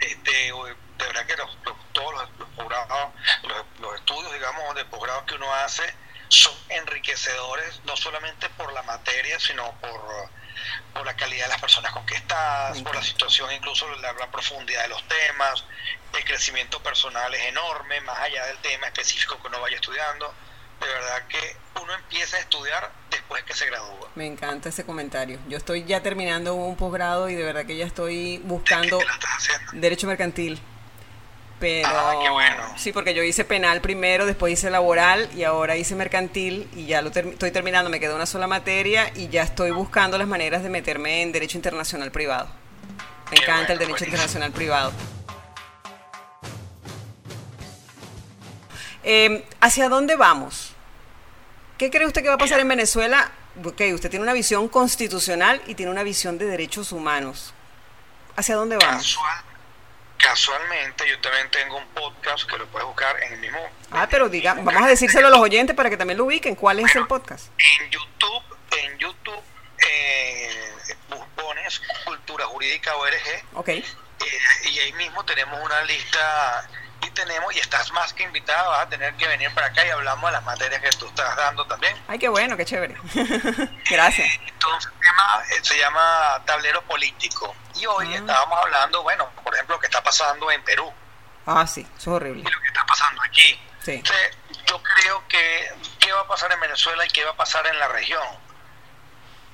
este, 0.00 0.30
de 0.52 1.04
verdad 1.06 1.26
que 1.26 1.36
los, 1.36 1.56
los- 1.64 1.92
todos 1.92 2.14
los, 2.14 2.30
los 2.38 2.48
posgrados, 2.50 3.12
los, 3.42 3.64
los 3.80 3.94
estudios, 3.96 4.32
digamos, 4.32 4.74
de 4.74 4.84
posgrado 4.86 5.24
que 5.26 5.34
uno 5.34 5.52
hace 5.54 5.82
son 6.28 6.54
enriquecedores, 6.70 7.80
no 7.84 7.96
solamente 7.96 8.48
por 8.50 8.72
la 8.72 8.82
materia, 8.82 9.38
sino 9.38 9.70
por, 9.80 10.28
por 10.92 11.06
la 11.06 11.14
calidad 11.14 11.44
de 11.44 11.50
las 11.50 11.60
personas 11.60 11.92
con 11.92 12.04
que 12.06 12.16
estás, 12.16 12.80
por 12.82 12.94
la 12.96 13.02
situación, 13.02 13.52
incluso 13.52 13.88
la, 13.96 14.12
la 14.14 14.30
profundidad 14.30 14.82
de 14.82 14.88
los 14.88 15.06
temas, 15.06 15.64
el 16.14 16.24
crecimiento 16.24 16.82
personal 16.82 17.32
es 17.34 17.42
enorme, 17.44 18.00
más 18.00 18.18
allá 18.18 18.44
del 18.46 18.58
tema 18.58 18.86
específico 18.88 19.40
que 19.40 19.46
uno 19.48 19.60
vaya 19.60 19.76
estudiando. 19.76 20.34
De 20.80 20.86
verdad 20.86 21.22
que 21.28 21.56
uno 21.82 21.92
empieza 21.94 22.36
a 22.36 22.40
estudiar 22.40 22.90
después 23.10 23.42
que 23.44 23.54
se 23.54 23.66
gradúa. 23.66 24.08
Me 24.14 24.26
encanta 24.26 24.68
ese 24.68 24.84
comentario. 24.84 25.38
Yo 25.48 25.56
estoy 25.56 25.84
ya 25.84 26.02
terminando 26.02 26.54
un 26.54 26.76
posgrado 26.76 27.28
y 27.28 27.34
de 27.34 27.42
verdad 27.44 27.64
que 27.66 27.76
ya 27.76 27.86
estoy 27.86 28.38
buscando 28.44 28.98
derecho 29.72 30.06
mercantil. 30.06 30.60
Pero 31.58 31.88
Ah, 31.88 32.14
qué 32.22 32.28
bueno. 32.28 32.74
sí, 32.76 32.92
porque 32.92 33.14
yo 33.14 33.22
hice 33.22 33.42
penal 33.46 33.80
primero, 33.80 34.26
después 34.26 34.52
hice 34.52 34.68
laboral 34.68 35.30
y 35.34 35.44
ahora 35.44 35.74
hice 35.76 35.94
mercantil 35.94 36.68
y 36.74 36.84
ya 36.84 37.00
lo 37.00 37.10
ter- 37.10 37.28
estoy 37.28 37.50
terminando, 37.50 37.88
me 37.88 37.98
queda 37.98 38.14
una 38.14 38.26
sola 38.26 38.46
materia 38.46 39.10
y 39.14 39.28
ya 39.28 39.42
estoy 39.42 39.70
buscando 39.70 40.18
las 40.18 40.28
maneras 40.28 40.62
de 40.62 40.68
meterme 40.68 41.22
en 41.22 41.32
derecho 41.32 41.56
internacional 41.56 42.10
privado. 42.12 42.48
Me 43.30 43.36
Qué 43.38 43.42
encanta 43.44 43.54
bueno, 43.68 43.72
el 43.72 43.78
derecho 43.78 43.92
buenísimo. 44.04 44.06
internacional 44.08 44.52
privado. 44.52 44.92
Eh, 49.08 49.44
¿Hacia 49.60 49.88
dónde 49.88 50.16
vamos? 50.16 50.72
¿Qué 51.78 51.90
cree 51.90 52.06
usted 52.06 52.22
que 52.22 52.28
va 52.28 52.34
a 52.34 52.38
pasar 52.38 52.58
en 52.58 52.66
Venezuela? 52.66 53.30
Ok, 53.64 53.80
usted 53.94 54.10
tiene 54.10 54.24
una 54.24 54.32
visión 54.32 54.68
constitucional 54.68 55.62
y 55.68 55.76
tiene 55.76 55.92
una 55.92 56.02
visión 56.02 56.38
de 56.38 56.46
derechos 56.46 56.90
humanos. 56.90 57.54
¿Hacia 58.34 58.56
dónde 58.56 58.76
vamos? 58.76 59.16
Casual, 59.16 59.44
casualmente, 60.18 61.08
yo 61.08 61.20
también 61.20 61.48
tengo 61.52 61.76
un 61.76 61.86
podcast 61.86 62.50
que 62.50 62.58
lo 62.58 62.66
puedes 62.66 62.84
buscar 62.88 63.22
en 63.22 63.34
el 63.34 63.38
mismo. 63.38 63.60
Ah, 63.92 64.08
pero 64.10 64.28
diga, 64.28 64.54
vamos 64.54 64.82
a 64.82 64.88
decírselo 64.88 65.28
a 65.28 65.30
los 65.30 65.38
oyentes 65.38 65.76
para 65.76 65.88
que 65.88 65.96
también 65.96 66.18
lo 66.18 66.24
ubiquen. 66.24 66.56
¿Cuál 66.56 66.80
es 66.80 66.96
el 66.96 67.06
podcast? 67.06 67.46
En 67.78 67.88
YouTube, 67.88 68.42
en 68.72 68.98
YouTube 68.98 69.42
eh, 69.88 70.96
pones 71.36 71.80
Cultura 72.04 72.46
Jurídica 72.46 72.96
ORG 72.96 73.44
Ok, 73.54 73.68
eh, 73.68 73.84
y 74.64 74.78
ahí 74.80 74.92
mismo 74.94 75.24
tenemos 75.24 75.64
una 75.64 75.84
lista 75.84 76.68
y 77.02 77.10
tenemos, 77.10 77.54
y 77.54 77.58
estás 77.58 77.90
más 77.92 78.12
que 78.12 78.22
invitada, 78.24 78.66
vas 78.68 78.86
a 78.86 78.88
tener 78.88 79.14
que 79.16 79.26
venir 79.28 79.52
para 79.54 79.66
acá 79.68 79.84
y 79.86 79.90
hablamos 79.90 80.24
de 80.30 80.32
las 80.32 80.42
materias 80.44 80.80
que 80.80 80.90
tú 80.90 81.06
estás 81.06 81.36
dando 81.36 81.66
también. 81.66 81.96
ay, 82.08 82.18
qué 82.18 82.28
bueno, 82.28 82.56
qué 82.56 82.64
chévere. 82.64 82.96
Gracias. 83.90 84.28
Entonces, 84.46 84.90
el 84.92 85.00
tema 85.00 85.42
eh, 85.50 85.58
se 85.62 85.78
llama 85.78 86.42
tablero 86.46 86.82
político. 86.82 87.54
Y 87.74 87.86
hoy 87.86 88.14
Ah. 88.14 88.18
estábamos 88.18 88.58
hablando, 88.60 89.02
bueno, 89.02 89.28
por 89.44 89.54
ejemplo, 89.54 89.76
lo 89.76 89.80
que 89.80 89.86
está 89.86 90.02
pasando 90.02 90.50
en 90.50 90.62
Perú 90.64 90.92
Ah, 91.46 91.66
sí, 91.66 91.82
eso 91.82 91.96
es 91.96 92.06
y 92.06 92.10
horrible. 92.10 92.50
lo 92.50 92.60
que 92.60 92.66
está 92.68 92.84
pasando 92.86 93.22
aquí. 93.22 93.60
Sí. 93.82 93.92
Entonces, 93.92 94.36
yo 94.66 94.82
creo 94.82 95.28
que 95.28 95.70
qué 96.00 96.10
va 96.12 96.22
a 96.22 96.26
pasar 96.26 96.50
en 96.50 96.58
Venezuela 96.60 97.04
y 97.06 97.08
qué 97.10 97.24
va 97.24 97.30
a 97.32 97.36
pasar 97.36 97.66
en 97.68 97.78
la 97.78 97.86
región. 97.88 98.26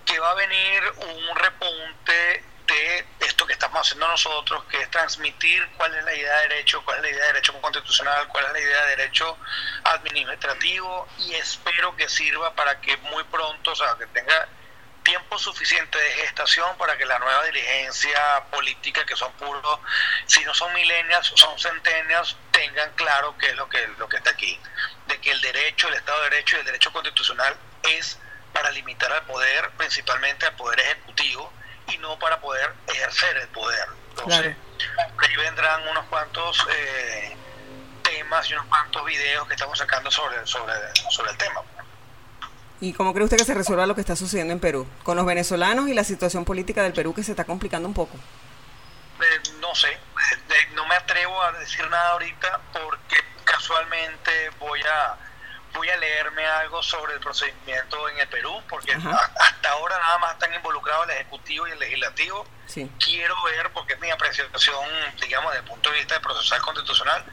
Que 0.06 0.18
va 0.18 0.30
a 0.30 0.34
venir 0.34 0.82
un 0.98 1.36
repunte 1.36 2.44
de 2.72 3.06
esto 3.20 3.46
que 3.46 3.52
estamos 3.52 3.80
haciendo 3.80 4.08
nosotros, 4.08 4.64
que 4.64 4.80
es 4.80 4.90
transmitir 4.90 5.66
cuál 5.76 5.94
es 5.94 6.04
la 6.04 6.14
idea 6.14 6.40
de 6.40 6.48
derecho, 6.48 6.82
cuál 6.84 6.98
es 6.98 7.02
la 7.02 7.10
idea 7.10 7.20
de 7.20 7.32
derecho 7.34 7.60
constitucional, 7.60 8.28
cuál 8.28 8.46
es 8.46 8.52
la 8.52 8.60
idea 8.60 8.84
de 8.84 8.96
derecho 8.96 9.38
administrativo 9.84 11.08
y 11.18 11.34
espero 11.34 11.94
que 11.96 12.08
sirva 12.08 12.54
para 12.54 12.80
que 12.80 12.96
muy 12.98 13.24
pronto, 13.24 13.72
o 13.72 13.76
sea, 13.76 13.96
que 13.98 14.06
tenga 14.06 14.48
tiempo 15.02 15.36
suficiente 15.38 15.98
de 15.98 16.10
gestación 16.12 16.76
para 16.78 16.96
que 16.96 17.04
la 17.04 17.18
nueva 17.18 17.44
dirigencia 17.44 18.44
política, 18.50 19.04
que 19.04 19.16
son 19.16 19.32
puros, 19.32 19.80
si 20.26 20.44
no 20.44 20.54
son 20.54 20.72
millennials, 20.72 21.32
son 21.34 21.58
centennials, 21.58 22.36
tengan 22.52 22.92
claro 22.94 23.36
qué 23.38 23.48
es 23.48 23.56
lo 23.56 23.68
que, 23.68 23.86
lo 23.98 24.08
que 24.08 24.16
está 24.18 24.30
aquí. 24.30 24.58
De 25.08 25.20
que 25.20 25.32
el 25.32 25.40
derecho, 25.40 25.88
el 25.88 25.94
Estado 25.94 26.22
de 26.22 26.30
Derecho 26.30 26.56
y 26.56 26.60
el 26.60 26.66
derecho 26.66 26.92
constitucional 26.92 27.56
es 27.82 28.18
para 28.52 28.70
limitar 28.70 29.12
al 29.12 29.24
poder, 29.24 29.70
principalmente 29.72 30.46
al 30.46 30.54
poder 30.54 30.80
ejecutivo, 30.80 31.52
y 31.88 31.98
no 31.98 32.18
para 32.18 32.40
poder 32.40 32.72
ejercer 32.86 33.36
el 33.38 33.48
poder. 33.48 33.86
Entonces, 34.10 34.56
ahí 35.18 35.36
vendrán 35.36 35.88
unos 35.88 36.04
cuantos 36.06 36.66
eh, 36.70 37.36
temas 38.02 38.18
temas 38.18 38.50
y 38.50 38.52
unos 38.54 38.66
cuantos 38.66 39.04
videos 39.04 39.46
que 39.46 39.54
estamos 39.54 39.78
sacando 39.78 40.10
sobre, 40.10 40.46
sobre, 40.46 40.74
sobre 41.10 41.30
el 41.30 41.36
tema. 41.38 41.62
¿Y 42.80 42.92
cómo 42.92 43.14
cree 43.14 43.24
usted 43.24 43.36
que 43.36 43.44
se 43.44 43.54
resuelva 43.54 43.86
lo 43.86 43.94
que 43.94 44.00
está 44.00 44.16
sucediendo 44.16 44.52
en 44.52 44.58
Perú? 44.58 44.88
Con 45.04 45.16
los 45.16 45.24
venezolanos 45.24 45.88
y 45.88 45.94
la 45.94 46.02
situación 46.02 46.44
política 46.44 46.82
del 46.82 46.92
Perú 46.92 47.14
que 47.14 47.22
se 47.22 47.30
está 47.30 47.44
complicando 47.44 47.86
un 47.86 47.94
poco. 47.94 48.16
Eh, 49.20 49.50
no 49.60 49.72
sé, 49.74 49.92
eh, 49.92 50.68
no 50.74 50.84
me 50.86 50.96
atrevo 50.96 51.40
a 51.42 51.52
decir 51.52 51.88
nada 51.88 52.10
ahorita 52.10 52.60
porque 52.72 53.16
casualmente 53.44 54.50
voy 54.58 54.80
a 54.82 55.16
voy 55.72 55.88
a 55.88 55.96
leerme 55.96 56.44
algo 56.46 56.82
sobre 56.82 57.14
el 57.14 57.20
procedimiento 57.20 58.08
en 58.08 58.18
el 58.18 58.28
Perú, 58.28 58.62
porque 58.68 58.92
hasta 58.92 59.70
ahora 59.70 59.98
nada 59.98 60.18
más 60.18 60.32
están 60.32 60.52
involucrados 60.54 61.08
el 61.08 61.16
Ejecutivo 61.16 61.66
y 61.66 61.70
el 61.70 61.78
Legislativo. 61.78 62.46
Quiero 62.98 63.42
ver, 63.44 63.70
porque 63.72 63.94
es 63.94 64.00
mi 64.00 64.10
apreciación, 64.10 64.84
digamos, 65.20 65.52
desde 65.52 65.64
el 65.64 65.70
punto 65.70 65.90
de 65.90 65.98
vista 65.98 66.14
de 66.14 66.20
procesal 66.20 66.60
constitucional, 66.62 67.24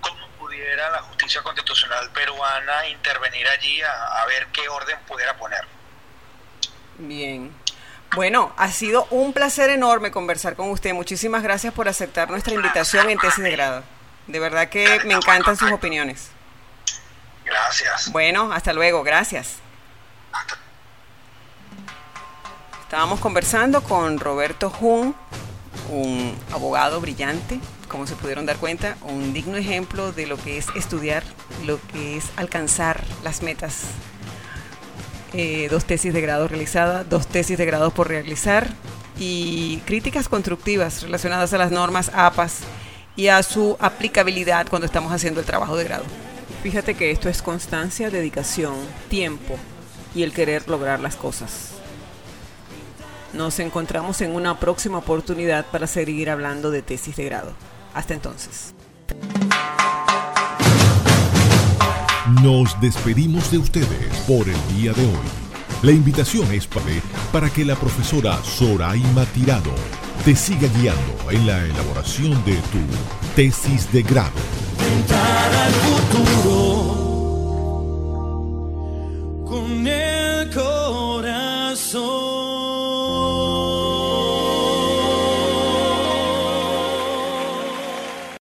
cómo 0.00 0.28
pudiera 0.38 0.90
la 0.90 1.02
justicia 1.02 1.42
constitucional 1.42 2.10
peruana 2.12 2.86
intervenir 2.88 3.46
allí 3.48 3.80
a, 3.82 4.24
ver 4.26 4.46
qué 4.48 4.68
orden 4.68 4.98
pudiera 5.06 5.36
poner. 5.36 5.66
Bien. 6.98 7.52
Bueno, 8.14 8.54
ha 8.56 8.70
sido 8.70 9.06
un 9.10 9.32
placer 9.32 9.68
enorme 9.70 10.10
conversar 10.10 10.56
con 10.56 10.70
usted. 10.70 10.94
Muchísimas 10.94 11.42
gracias 11.42 11.74
por 11.74 11.88
aceptar 11.88 12.30
nuestra 12.30 12.54
invitación 12.54 13.10
en 13.10 13.18
tesis 13.18 13.44
de 13.44 13.50
grado. 13.50 13.84
De 14.26 14.40
verdad 14.40 14.68
que 14.68 15.00
me 15.04 15.14
encantan 15.14 15.56
sus 15.56 15.70
opiniones. 15.70 16.30
Gracias. 17.64 18.12
Bueno, 18.12 18.52
hasta 18.52 18.72
luego, 18.72 19.02
gracias. 19.02 19.56
Estábamos 22.82 23.20
conversando 23.20 23.82
con 23.82 24.18
Roberto 24.18 24.70
Jun, 24.70 25.14
un 25.90 26.34
abogado 26.52 27.00
brillante, 27.00 27.60
como 27.88 28.06
se 28.06 28.14
pudieron 28.16 28.46
dar 28.46 28.56
cuenta, 28.56 28.96
un 29.02 29.34
digno 29.34 29.56
ejemplo 29.56 30.12
de 30.12 30.26
lo 30.26 30.38
que 30.38 30.56
es 30.56 30.66
estudiar, 30.74 31.22
lo 31.66 31.78
que 31.88 32.16
es 32.16 32.24
alcanzar 32.36 33.04
las 33.22 33.42
metas. 33.42 33.82
Eh, 35.34 35.68
dos 35.70 35.84
tesis 35.84 36.14
de 36.14 36.22
grado 36.22 36.48
realizadas, 36.48 37.06
dos 37.08 37.26
tesis 37.26 37.58
de 37.58 37.66
grado 37.66 37.90
por 37.90 38.08
realizar 38.08 38.68
y 39.18 39.78
críticas 39.84 40.28
constructivas 40.28 41.02
relacionadas 41.02 41.52
a 41.52 41.58
las 41.58 41.70
normas 41.70 42.10
APAS 42.14 42.60
y 43.16 43.28
a 43.28 43.42
su 43.42 43.76
aplicabilidad 43.80 44.68
cuando 44.68 44.86
estamos 44.86 45.12
haciendo 45.12 45.40
el 45.40 45.46
trabajo 45.46 45.76
de 45.76 45.84
grado. 45.84 46.04
Fíjate 46.62 46.94
que 46.94 47.10
esto 47.10 47.28
es 47.28 47.40
constancia, 47.40 48.10
dedicación, 48.10 48.74
tiempo 49.08 49.56
y 50.14 50.24
el 50.24 50.32
querer 50.32 50.68
lograr 50.68 50.98
las 51.00 51.14
cosas. 51.14 51.72
Nos 53.32 53.60
encontramos 53.60 54.20
en 54.22 54.34
una 54.34 54.58
próxima 54.58 54.98
oportunidad 54.98 55.66
para 55.66 55.86
seguir 55.86 56.30
hablando 56.30 56.70
de 56.70 56.82
tesis 56.82 57.14
de 57.16 57.24
grado. 57.24 57.52
Hasta 57.94 58.14
entonces. 58.14 58.74
Nos 62.42 62.78
despedimos 62.80 63.50
de 63.50 63.58
ustedes 63.58 64.16
por 64.26 64.48
el 64.48 64.76
día 64.76 64.92
de 64.92 65.04
hoy. 65.04 65.28
La 65.82 65.92
invitación 65.92 66.52
es 66.52 66.68
para 67.32 67.50
que 67.50 67.64
la 67.64 67.76
profesora 67.76 68.36
Soraima 68.42 69.24
Tirado 69.26 69.72
te 70.24 70.34
siga 70.34 70.68
guiando 70.78 71.30
en 71.30 71.46
la 71.46 71.64
elaboración 71.64 72.32
de 72.44 72.54
tu 72.54 72.78
tesis 73.36 73.90
de 73.92 74.02
grado. 74.02 74.32
Al 75.10 75.72
futuro 75.72 76.98
con 79.46 79.86
el 79.86 80.50
corazón. 80.50 82.47